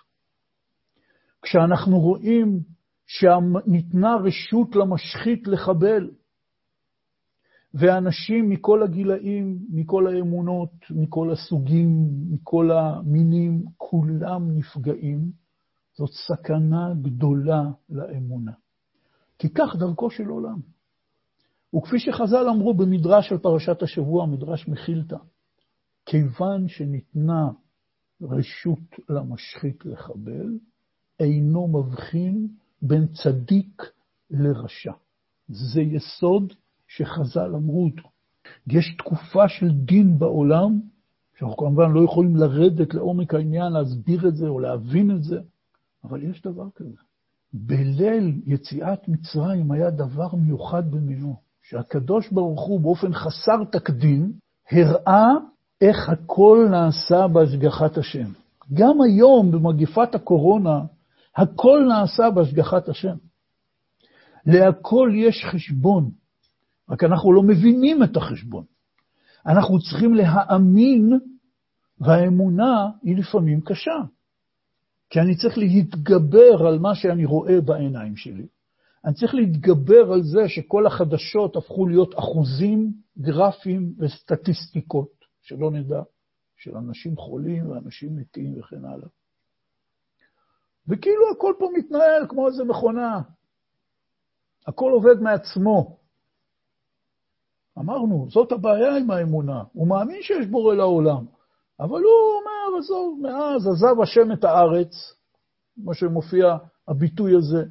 כשאנחנו 1.42 2.00
רואים 2.00 2.60
שניתנה 3.08 4.16
רשות 4.16 4.76
למשחית 4.76 5.48
לחבל, 5.48 6.10
ואנשים 7.74 8.50
מכל 8.50 8.84
הגילאים, 8.84 9.60
מכל 9.70 10.08
האמונות, 10.08 10.72
מכל 10.90 11.32
הסוגים, 11.32 12.08
מכל 12.30 12.72
המינים, 12.72 13.66
כולם 13.78 14.58
נפגעים. 14.58 15.32
זאת 15.98 16.10
סכנה 16.28 16.94
גדולה 17.02 17.64
לאמונה. 17.90 18.52
כי 19.40 19.50
כך 19.50 19.76
דרכו 19.76 20.10
של 20.10 20.28
עולם. 20.28 20.60
וכפי 21.76 22.00
שחז"ל 22.00 22.50
אמרו 22.50 22.74
במדרש 22.74 23.30
של 23.30 23.38
פרשת 23.38 23.82
השבוע, 23.82 24.26
מדרש 24.26 24.68
מחילתא, 24.68 25.18
כיוון 26.06 26.68
שניתנה 26.68 27.50
רשות 28.22 29.00
למשחית 29.10 29.86
לחבל, 29.86 30.58
אינו 31.20 31.68
מבחין 31.68 32.48
בין 32.82 33.08
צדיק 33.08 33.82
לרשע. 34.30 34.92
זה 35.48 35.82
יסוד 35.82 36.54
שחז"ל 36.88 37.56
אמרו 37.56 37.84
אותו. 37.86 38.10
יש 38.68 38.96
תקופה 38.98 39.48
של 39.48 39.72
דין 39.72 40.20
בעולם, 40.20 40.80
שאנחנו 41.38 41.58
כמובן 41.58 41.92
לא 41.92 42.04
יכולים 42.04 42.36
לרדת 42.36 42.94
לעומק 42.94 43.34
העניין, 43.34 43.74
להסביר 43.74 44.28
את 44.28 44.36
זה 44.36 44.48
או 44.48 44.60
להבין 44.60 45.12
את 45.12 45.24
זה, 45.24 45.40
אבל 46.04 46.24
יש 46.24 46.42
דבר 46.42 46.68
כזה. 46.76 46.98
בליל 47.54 48.42
יציאת 48.46 49.08
מצרים 49.08 49.72
היה 49.72 49.90
דבר 49.90 50.36
מיוחד 50.36 50.92
במינו, 50.92 51.36
שהקדוש 51.62 52.32
ברוך 52.32 52.62
הוא 52.62 52.80
באופן 52.80 53.14
חסר 53.14 53.64
תקדים 53.72 54.34
הראה 54.72 55.34
איך 55.84 56.10
הכל 56.10 56.68
נעשה 56.72 57.28
בהשגחת 57.28 57.98
השם. 57.98 58.32
גם 58.74 59.02
היום, 59.02 59.52
במגפת 59.52 60.16
הקורונה, 60.16 60.80
הכל 61.36 61.86
נעשה 61.88 62.30
בהשגחת 62.30 62.90
השם. 62.90 63.16
להכל 64.46 65.12
יש 65.16 65.46
חשבון. 65.46 66.10
רק 66.90 67.04
אנחנו 67.04 67.34
לא 67.34 67.44
מבינים 67.44 68.04
את 68.04 68.18
החשבון. 68.18 68.64
אנחנו 69.46 69.80
צריכים 69.80 70.14
להאמין, 70.14 71.20
והאמונה 72.00 72.90
היא 73.04 73.18
לפעמים 73.18 73.62
קשה. 73.62 74.00
כי 75.10 75.20
אני 75.20 75.36
צריך 75.36 75.58
להתגבר 75.58 76.68
על 76.68 76.80
מה 76.80 76.96
שאני 76.96 77.26
רואה 77.26 77.62
בעיניים 77.62 78.16
שלי. 78.16 78.48
אני 79.06 79.14
צריך 79.14 79.36
להתגבר 79.36 80.14
על 80.14 80.24
זה 80.24 80.48
שכל 80.48 80.86
החדשות 80.86 81.56
הפכו 81.56 81.88
להיות 81.88 82.20
אחוזים, 82.20 82.94
גרפים 83.18 83.94
וסטטיסטיקות, 84.00 85.23
שלא 85.44 85.72
נדע, 85.72 86.02
של 86.58 86.78
אנשים 86.78 87.18
חולים 87.18 87.70
ואנשים 87.70 88.16
מתים 88.16 88.60
וכן 88.60 88.86
הלאה. 88.86 89.08
וכאילו 90.88 91.32
הכל 91.32 91.54
פה 91.60 91.70
מתנהל 91.74 92.28
כמו 92.30 92.48
איזה 92.48 92.64
מכונה. 92.64 93.22
הכל 94.68 94.92
עובד 94.92 95.20
מעצמו. 95.22 95.98
אמרנו, 97.80 98.28
זאת 98.30 98.52
הבעיה 98.52 98.98
עם 98.98 99.12
האמונה. 99.12 99.64
הוא 99.74 99.88
מאמין 99.88 100.22
שיש 100.22 100.48
בורא 100.48 100.76
לעולם, 100.76 101.26
אבל 101.80 102.02
הוא 102.02 102.40
אומר, 102.40 102.80
עזוב, 102.80 103.20
מאז 103.22 103.68
עזב 103.68 104.02
השם 104.02 104.32
את 104.32 104.44
הארץ, 104.44 104.94
כמו 105.76 105.94
שמופיע 105.94 106.58
הביטוי 106.88 107.36
הזה 107.36 107.64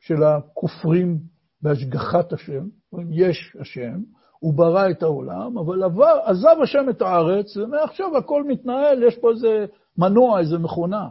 של 0.00 0.22
הכופרים 0.22 1.18
בהשגחת 1.62 2.32
השם, 2.32 2.68
יש 3.10 3.56
השם, 3.60 4.02
הוא 4.40 4.54
ברא 4.54 4.90
את 4.90 5.02
העולם, 5.02 5.58
אבל 5.58 5.82
עבר, 5.82 6.20
עזב 6.24 6.56
השם 6.62 6.90
את 6.90 7.02
הארץ, 7.02 7.56
ומעכשיו 7.56 8.16
הכל 8.16 8.44
מתנהל, 8.44 9.02
יש 9.02 9.18
פה 9.18 9.30
איזה 9.30 9.66
מנוע, 9.98 10.40
איזה 10.40 10.58
מכונה. 10.58 11.08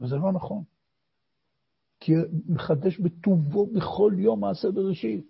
וזה 0.00 0.16
לא 0.16 0.32
נכון. 0.32 0.62
כי 2.00 2.12
מחדש 2.48 2.98
בטובו 2.98 3.66
בכל 3.66 4.12
יום 4.16 4.40
מעשה 4.40 4.70
בראשית. 4.70 5.24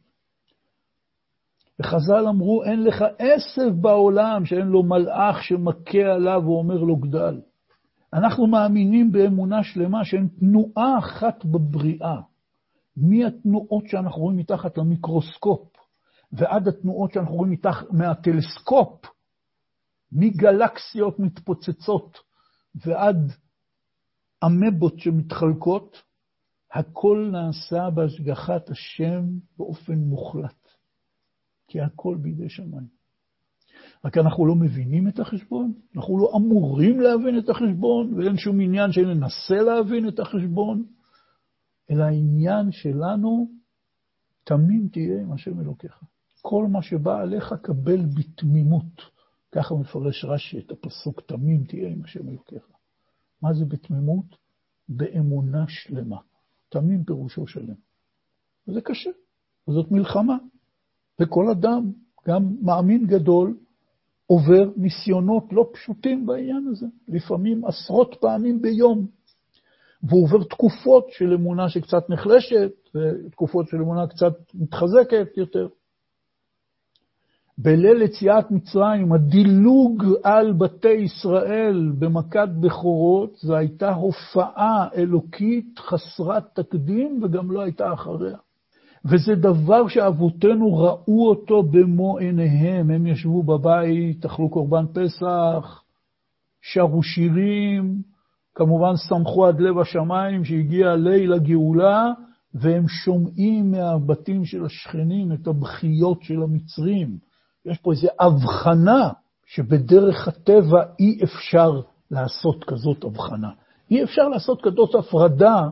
וחז"ל 1.80 2.28
אמרו, 2.28 2.64
אין 2.64 2.84
לך 2.84 3.04
עשב 3.18 3.70
בעולם 3.80 4.44
שאין 4.44 4.66
לו 4.66 4.82
מלאך 4.82 5.42
שמכה 5.42 6.12
עליו 6.14 6.42
ואומר 6.44 6.78
לו 6.78 6.96
גדל. 6.96 7.40
אנחנו 8.12 8.46
מאמינים 8.46 9.12
באמונה 9.12 9.64
שלמה 9.64 10.04
שאין 10.04 10.28
תנועה 10.28 10.98
אחת 10.98 11.44
בבריאה. 11.44 12.20
מהתנועות 12.96 13.84
שאנחנו 13.86 14.22
רואים 14.22 14.38
מתחת 14.38 14.78
למיקרוסקופ 14.78 15.71
ועד 16.32 16.68
התנועות 16.68 17.12
שאנחנו 17.12 17.34
רואים 17.34 17.52
מתחת, 17.52 17.86
מהטלסקופ, 17.90 19.06
מגלקסיות 20.12 21.18
מתפוצצות 21.18 22.18
ועד 22.74 23.32
אמבות 24.44 24.98
שמתחלקות, 24.98 26.02
הכל 26.72 27.28
נעשה 27.32 27.90
בהשגחת 27.90 28.70
השם 28.70 29.24
באופן 29.58 29.94
מוחלט. 29.94 30.68
כי 31.68 31.80
הכל 31.80 32.16
בידי 32.20 32.48
שמיים. 32.48 32.86
רק 34.04 34.18
אנחנו 34.18 34.46
לא 34.46 34.54
מבינים 34.54 35.08
את 35.08 35.18
החשבון, 35.18 35.72
אנחנו 35.96 36.18
לא 36.18 36.32
אמורים 36.36 37.00
להבין 37.00 37.38
את 37.38 37.48
החשבון, 37.48 38.14
ואין 38.14 38.36
שום 38.36 38.60
עניין 38.60 38.92
שננסה 38.92 39.62
להבין 39.62 40.08
את 40.08 40.18
החשבון, 40.18 40.84
אלא 41.90 42.04
העניין 42.04 42.72
שלנו, 42.72 43.50
תמים 44.44 44.88
תהיה 44.92 45.22
עם 45.22 45.32
השם 45.32 45.60
אלוקיך. 45.60 46.02
כל 46.42 46.66
מה 46.70 46.82
שבא 46.82 47.20
עליך, 47.20 47.54
קבל 47.62 48.00
בתמימות. 48.06 49.02
ככה 49.52 49.74
מפרש 49.74 50.24
רש"י 50.24 50.58
את 50.58 50.70
הפסוק, 50.70 51.20
תמים 51.20 51.64
תהיה 51.64 51.88
עם 51.88 52.04
השם 52.04 52.28
אלוקיך. 52.28 52.62
מה 53.42 53.54
זה 53.54 53.64
בתמימות? 53.64 54.36
באמונה 54.88 55.64
שלמה. 55.68 56.16
תמים 56.68 57.04
פירושו 57.04 57.46
שלם. 57.46 57.74
וזה 58.68 58.80
קשה, 58.80 59.10
וזאת 59.68 59.90
מלחמה. 59.90 60.36
וכל 61.20 61.50
אדם, 61.50 61.92
גם 62.26 62.56
מאמין 62.62 63.06
גדול, 63.06 63.56
עובר 64.26 64.70
ניסיונות 64.76 65.44
לא 65.52 65.70
פשוטים 65.72 66.26
בעניין 66.26 66.66
הזה, 66.70 66.86
לפעמים 67.08 67.64
עשרות 67.64 68.16
פעמים 68.20 68.62
ביום. 68.62 69.06
והוא 70.02 70.24
עובר 70.24 70.44
תקופות 70.44 71.06
של 71.10 71.32
אמונה 71.32 71.68
שקצת 71.68 72.10
נחלשת, 72.10 72.72
ותקופות 72.94 73.68
של 73.68 73.76
אמונה 73.76 74.06
קצת 74.06 74.32
מתחזקת 74.54 75.36
יותר. 75.36 75.68
בליל 77.58 78.02
יציאת 78.02 78.50
מצרים, 78.50 79.12
הדילוג 79.12 80.04
על 80.22 80.52
בתי 80.52 80.88
ישראל 80.88 81.92
במכת 81.98 82.48
בכורות, 82.60 83.36
זו 83.42 83.56
הייתה 83.56 83.94
הופעה 83.94 84.88
אלוקית 84.96 85.78
חסרת 85.78 86.44
תקדים 86.54 87.20
וגם 87.22 87.50
לא 87.50 87.60
הייתה 87.60 87.92
אחריה. 87.92 88.36
וזה 89.04 89.34
דבר 89.34 89.88
שאבותינו 89.88 90.78
ראו 90.78 91.28
אותו 91.28 91.62
במו 91.62 92.18
עיניהם. 92.18 92.90
הם 92.90 93.06
ישבו 93.06 93.42
בבית, 93.42 94.24
אכלו 94.24 94.50
קורבן 94.50 94.84
פסח, 94.94 95.82
שרו 96.60 97.02
שירים, 97.02 98.02
כמובן 98.54 98.96
סמכו 98.96 99.46
עד 99.46 99.60
לב 99.60 99.78
השמיים 99.78 100.44
שהגיע 100.44 100.94
ליל 100.96 101.32
הגאולה, 101.32 102.12
והם 102.54 102.88
שומעים 102.88 103.70
מהבתים 103.70 104.44
של 104.44 104.64
השכנים 104.64 105.32
את 105.32 105.46
הבכיות 105.46 106.22
של 106.22 106.42
המצרים. 106.42 107.31
יש 107.66 107.78
פה 107.78 107.92
איזו 107.92 108.08
הבחנה 108.20 109.10
שבדרך 109.46 110.28
הטבע 110.28 110.82
אי 110.98 111.18
אפשר 111.24 111.80
לעשות 112.10 112.64
כזאת 112.64 113.04
הבחנה. 113.04 113.50
אי 113.90 114.04
אפשר 114.04 114.28
לעשות 114.28 114.62
כזאת 114.62 114.94
הפרדה 114.94 115.68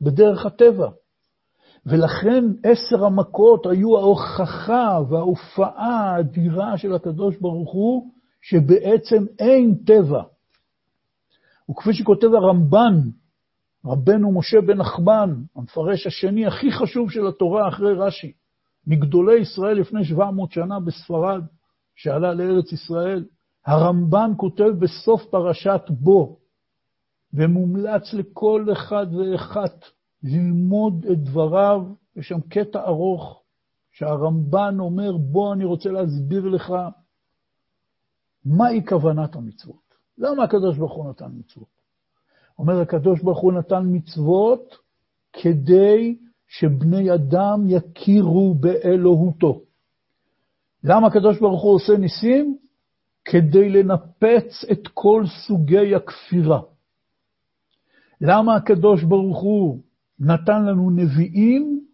בדרך 0.00 0.46
הטבע. 0.46 0.90
ולכן 1.86 2.44
עשר 2.62 3.04
המכות 3.04 3.66
היו 3.66 3.98
ההוכחה 3.98 4.98
וההופעה 5.08 6.10
האדירה 6.10 6.78
של 6.78 6.94
הקדוש 6.94 7.36
ברוך 7.36 7.72
הוא, 7.72 8.10
שבעצם 8.42 9.24
אין 9.38 9.74
טבע. 9.86 10.22
וכפי 11.70 11.94
שכותב 11.94 12.28
הרמב"ן, 12.34 13.00
רבנו 13.86 14.38
משה 14.38 14.60
בן 14.60 14.76
נחמן, 14.76 15.34
המפרש 15.56 16.06
השני 16.06 16.46
הכי 16.46 16.72
חשוב 16.72 17.10
של 17.10 17.26
התורה 17.26 17.68
אחרי 17.68 17.94
רש"י, 17.94 18.32
מגדולי 18.86 19.40
ישראל 19.40 19.80
לפני 19.80 20.04
700 20.04 20.52
שנה 20.52 20.80
בספרד, 20.80 21.42
שעלה 21.94 22.34
לארץ 22.34 22.72
ישראל, 22.72 23.24
הרמב"ן 23.66 24.32
כותב 24.36 24.68
בסוף 24.78 25.22
פרשת 25.30 25.82
בו, 25.90 26.38
ומומלץ 27.34 28.14
לכל 28.14 28.66
אחד 28.72 29.06
ואחת 29.14 29.84
ללמוד 30.22 31.06
את 31.12 31.18
דבריו, 31.18 31.82
יש 32.16 32.28
שם 32.28 32.40
קטע 32.40 32.84
ארוך 32.84 33.42
שהרמב"ן 33.92 34.76
אומר, 34.78 35.16
בוא 35.16 35.54
אני 35.54 35.64
רוצה 35.64 35.90
להסביר 35.90 36.48
לך 36.48 36.74
מהי 38.44 38.86
כוונת 38.86 39.36
המצוות. 39.36 39.94
למה 40.18 40.44
הקדוש 40.44 40.78
ברוך 40.78 40.92
הוא 40.92 41.10
נתן 41.10 41.30
מצוות? 41.38 41.74
אומר 42.58 42.80
הקדוש 42.80 43.22
ברוך 43.22 43.40
הוא 43.40 43.52
נתן 43.52 43.82
מצוות 43.86 44.76
כדי 45.32 46.18
שבני 46.58 47.14
אדם 47.14 47.64
יכירו 47.68 48.54
באלוהותו. 48.54 49.60
למה 50.84 51.06
הקדוש 51.06 51.40
ברוך 51.40 51.62
הוא 51.62 51.74
עושה 51.74 51.96
ניסים? 51.96 52.56
כדי 53.24 53.68
לנפץ 53.68 54.64
את 54.72 54.88
כל 54.94 55.24
סוגי 55.46 55.94
הכפירה. 55.94 56.60
למה 58.20 58.56
הקדוש 58.56 59.02
ברוך 59.02 59.40
הוא 59.40 59.80
נתן 60.18 60.64
לנו 60.64 60.90
נביאים? 60.90 61.84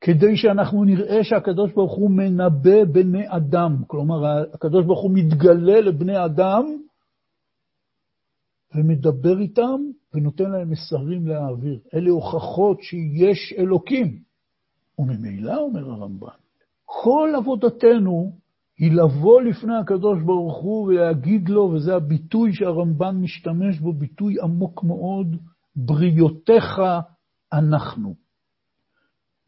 כדי 0.00 0.36
שאנחנו 0.36 0.84
נראה 0.84 1.24
שהקדוש 1.24 1.72
ברוך 1.72 1.92
הוא 1.92 2.10
מנבא 2.10 2.84
בני 2.84 3.24
אדם. 3.28 3.76
כלומר, 3.86 4.44
הקדוש 4.54 4.84
ברוך 4.84 5.00
הוא 5.00 5.10
מתגלה 5.14 5.80
לבני 5.80 6.24
אדם 6.24 6.76
ומדבר 8.74 9.40
איתם 9.40 9.80
ונותן 10.14 10.50
להם 10.50 10.70
מסרים 10.70 11.26
להעביר. 11.26 11.78
אלה 11.94 12.10
הוכחות 12.10 12.82
שיש 12.82 13.54
אלוקים. 13.58 14.18
וממילא, 14.98 15.56
אומר 15.56 15.90
הרמב"ן, 15.90 16.28
כל 16.84 17.30
עבודתנו 17.36 18.32
היא 18.78 18.92
לבוא 18.92 19.42
לפני 19.42 19.76
הקדוש 19.76 20.22
ברוך 20.22 20.56
הוא 20.58 20.86
ולהגיד 20.86 21.48
לו, 21.48 21.62
וזה 21.62 21.96
הביטוי 21.96 22.52
שהרמב"ן 22.52 23.16
משתמש 23.16 23.78
בו, 23.78 23.92
ביטוי 23.92 24.34
עמוק 24.42 24.84
מאוד, 24.84 25.36
בריותיך 25.76 26.80
אנחנו. 27.52 28.14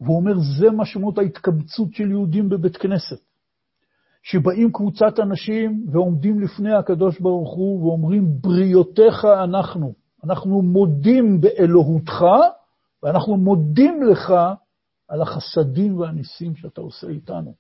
והוא 0.01 0.17
אומר, 0.17 0.33
זה 0.59 0.71
משמעות 0.71 1.19
ההתקבצות 1.19 1.93
של 1.93 2.11
יהודים 2.11 2.49
בבית 2.49 2.77
כנסת. 2.77 3.32
שבאים 4.23 4.73
קבוצת 4.73 5.21
אנשים 5.21 5.87
ועומדים 5.93 6.41
לפני 6.41 6.75
הקדוש 6.75 7.21
ברוך 7.21 7.55
הוא 7.55 7.85
ואומרים, 7.85 8.25
בריותיך 8.41 9.25
אנחנו. 9.25 9.95
אנחנו 10.25 10.63
מודים 10.63 11.41
באלוהותך, 11.41 12.25
ואנחנו 13.03 13.37
מודים 13.37 14.03
לך 14.03 14.35
על 15.09 15.23
החסדים 15.23 15.99
והניסים 15.99 16.57
שאתה 16.57 16.81
עושה 16.81 17.09
איתנו. 17.09 17.55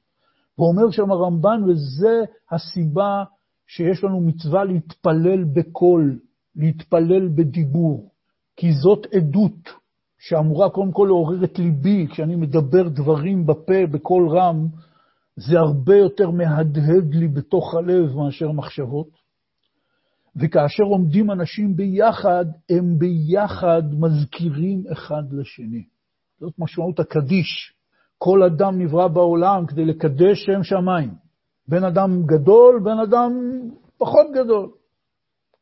ואומר 0.58 0.90
שם 0.90 1.10
הרמב"ן, 1.10 1.62
וזה 1.64 2.24
הסיבה 2.50 3.24
שיש 3.66 4.04
לנו 4.04 4.20
מצווה 4.20 4.64
להתפלל 4.64 5.44
בקול, 5.44 6.18
להתפלל 6.56 7.28
בדיבור, 7.28 8.10
כי 8.56 8.72
זאת 8.72 9.06
עדות 9.14 9.68
שאמורה 10.18 10.70
קודם 10.70 10.92
כל 10.92 11.04
לעורר 11.08 11.44
את 11.44 11.58
ליבי, 11.58 12.06
כשאני 12.10 12.36
מדבר 12.36 12.88
דברים 12.88 13.46
בפה 13.46 13.86
בקול 13.90 14.28
רם, 14.28 14.68
זה 15.36 15.58
הרבה 15.58 15.96
יותר 15.96 16.30
מהדהד 16.30 17.14
לי 17.14 17.28
בתוך 17.28 17.74
הלב 17.74 18.16
מאשר 18.16 18.52
מחשבות. 18.52 19.08
וכאשר 20.36 20.84
עומדים 20.84 21.30
אנשים 21.30 21.76
ביחד, 21.76 22.44
הם 22.70 22.98
ביחד 22.98 23.82
מזכירים 23.92 24.84
אחד 24.92 25.22
לשני. 25.32 25.84
זאת 26.40 26.52
משמעות 26.58 27.00
הקדיש. 27.00 27.74
כל 28.18 28.42
אדם 28.42 28.78
נברא 28.78 29.08
בעולם 29.08 29.66
כדי 29.66 29.84
לקדש 29.84 30.44
שם 30.44 30.62
שמיים. 30.62 31.14
בן 31.68 31.84
אדם 31.84 32.22
גדול, 32.26 32.80
בן 32.84 32.98
אדם 32.98 33.32
פחות 33.98 34.26
גדול. 34.34 34.70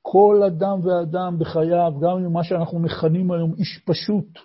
כל 0.03 0.43
אדם 0.47 0.87
ואדם 0.87 1.39
בחייו, 1.39 1.93
גם 2.01 2.17
עם 2.17 2.33
מה 2.33 2.45
שאנחנו 2.45 2.79
מכנים 2.79 3.33
היום 3.33 3.55
איש 3.55 3.83
פשוט 3.85 4.39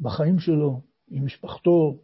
בחיים 0.00 0.38
שלו, 0.38 0.80
עם 1.10 1.24
משפחתו, 1.24 1.96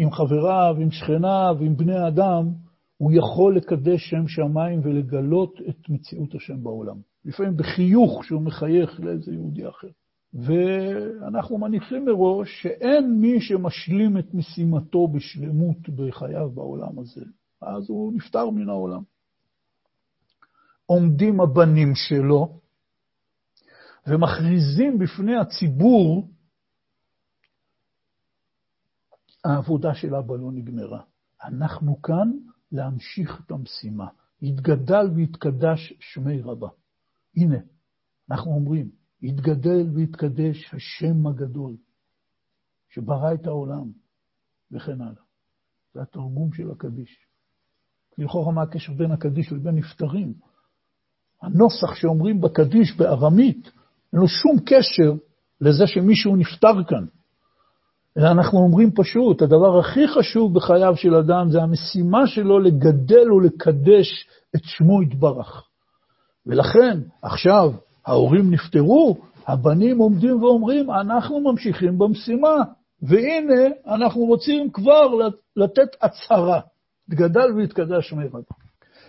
עם 0.00 0.10
חבריו, 0.10 0.76
עם 0.78 0.90
שכניו, 0.90 1.56
עם 1.60 1.76
בני 1.76 2.08
אדם, 2.08 2.52
הוא 2.96 3.12
יכול 3.12 3.56
לקדש 3.56 4.10
שם 4.10 4.28
שמיים 4.28 4.80
ולגלות 4.82 5.54
את 5.68 5.88
מציאות 5.88 6.34
השם 6.34 6.62
בעולם. 6.62 6.96
לפעמים 7.24 7.56
בחיוך 7.56 8.24
שהוא 8.24 8.42
מחייך 8.42 9.00
לאיזה 9.00 9.32
יהודי 9.32 9.68
אחר. 9.68 9.88
ואנחנו 10.34 11.58
מניחים 11.58 12.04
מראש 12.04 12.62
שאין 12.62 13.20
מי 13.20 13.40
שמשלים 13.40 14.18
את 14.18 14.34
משימתו 14.34 15.08
בשלמות 15.08 15.88
בחייו 15.88 16.50
בעולם 16.50 16.98
הזה, 16.98 17.24
אז 17.62 17.90
הוא 17.90 18.12
נפטר 18.12 18.50
מן 18.50 18.68
העולם. 18.68 19.02
עומדים 20.86 21.40
הבנים 21.40 21.94
שלו 21.94 22.60
ומכריזים 24.06 24.98
בפני 24.98 25.36
הציבור, 25.36 26.28
העבודה 29.44 29.94
של 29.94 30.14
אבא 30.14 30.34
לא 30.36 30.52
נגמרה. 30.52 31.02
אנחנו 31.44 32.02
כאן 32.02 32.30
להמשיך 32.72 33.42
את 33.46 33.50
המשימה. 33.50 34.08
יתגדל 34.42 35.10
ויתקדש 35.14 35.92
שמי 36.00 36.40
רבה. 36.40 36.68
הנה, 37.36 37.58
אנחנו 38.30 38.50
אומרים, 38.50 38.90
יתגדל 39.22 39.86
ויתקדש 39.94 40.74
השם 40.74 41.26
הגדול, 41.26 41.76
שברא 42.88 43.34
את 43.34 43.46
העולם, 43.46 43.90
וכן 44.70 45.00
הלאה. 45.00 45.22
זה 45.94 46.02
התרגום 46.02 46.52
של 46.52 46.70
הקדיש. 46.70 47.26
לכאורה 48.18 48.52
מה 48.52 48.62
הקשר 48.62 48.92
בין 48.92 49.10
הקדיש 49.10 49.52
לבין 49.52 49.74
נפטרים? 49.74 50.34
הנוסח 51.42 51.94
שאומרים 51.94 52.40
בקדיש 52.40 52.96
בארמית, 52.96 53.66
אין 54.12 54.20
לו 54.20 54.28
שום 54.28 54.56
קשר 54.66 55.24
לזה 55.60 55.86
שמישהו 55.86 56.36
נפטר 56.36 56.84
כאן. 56.88 57.06
אנחנו 58.18 58.58
אומרים 58.58 58.90
פשוט, 58.94 59.42
הדבר 59.42 59.78
הכי 59.78 60.08
חשוב 60.08 60.54
בחייו 60.54 60.96
של 60.96 61.14
אדם 61.14 61.50
זה 61.50 61.62
המשימה 61.62 62.26
שלו 62.26 62.58
לגדל 62.58 63.32
ולקדש 63.32 64.26
את 64.56 64.60
שמו 64.64 65.02
יתברך. 65.02 65.66
ולכן, 66.46 66.98
עכשיו 67.22 67.72
ההורים 68.06 68.50
נפטרו, 68.50 69.16
הבנים 69.46 69.98
עומדים 69.98 70.42
ואומרים, 70.42 70.90
אנחנו 70.90 71.40
ממשיכים 71.40 71.98
במשימה, 71.98 72.56
והנה 73.02 73.62
אנחנו 73.86 74.20
רוצים 74.20 74.70
כבר 74.70 75.08
לתת 75.56 75.96
הצהרה. 76.02 76.60
גדל 77.10 77.52
והתקדש 77.56 78.08
שמי 78.08 78.26
רבו. 78.26 78.59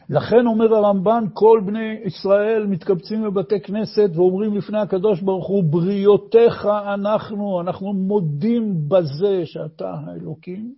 לכן 0.10 0.48
אומר 0.48 0.76
הרמב"ן, 0.76 1.24
כל 1.34 1.62
בני 1.66 2.00
ישראל 2.06 2.68
מתקבצים 2.68 3.24
בבתי 3.24 3.62
כנסת 3.62 4.10
ואומרים 4.16 4.58
לפני 4.58 4.80
הקדוש 4.80 5.22
ברוך 5.22 5.48
הוא, 5.48 5.64
בריותיך 5.64 6.66
אנחנו, 6.66 7.62
אנחנו 7.62 7.94
מודים 7.94 8.90
בזה 8.90 9.46
שאתה 9.46 9.94
האלוקים, 9.94 10.76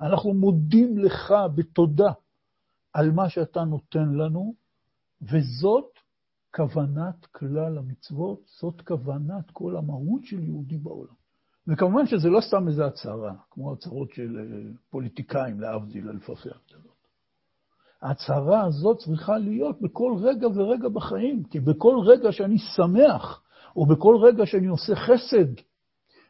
אנחנו 0.00 0.34
מודים 0.34 0.98
לך 0.98 1.34
בתודה 1.54 2.12
על 2.92 3.10
מה 3.10 3.28
שאתה 3.28 3.64
נותן 3.64 4.08
לנו, 4.08 4.54
וזאת 5.22 5.90
כוונת 6.54 7.26
כלל 7.26 7.78
המצוות, 7.78 8.40
זאת 8.60 8.80
כוונת 8.80 9.50
כל 9.52 9.76
המהות 9.76 10.24
של 10.24 10.44
יהודי 10.44 10.76
בעולם. 10.76 11.14
וכמובן 11.66 12.06
שזה 12.06 12.28
לא 12.28 12.40
סתם 12.40 12.68
איזו 12.68 12.84
הצהרה, 12.84 13.34
כמו 13.50 13.72
הצהרות 13.72 14.10
של 14.10 14.38
אה, 14.38 14.72
פוליטיקאים, 14.90 15.60
להבדיל 15.60 16.08
אלפי 16.08 16.32
הבדלות. 16.32 16.89
ההצהרה 18.02 18.64
הזאת 18.64 18.98
צריכה 18.98 19.38
להיות 19.38 19.80
בכל 19.80 20.12
רגע 20.20 20.48
ורגע 20.48 20.88
בחיים, 20.88 21.44
כי 21.44 21.60
בכל 21.60 21.96
רגע 22.06 22.32
שאני 22.32 22.58
שמח, 22.58 23.42
או 23.76 23.86
בכל 23.86 24.16
רגע 24.22 24.46
שאני 24.46 24.66
עושה 24.66 24.92
חסד, 24.96 25.62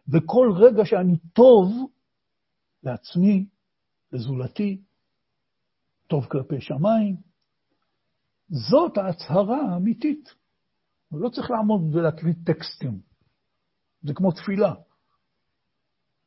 בכל 0.08 0.52
רגע 0.56 0.84
שאני 0.84 1.16
טוב 1.32 1.68
לעצמי, 2.82 3.46
לזולתי, 4.12 4.80
טוב 6.06 6.24
כלפי 6.24 6.60
שמיים, 6.60 7.16
זאת 8.48 8.98
ההצהרה 8.98 9.72
האמיתית. 9.72 10.34
לא 11.12 11.28
צריך 11.28 11.50
לעמוד 11.50 11.94
ולהקליט 11.94 12.38
טקסטים. 12.46 13.00
זה 14.02 14.14
כמו 14.14 14.32
תפילה. 14.32 14.74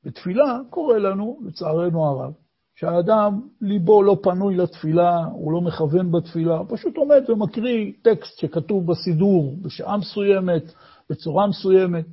בתפילה 0.04 0.60
קורה 0.70 1.00
לנו, 1.00 1.40
לצערנו 1.46 2.06
הרב, 2.06 2.34
שהאדם, 2.76 3.42
ליבו 3.62 4.04
לא 4.04 4.20
פנוי 4.24 4.56
לתפילה, 4.56 5.26
הוא 5.26 5.52
לא 5.52 5.62
מכוון 5.62 6.12
בתפילה, 6.12 6.58
הוא 6.58 6.68
פשוט 6.70 6.98
עומד 6.98 7.30
ומקריא 7.30 7.92
טקסט 8.02 8.40
שכתוב 8.40 8.92
בסידור, 8.92 9.58
בשעה 9.62 9.98
מסוימת, 9.98 10.64
בצורה 11.10 11.48
מסוימת. 11.48 12.06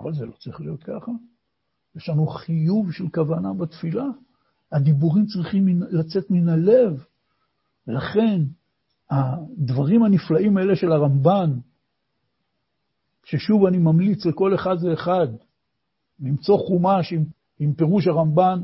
אבל 0.00 0.14
זה 0.14 0.26
לא 0.26 0.32
צריך 0.32 0.60
להיות 0.60 0.82
ככה. 0.82 1.12
יש 1.96 2.08
לנו 2.08 2.26
חיוב 2.26 2.92
של 2.92 3.04
כוונה 3.14 3.52
בתפילה. 3.52 4.04
הדיבורים 4.72 5.26
צריכים 5.26 5.82
לצאת 5.90 6.30
מן 6.30 6.48
הלב. 6.48 7.04
ולכן, 7.86 8.42
הדברים 9.10 10.02
הנפלאים 10.02 10.56
האלה 10.56 10.76
של 10.76 10.92
הרמב"ן, 10.92 11.58
ששוב 13.24 13.66
אני 13.66 13.78
ממליץ 13.78 14.26
לכל 14.26 14.54
אחד 14.54 14.76
ואחד 14.82 15.26
למצוא 16.20 16.58
חומש 16.58 17.12
עם, 17.12 17.24
עם 17.58 17.72
פירוש 17.72 18.06
הרמב"ן, 18.06 18.60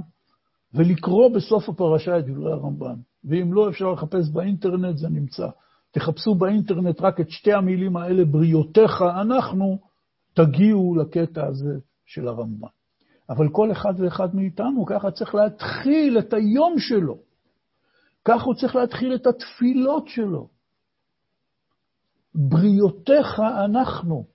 ולקרוא 0.75 1.35
בסוף 1.35 1.69
הפרשה 1.69 2.19
את 2.19 2.27
דברי 2.27 2.53
הרמב"ן. 2.53 2.95
ואם 3.25 3.53
לא, 3.53 3.69
אפשר 3.69 3.93
לחפש 3.93 4.31
באינטרנט, 4.31 4.97
זה 4.97 5.09
נמצא. 5.09 5.49
תחפשו 5.91 6.35
באינטרנט 6.35 7.01
רק 7.01 7.21
את 7.21 7.31
שתי 7.31 7.53
המילים 7.53 7.97
האלה, 7.97 8.25
בריאותיך 8.25 9.03
אנחנו, 9.21 9.79
תגיעו 10.35 10.97
לקטע 10.97 11.47
הזה 11.47 11.79
של 12.07 12.29
הרמב"ן. 12.29 12.69
אבל 13.31 13.49
כל 13.49 13.73
אחד 13.73 13.95
ואחד 13.99 14.35
מאיתנו, 14.35 14.87
ככה 14.87 15.11
צריך 15.11 15.35
להתחיל 15.35 16.19
את 16.19 16.33
היום 16.33 16.79
שלו. 16.79 17.19
ככה 18.25 18.45
הוא 18.45 18.55
צריך 18.55 18.77
להתחיל 18.77 19.15
את 19.15 19.27
התפילות 19.27 20.09
שלו. 20.09 20.49
בריאותיך 22.35 23.41
אנחנו. 23.65 24.27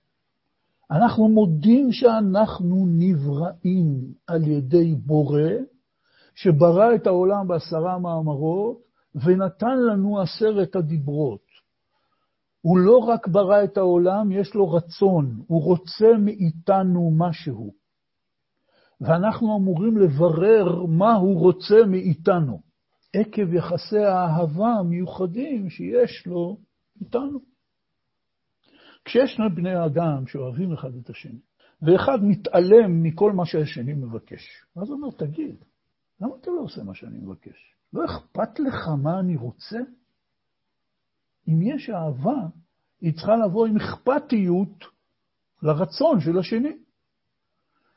אנחנו 0.90 1.28
מודים 1.28 1.92
שאנחנו 1.92 2.86
נבראים 2.88 4.12
על 4.26 4.42
ידי 4.48 4.94
בורא, 4.94 5.50
שברא 6.40 6.94
את 6.94 7.06
העולם 7.06 7.48
בעשרה 7.48 7.98
מאמרות, 7.98 8.78
ונתן 9.14 9.78
לנו 9.78 10.20
עשרת 10.20 10.76
הדיברות. 10.76 11.40
הוא 12.60 12.78
לא 12.78 12.98
רק 12.98 13.28
ברא 13.28 13.64
את 13.64 13.76
העולם, 13.76 14.32
יש 14.32 14.54
לו 14.54 14.70
רצון, 14.70 15.42
הוא 15.46 15.64
רוצה 15.64 16.06
מאיתנו 16.18 17.10
משהו. 17.18 17.72
ואנחנו 19.00 19.56
אמורים 19.56 19.96
לברר 19.96 20.86
מה 20.86 21.14
הוא 21.14 21.40
רוצה 21.40 21.76
מאיתנו, 21.86 22.60
עקב 23.14 23.54
יחסי 23.54 23.98
האהבה 23.98 24.68
המיוחדים 24.68 25.70
שיש 25.70 26.26
לו 26.26 26.58
איתנו. 27.00 27.38
כשיש 29.04 29.34
שני 29.34 29.48
בני 29.54 29.84
אדם 29.84 30.26
שאוהבים 30.26 30.72
אחד 30.72 30.94
את 30.94 31.10
השני, 31.10 31.40
ואחד 31.82 32.18
מתעלם 32.22 33.02
מכל 33.02 33.32
מה 33.32 33.46
שהשני 33.46 33.94
מבקש, 33.94 34.64
אז 34.76 34.88
הוא 34.88 34.96
אומר, 34.96 35.10
תגיד, 35.10 35.64
למה 36.20 36.34
אתה 36.40 36.50
לא 36.50 36.60
עושה 36.60 36.82
מה 36.82 36.94
שאני 36.94 37.18
מבקש? 37.18 37.74
לא 37.92 38.04
אכפת 38.04 38.60
לך 38.60 38.88
מה 39.02 39.20
אני 39.20 39.36
רוצה? 39.36 39.78
אם 41.48 41.62
יש 41.62 41.90
אהבה, 41.90 42.46
היא 43.00 43.14
צריכה 43.14 43.36
לבוא 43.36 43.66
עם 43.66 43.76
אכפתיות 43.76 44.84
לרצון 45.62 46.20
של 46.20 46.38
השני. 46.38 46.76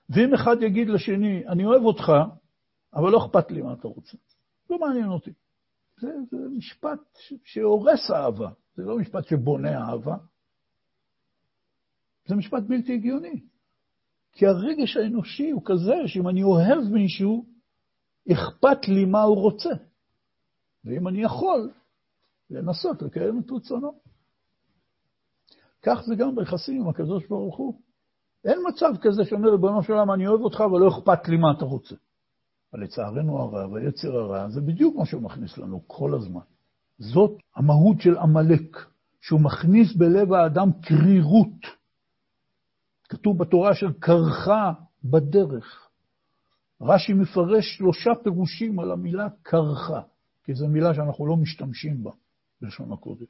ואם 0.10 0.34
אחד 0.34 0.56
יגיד 0.62 0.88
לשני, 0.88 1.48
אני 1.48 1.66
אוהב 1.66 1.84
אותך, 1.84 2.12
אבל 2.94 3.12
לא 3.12 3.26
אכפת 3.26 3.52
לי 3.52 3.62
מה 3.62 3.74
אתה 3.74 3.88
רוצה, 3.88 4.18
לא 4.70 4.80
מעניין 4.80 5.08
אותי. 5.08 5.32
זה, 6.00 6.08
זה 6.32 6.38
משפט 6.58 7.00
שהורס 7.44 8.12
אהבה, 8.12 8.50
זה 8.76 8.84
לא 8.84 8.98
משפט 8.98 9.28
שבונה 9.28 9.90
אהבה, 9.90 10.16
זה 12.26 12.36
משפט 12.36 12.64
בלתי 12.68 12.94
הגיוני. 12.94 13.42
כי 14.32 14.46
הרגש 14.48 14.98
האנושי 14.98 15.50
הוא 15.50 15.62
כזה 15.66 15.94
שאם 16.06 16.30
אני 16.30 16.44
אוהב 16.44 16.84
מישהו, 16.92 17.46
אכפת 18.32 18.88
לי 18.88 19.06
מה 19.06 19.22
הוא 19.22 19.42
רוצה. 19.42 19.70
ואם 20.86 21.08
אני 21.08 21.24
יכול, 21.24 21.72
לנסות 22.50 23.02
לקיים 23.02 23.40
את 23.40 23.52
רצונו. 23.52 24.00
כך 25.82 26.02
זה 26.06 26.16
גם 26.16 26.36
ביחסים 26.36 26.82
עם 26.82 26.90
הקדוש 26.90 27.28
ברוך 27.28 27.58
הוא. 27.58 27.82
אין 28.46 28.60
מצב 28.68 28.94
כזה 29.02 29.26
שאומר, 29.26 29.52
ריבונו 29.52 29.84
של 29.84 29.94
עולם, 29.94 30.12
אני 30.12 30.28
אוהב 30.28 30.42
אותך, 30.42 30.62
אבל 30.62 30.80
לא 30.80 30.90
אכפת 30.90 31.28
לי 31.28 31.38
מה 31.38 31.52
אתה 31.58 31.66
רוצה. 31.66 31.96
אבל 32.74 32.84
לצערנו 32.84 33.40
הרע 33.40 33.68
והיצר 33.68 34.16
הרע, 34.16 34.50
זה 34.50 34.62
בדיוק 34.62 34.96
מה 34.96 35.06
שהוא 35.06 35.22
מכניס 35.22 35.58
לנו 35.58 35.82
כל 35.88 36.16
הזמן. 36.16 36.42
זאת 37.00 37.32
המהות 37.56 38.02
של 38.02 38.18
עמלק, 38.18 38.86
שהוא 39.22 39.42
מכניס 39.42 39.96
בלב 39.96 40.34
האדם 40.34 40.72
קרירות. 40.82 41.82
כתוב 43.10 43.38
בתורה 43.38 43.76
של 43.76 43.94
קרחה 44.00 44.74
בדרך. 45.04 45.91
רש"י 46.82 47.14
מפרש 47.14 47.66
שלושה 47.78 48.10
פירושים 48.24 48.80
על 48.80 48.92
המילה 48.92 49.28
קרחה, 49.42 50.02
כי 50.44 50.54
זו 50.54 50.68
מילה 50.68 50.94
שאנחנו 50.94 51.28
לא 51.28 51.38
משתמשים 51.38 52.04
בה 52.04 52.12
בלשון 52.62 52.92
הקודש. 52.92 53.30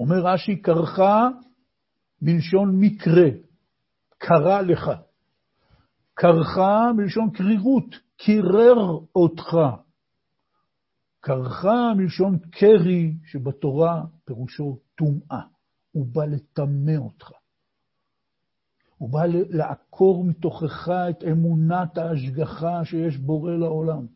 אומר 0.00 0.16
רש"י, 0.16 0.56
קרחה 0.56 1.28
מלשון 2.22 2.80
מקרה, 2.80 3.28
קרה 4.18 4.62
לך. 4.62 4.90
קרחה 6.14 6.92
מלשון 6.96 7.30
קרירות, 7.30 7.96
קירר 8.16 8.98
אותך. 9.14 9.56
קרחה 11.20 11.94
מלשון 11.96 12.38
קרי, 12.38 13.14
שבתורה 13.24 14.02
פירושו 14.24 14.78
טומאה. 14.94 15.40
הוא 15.92 16.06
בא 16.06 16.24
לטמא 16.24 16.96
אותך. 16.96 17.39
הוא 19.00 19.10
בא 19.10 19.26
לעקור 19.50 20.24
מתוכך 20.24 20.88
את 21.10 21.24
אמונת 21.32 21.98
ההשגחה 21.98 22.84
שיש 22.84 23.16
בורא 23.16 23.52
לעולם. 23.52 24.06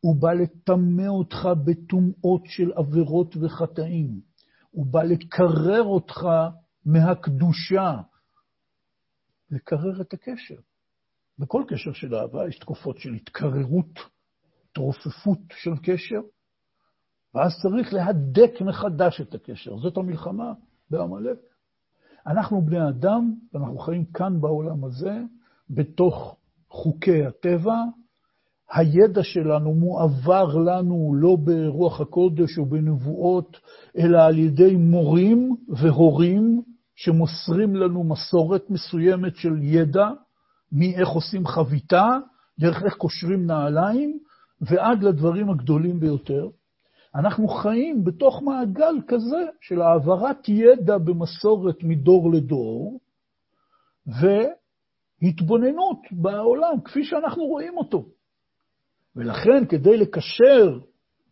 הוא 0.00 0.16
בא 0.16 0.32
לטמא 0.32 1.06
אותך 1.06 1.48
בטומאות 1.64 2.42
של 2.46 2.72
עבירות 2.72 3.36
וחטאים. 3.40 4.20
הוא 4.70 4.86
בא 4.86 5.02
לקרר 5.02 5.82
אותך 5.82 6.26
מהקדושה, 6.84 7.96
לקרר 9.50 10.00
את 10.00 10.12
הקשר. 10.12 10.60
בכל 11.38 11.64
קשר 11.68 11.92
של 11.92 12.14
אהבה 12.14 12.48
יש 12.48 12.58
תקופות 12.58 12.98
של 12.98 13.14
התקררות, 13.14 13.98
תרופפות 14.72 15.40
של 15.50 15.76
קשר, 15.82 16.20
ואז 17.34 17.52
צריך 17.62 17.94
להדק 17.94 18.60
מחדש 18.60 19.20
את 19.20 19.34
הקשר. 19.34 19.78
זאת 19.78 19.96
המלחמה 19.96 20.52
בעמלק. 20.90 21.38
אנחנו 22.26 22.62
בני 22.62 22.88
אדם, 22.88 23.34
ואנחנו 23.54 23.78
חיים 23.78 24.04
כאן 24.04 24.40
בעולם 24.40 24.84
הזה, 24.84 25.20
בתוך 25.70 26.36
חוקי 26.70 27.26
הטבע. 27.26 27.76
הידע 28.72 29.22
שלנו 29.22 29.74
מועבר 29.74 30.56
לנו 30.56 31.14
לא 31.14 31.36
ברוח 31.36 32.00
הקודש 32.00 32.58
או 32.58 32.66
בנבואות, 32.66 33.60
אלא 33.98 34.18
על 34.18 34.38
ידי 34.38 34.76
מורים 34.76 35.56
והורים 35.68 36.62
שמוסרים 36.94 37.76
לנו 37.76 38.04
מסורת 38.04 38.70
מסוימת 38.70 39.36
של 39.36 39.56
ידע, 39.62 40.08
מאיך 40.72 41.08
עושים 41.08 41.46
חביתה, 41.46 42.18
דרך 42.60 42.82
איך 42.82 42.94
קושרים 42.94 43.46
נעליים, 43.46 44.18
ועד 44.60 45.02
לדברים 45.02 45.50
הגדולים 45.50 46.00
ביותר. 46.00 46.48
אנחנו 47.14 47.48
חיים 47.48 48.04
בתוך 48.04 48.42
מעגל 48.42 48.94
כזה 49.06 49.46
של 49.60 49.82
העברת 49.82 50.48
ידע 50.48 50.98
במסורת 50.98 51.76
מדור 51.82 52.32
לדור, 52.32 53.00
והתבוננות 55.22 55.98
בעולם 56.10 56.80
כפי 56.84 57.04
שאנחנו 57.04 57.44
רואים 57.44 57.76
אותו. 57.76 58.06
ולכן, 59.16 59.66
כדי 59.68 59.96
לקשר 59.96 60.78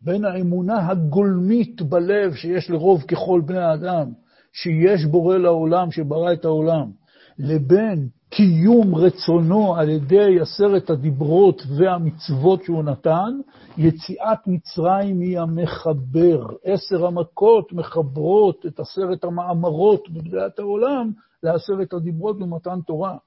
בין 0.01 0.25
האמונה 0.25 0.87
הגולמית 0.87 1.81
בלב 1.81 2.33
שיש 2.33 2.69
לרוב 2.69 3.01
ככל 3.01 3.41
בני 3.45 3.59
האדם, 3.59 4.11
שיש 4.53 5.05
בורא 5.05 5.37
לעולם, 5.37 5.91
שברא 5.91 6.33
את 6.33 6.45
העולם, 6.45 6.91
לבין 7.37 8.07
קיום 8.33 8.95
רצונו 8.95 9.75
על 9.75 9.89
ידי 9.89 10.39
עשרת 10.39 10.89
הדיברות 10.89 11.61
והמצוות 11.77 12.63
שהוא 12.63 12.83
נתן, 12.83 13.39
יציאת 13.77 14.39
מצרים 14.47 15.19
היא 15.19 15.39
המחבר. 15.39 16.47
עשר 16.63 17.05
המכות 17.05 17.73
מחברות 17.73 18.65
את 18.65 18.79
עשרת 18.79 19.23
המאמרות 19.23 20.09
בבריאת 20.09 20.59
העולם 20.59 21.11
לעשרת 21.43 21.93
הדיברות 21.93 22.39
במתן 22.39 22.81
תורה. 22.87 23.17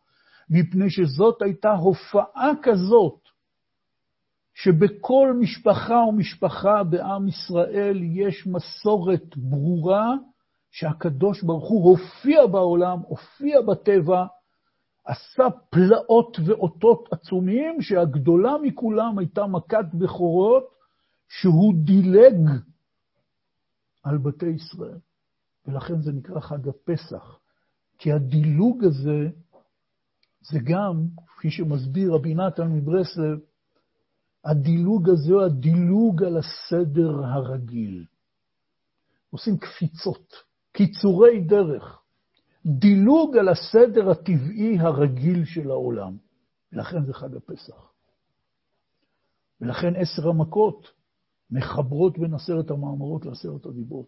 מפני 0.50 0.90
שזאת 0.90 1.42
הייתה 1.42 1.72
הופעה 1.72 2.50
כזאת, 2.62 3.18
שבכל 4.54 5.32
משפחה 5.40 5.96
ומשפחה 6.08 6.82
בעם 6.82 7.28
ישראל 7.28 8.00
יש 8.02 8.46
מסורת 8.46 9.36
ברורה 9.36 10.10
שהקדוש 10.70 11.42
ברוך 11.42 11.68
הוא 11.68 11.90
הופיע 11.90 12.46
בעולם, 12.46 12.98
הופיע 13.08 13.60
בטבע, 13.60 14.26
עשה 15.04 15.44
פלאות 15.70 16.36
ואותות 16.46 17.08
עצומים, 17.12 17.82
שהגדולה 17.82 18.52
מכולם 18.62 19.18
הייתה 19.18 19.46
מכת 19.46 19.84
בכורות, 19.94 20.64
שהוא 21.28 21.74
דילג 21.76 22.50
על 24.02 24.18
בתי 24.18 24.46
ישראל. 24.46 24.98
ולכן 25.66 26.02
זה 26.02 26.12
נקרא 26.12 26.40
חג 26.40 26.68
הפסח. 26.68 27.38
כי 27.98 28.12
הדילוג 28.12 28.84
הזה, 28.84 29.28
זה 30.40 30.58
גם, 30.64 31.06
כפי 31.26 31.50
שמסביר 31.50 32.12
רבי 32.12 32.34
נתן 32.34 32.68
מברסלב, 32.68 33.38
הדילוג 34.44 35.10
הזה 35.10 35.32
הוא 35.32 35.42
הדילוג 35.42 36.22
על 36.22 36.36
הסדר 36.36 37.24
הרגיל. 37.24 38.04
עושים 39.30 39.58
קפיצות, 39.58 40.32
קיצורי 40.72 41.40
דרך. 41.40 42.03
דילוג 42.66 43.36
על 43.36 43.48
הסדר 43.48 44.10
הטבעי 44.10 44.78
הרגיל 44.78 45.44
של 45.44 45.70
העולם. 45.70 46.16
ולכן 46.72 47.04
זה 47.04 47.14
חג 47.14 47.36
הפסח. 47.36 47.92
ולכן 49.60 49.92
עשר 49.96 50.28
המכות 50.28 50.90
מחברות 51.50 52.18
בין 52.18 52.34
עשרת 52.34 52.70
המאמרות 52.70 53.26
לעשרת 53.26 53.66
הדיברות. 53.66 54.06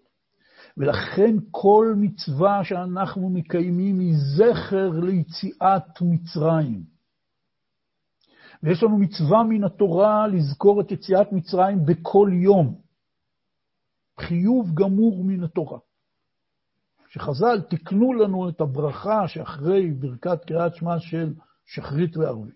ולכן 0.77 1.37
כל 1.51 1.95
מצווה 1.97 2.65
שאנחנו 2.65 3.31
מקיימים 3.31 3.99
היא 3.99 4.15
זכר 4.37 4.91
ליציאת 5.01 6.03
מצרים. 6.03 6.85
ויש 8.63 8.83
לנו 8.83 8.99
מצווה 8.99 9.43
מן 9.43 9.65
התורה 9.65 10.27
לזכור 10.27 10.81
את 10.81 10.93
יציאת 10.93 11.33
מצרים 11.33 11.87
בכל 11.87 12.31
יום. 12.33 12.81
חיוב 14.21 14.75
גמור 14.75 15.25
מן 15.25 15.45
התורה. 15.45 15.79
שחז"ל 17.17 17.61
תיקנו 17.61 18.13
לנו 18.13 18.49
את 18.49 18.61
הברכה 18.61 19.29
שאחרי 19.29 19.91
ברכת 19.91 20.45
קריאת 20.45 20.75
שמע 20.75 21.01
של 21.01 21.35
שחרית 21.65 22.17
וערבית, 22.17 22.55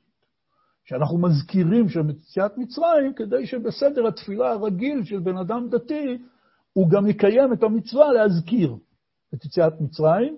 שאנחנו 0.85 1.19
מזכירים 1.19 1.89
של 1.89 2.11
יציאת 2.11 2.59
מצרים, 2.59 3.15
כדי 3.15 3.47
שבסדר 3.47 4.07
התפילה 4.07 4.53
הרגיל 4.53 5.05
של 5.05 5.19
בן 5.19 5.37
אדם 5.37 5.69
דתי, 5.71 6.19
הוא 6.73 6.91
גם 6.91 7.07
יקיים 7.07 7.53
את 7.53 7.63
המצווה 7.63 8.13
להזכיר 8.13 8.77
את 9.35 9.45
יציאת 9.45 9.81
מצרים, 9.81 10.37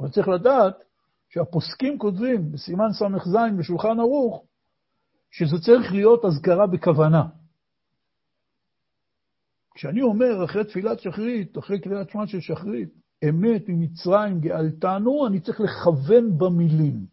אבל 0.00 0.08
צריך 0.08 0.28
לדעת 0.28 0.74
שהפוסקים 1.28 1.98
כותבים 1.98 2.52
בסימן 2.52 2.92
ס"ז 2.92 3.36
בשולחן 3.58 4.00
ערוך, 4.00 4.44
שזה 5.30 5.56
צריך 5.64 5.92
להיות 5.92 6.24
אזכרה 6.24 6.66
בכוונה. 6.66 7.22
כשאני 9.74 10.02
אומר 10.02 10.44
אחרי 10.44 10.64
תפילת 10.64 11.00
שחרית, 11.00 11.58
אחרי 11.58 11.80
קריאת 11.80 12.10
שמע 12.10 12.26
של 12.26 12.40
שחרית, 12.40 13.01
אמת 13.28 13.62
ממצרים 13.68 14.40
גאלתנו, 14.40 15.26
אני 15.26 15.40
צריך 15.40 15.60
לכוון 15.60 16.38
במילים. 16.38 17.06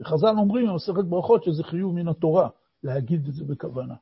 וחז"ל 0.00 0.34
אומרים 0.38 0.66
במסכת 0.68 1.04
ברכות 1.04 1.44
שזה 1.44 1.64
חיוב 1.64 1.94
מן 1.94 2.08
התורה, 2.08 2.48
להגיד 2.82 3.26
את 3.28 3.34
זה 3.34 3.44
בכוונה. 3.44 3.94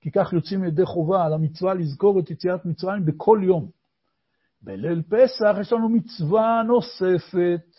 כי 0.00 0.10
כך 0.10 0.32
יוצאים 0.32 0.64
ידי 0.64 0.84
חובה 0.84 1.24
על 1.24 1.32
המצווה 1.32 1.74
לזכור 1.74 2.20
את 2.20 2.30
יציאת 2.30 2.64
מצרים 2.64 3.04
בכל 3.04 3.40
יום. 3.42 3.70
בליל 4.62 5.02
פסח 5.02 5.56
יש 5.60 5.72
לנו 5.72 5.88
מצווה 5.88 6.62
נוספת, 6.66 7.76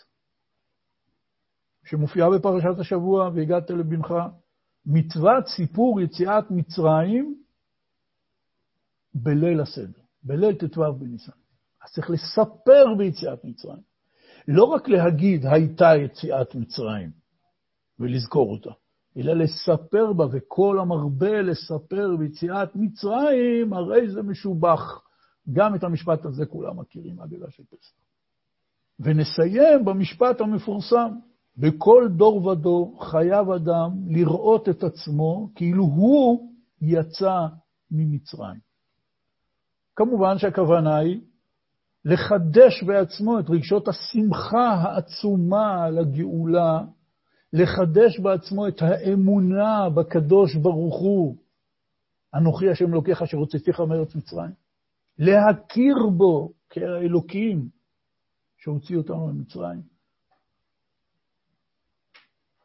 שמופיעה 1.86 2.30
בפרשת 2.30 2.80
השבוע, 2.80 3.30
והגעת 3.34 3.70
לבנך, 3.70 4.14
מצוות 4.86 5.48
סיפור 5.48 6.02
יציאת 6.02 6.52
מצרים 6.52 7.36
בליל 9.14 9.62
הסדר, 9.62 10.02
בליל 10.24 10.56
ט"ו 10.56 10.94
בניסן. 10.94 11.47
אז 11.88 11.94
צריך 11.94 12.10
לספר 12.10 12.86
ביציאת 12.98 13.46
מצרים. 13.46 13.82
לא 14.48 14.64
רק 14.64 14.88
להגיד, 14.90 15.46
הייתה 15.46 15.96
יציאת 15.96 16.56
מצרים, 16.56 17.12
ולזכור 18.00 18.52
אותה, 18.52 18.72
אלא 19.18 19.34
לספר 19.34 20.14
בה, 20.14 20.26
וכל 20.32 20.80
המרבה 20.80 21.42
לספר 21.42 22.16
ביציאת 22.20 22.76
מצרים, 22.76 23.74
הרי 23.74 24.10
זה 24.10 24.22
משובח. 24.22 25.02
גם 25.54 25.76
את 25.76 25.84
המשפט 25.84 26.26
הזה 26.26 26.46
כולם 26.46 26.80
מכירים, 26.80 27.20
אגדה 27.20 27.46
של 27.50 27.64
פסח. 27.64 27.94
ונסיים 29.00 29.86
במשפט 29.86 30.42
המפורסם, 30.42 31.12
בכל 31.58 32.08
דור 32.18 32.46
ודור 32.46 33.06
חייב 33.06 33.50
אדם 33.50 33.92
לראות 34.08 34.70
את 34.70 34.84
עצמו 34.84 35.50
כאילו 35.56 35.84
הוא 35.84 36.54
יצא 36.82 37.48
ממצרים. 37.92 38.60
כמובן 39.96 40.38
שהכוונה 40.38 40.98
היא 40.98 41.22
לחדש 42.08 42.84
בעצמו 42.84 43.40
את 43.40 43.50
רגשות 43.50 43.88
השמחה 43.88 44.74
העצומה 44.74 45.86
על 45.86 45.98
הגאולה, 45.98 46.80
לחדש 47.54 48.20
בעצמו 48.20 48.68
את 48.68 48.82
האמונה 48.82 49.90
בקדוש 49.90 50.56
ברוך 50.56 51.00
הוא, 51.00 51.38
אנוכי 52.36 52.70
השם 52.70 52.94
אלוקיך 52.94 53.22
אשר 53.22 53.38
הוצאתיך 53.38 53.80
מארץ 53.80 54.16
מצרים, 54.16 54.52
להכיר 55.18 55.96
בו 56.18 56.54
כאלוקים 56.70 57.70
שהוציא 58.58 58.98
אותנו 58.98 59.28
ממצרים. 59.28 59.82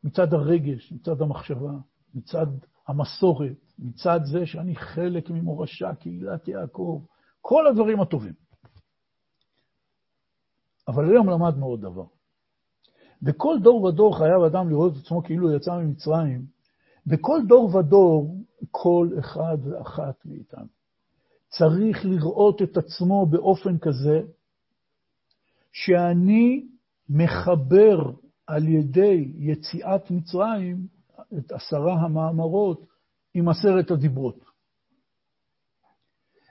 מצד 0.05 0.34
הרגש, 0.34 0.93
מצד 0.93 1.22
המחשבה, 1.22 1.72
מצד 2.14 2.47
המסורת, 2.88 3.57
מצד 3.78 4.20
זה 4.24 4.47
שאני 4.47 4.76
חלק 4.76 5.30
ממורשה, 5.30 5.95
קהילת 5.95 6.49
יעקב, 6.49 7.03
כל 7.40 7.66
הדברים 7.66 8.01
הטובים. 8.01 8.41
אבל 10.93 11.11
היום 11.11 11.30
למדנו 11.30 11.66
עוד 11.66 11.80
דבר. 11.80 12.05
בכל 13.22 13.57
דור 13.62 13.84
ודור 13.84 14.18
חייב 14.18 14.43
אדם 14.43 14.70
לראות 14.70 14.93
את 14.93 14.99
עצמו 15.05 15.22
כאילו 15.22 15.57
יצא 15.57 15.78
ממצרים. 15.78 16.45
בכל 17.07 17.40
דור 17.49 17.76
ודור, 17.76 18.36
כל 18.70 19.09
אחד 19.18 19.59
ואחת 19.64 20.26
מאיתנו 20.26 20.66
צריך 21.49 22.05
לראות 22.05 22.62
את 22.62 22.76
עצמו 22.76 23.26
באופן 23.26 23.78
כזה 23.78 24.20
שאני 25.72 26.66
מחבר 27.09 28.11
על 28.47 28.68
ידי 28.68 29.32
יציאת 29.36 30.11
מצרים 30.11 30.86
את 31.38 31.53
עשרה 31.53 31.95
המאמרות 31.95 32.86
עם 33.34 33.49
עשרת 33.49 33.90
הדיברות. 33.90 34.45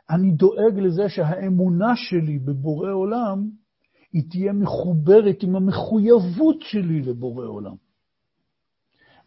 אני 0.10 0.32
דואג 0.32 0.80
לזה 0.80 1.10
שהאמונה 1.10 1.96
שלי 1.96 2.39
בבורא 2.39 2.92
עולם 2.92 3.50
היא 4.14 4.24
תהיה 4.30 4.53
מחוברת 4.53 5.43
עם 5.43 5.55
המחויבות 5.55 6.62
שלי 6.62 7.01
לבורא 7.01 7.45
עולם. 7.45 7.76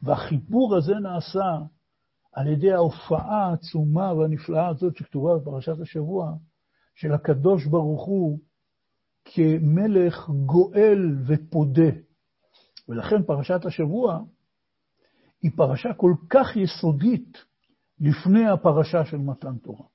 והחיבור 0.03 0.76
הזה 0.76 0.95
נעשה 0.95 1.59
על 2.32 2.47
ידי 2.47 2.72
ההופעה 2.72 3.47
העצומה 3.47 4.12
והנפלאה 4.12 4.68
הזאת 4.68 4.97
שכתובה 4.97 5.39
בפרשת 5.39 5.80
השבוע, 5.80 6.32
של 6.95 7.12
הקדוש 7.12 7.66
ברוך 7.66 8.05
הוא 8.07 8.39
כמלך 9.24 10.30
גואל 10.47 11.16
ופודה. 11.26 11.91
ולכן 12.89 13.22
פרשת 13.22 13.64
השבוע 13.64 14.20
היא 15.43 15.51
פרשה 15.57 15.95
כל 15.95 16.14
כך 16.30 16.57
יסודית 16.57 17.39
לפני 18.01 18.49
הפרשה 18.49 19.05
של 19.05 19.16
מתן 19.16 19.59
תורה. 19.59 19.87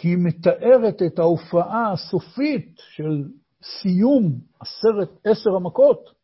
כי 0.00 0.08
היא 0.08 0.18
מתארת 0.18 1.02
את 1.02 1.18
ההופעה 1.18 1.92
הסופית 1.92 2.74
של 2.78 3.28
סיום 3.62 4.40
עשרת, 4.60 5.10
עשר 5.24 5.56
המכות, 5.56 6.14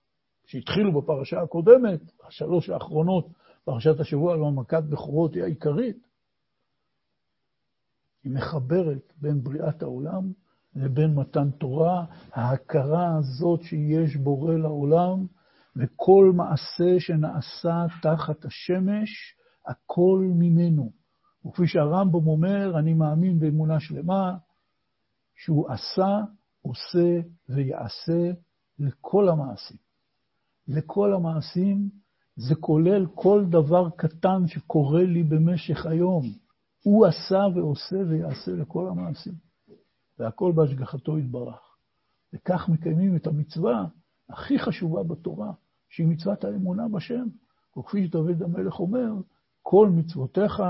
שהתחילו 0.47 1.01
בפרשה 1.01 1.43
הקודמת, 1.43 2.01
השלוש 2.27 2.71
האחרונות, 2.71 3.29
פרשת 3.65 4.01
השבוע, 4.01 4.37
גם 4.37 4.57
מכת 4.57 4.83
בכורות 4.83 5.35
היא 5.35 5.43
העיקרית. 5.43 6.07
היא 8.25 8.33
מחברת 8.33 9.13
בין 9.21 9.43
בריאת 9.43 9.83
העולם 9.83 10.33
לבין 10.77 11.15
מתן 11.15 11.51
תורה, 11.51 12.05
ההכרה 12.33 13.17
הזאת 13.19 13.63
שיש 13.63 14.17
בורא 14.17 14.55
לעולם, 14.55 15.27
וכל 15.77 16.33
מעשה 16.35 17.01
שנעשה 17.01 17.87
תחת 18.03 18.45
השמש, 18.45 19.37
הכל 19.67 20.21
ממנו. 20.35 21.04
וכפי 21.47 21.67
שהרמב"ם 21.67 22.27
אומר, 22.27 22.79
אני 22.79 22.95
מאמין 22.95 23.39
באמונה 23.39 23.81
שלמה, 23.81 24.37
שהוא 25.35 25.69
עשה, 25.71 26.19
עושה 26.63 27.21
ויעשה 27.49 28.31
לכל 28.79 29.29
המעשים. 29.29 29.77
לכל 30.69 31.15
המעשים 31.15 31.89
זה 32.37 32.55
כולל 32.55 33.07
כל 33.15 33.45
דבר 33.51 33.91
קטן 33.91 34.47
שקורה 34.47 35.05
לי 35.05 35.23
במשך 35.23 35.87
היום. 35.87 36.23
הוא 36.83 37.07
עשה 37.07 37.39
ועושה 37.55 37.97
ויעשה 38.09 38.53
לכל 38.53 38.89
המעשים. 38.89 39.35
והכל 40.19 40.53
בהשגחתו 40.57 41.19
יתברך. 41.19 41.77
וכך 42.33 42.69
מקיימים 42.69 43.17
את 43.17 43.27
המצווה 43.27 43.85
הכי 44.29 44.59
חשובה 44.59 45.03
בתורה, 45.03 45.53
שהיא 45.89 46.07
מצוות 46.07 46.45
האמונה 46.45 46.89
בשם. 46.89 47.27
וכפי 47.79 48.07
שדוד 48.07 48.43
המלך 48.43 48.81
אומר, 48.81 49.13
כל 49.63 49.89
מצוותיך 49.91 50.63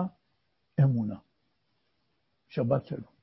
אמונה. 0.80 1.16
שבת 2.48 2.86
שלום. 2.86 3.13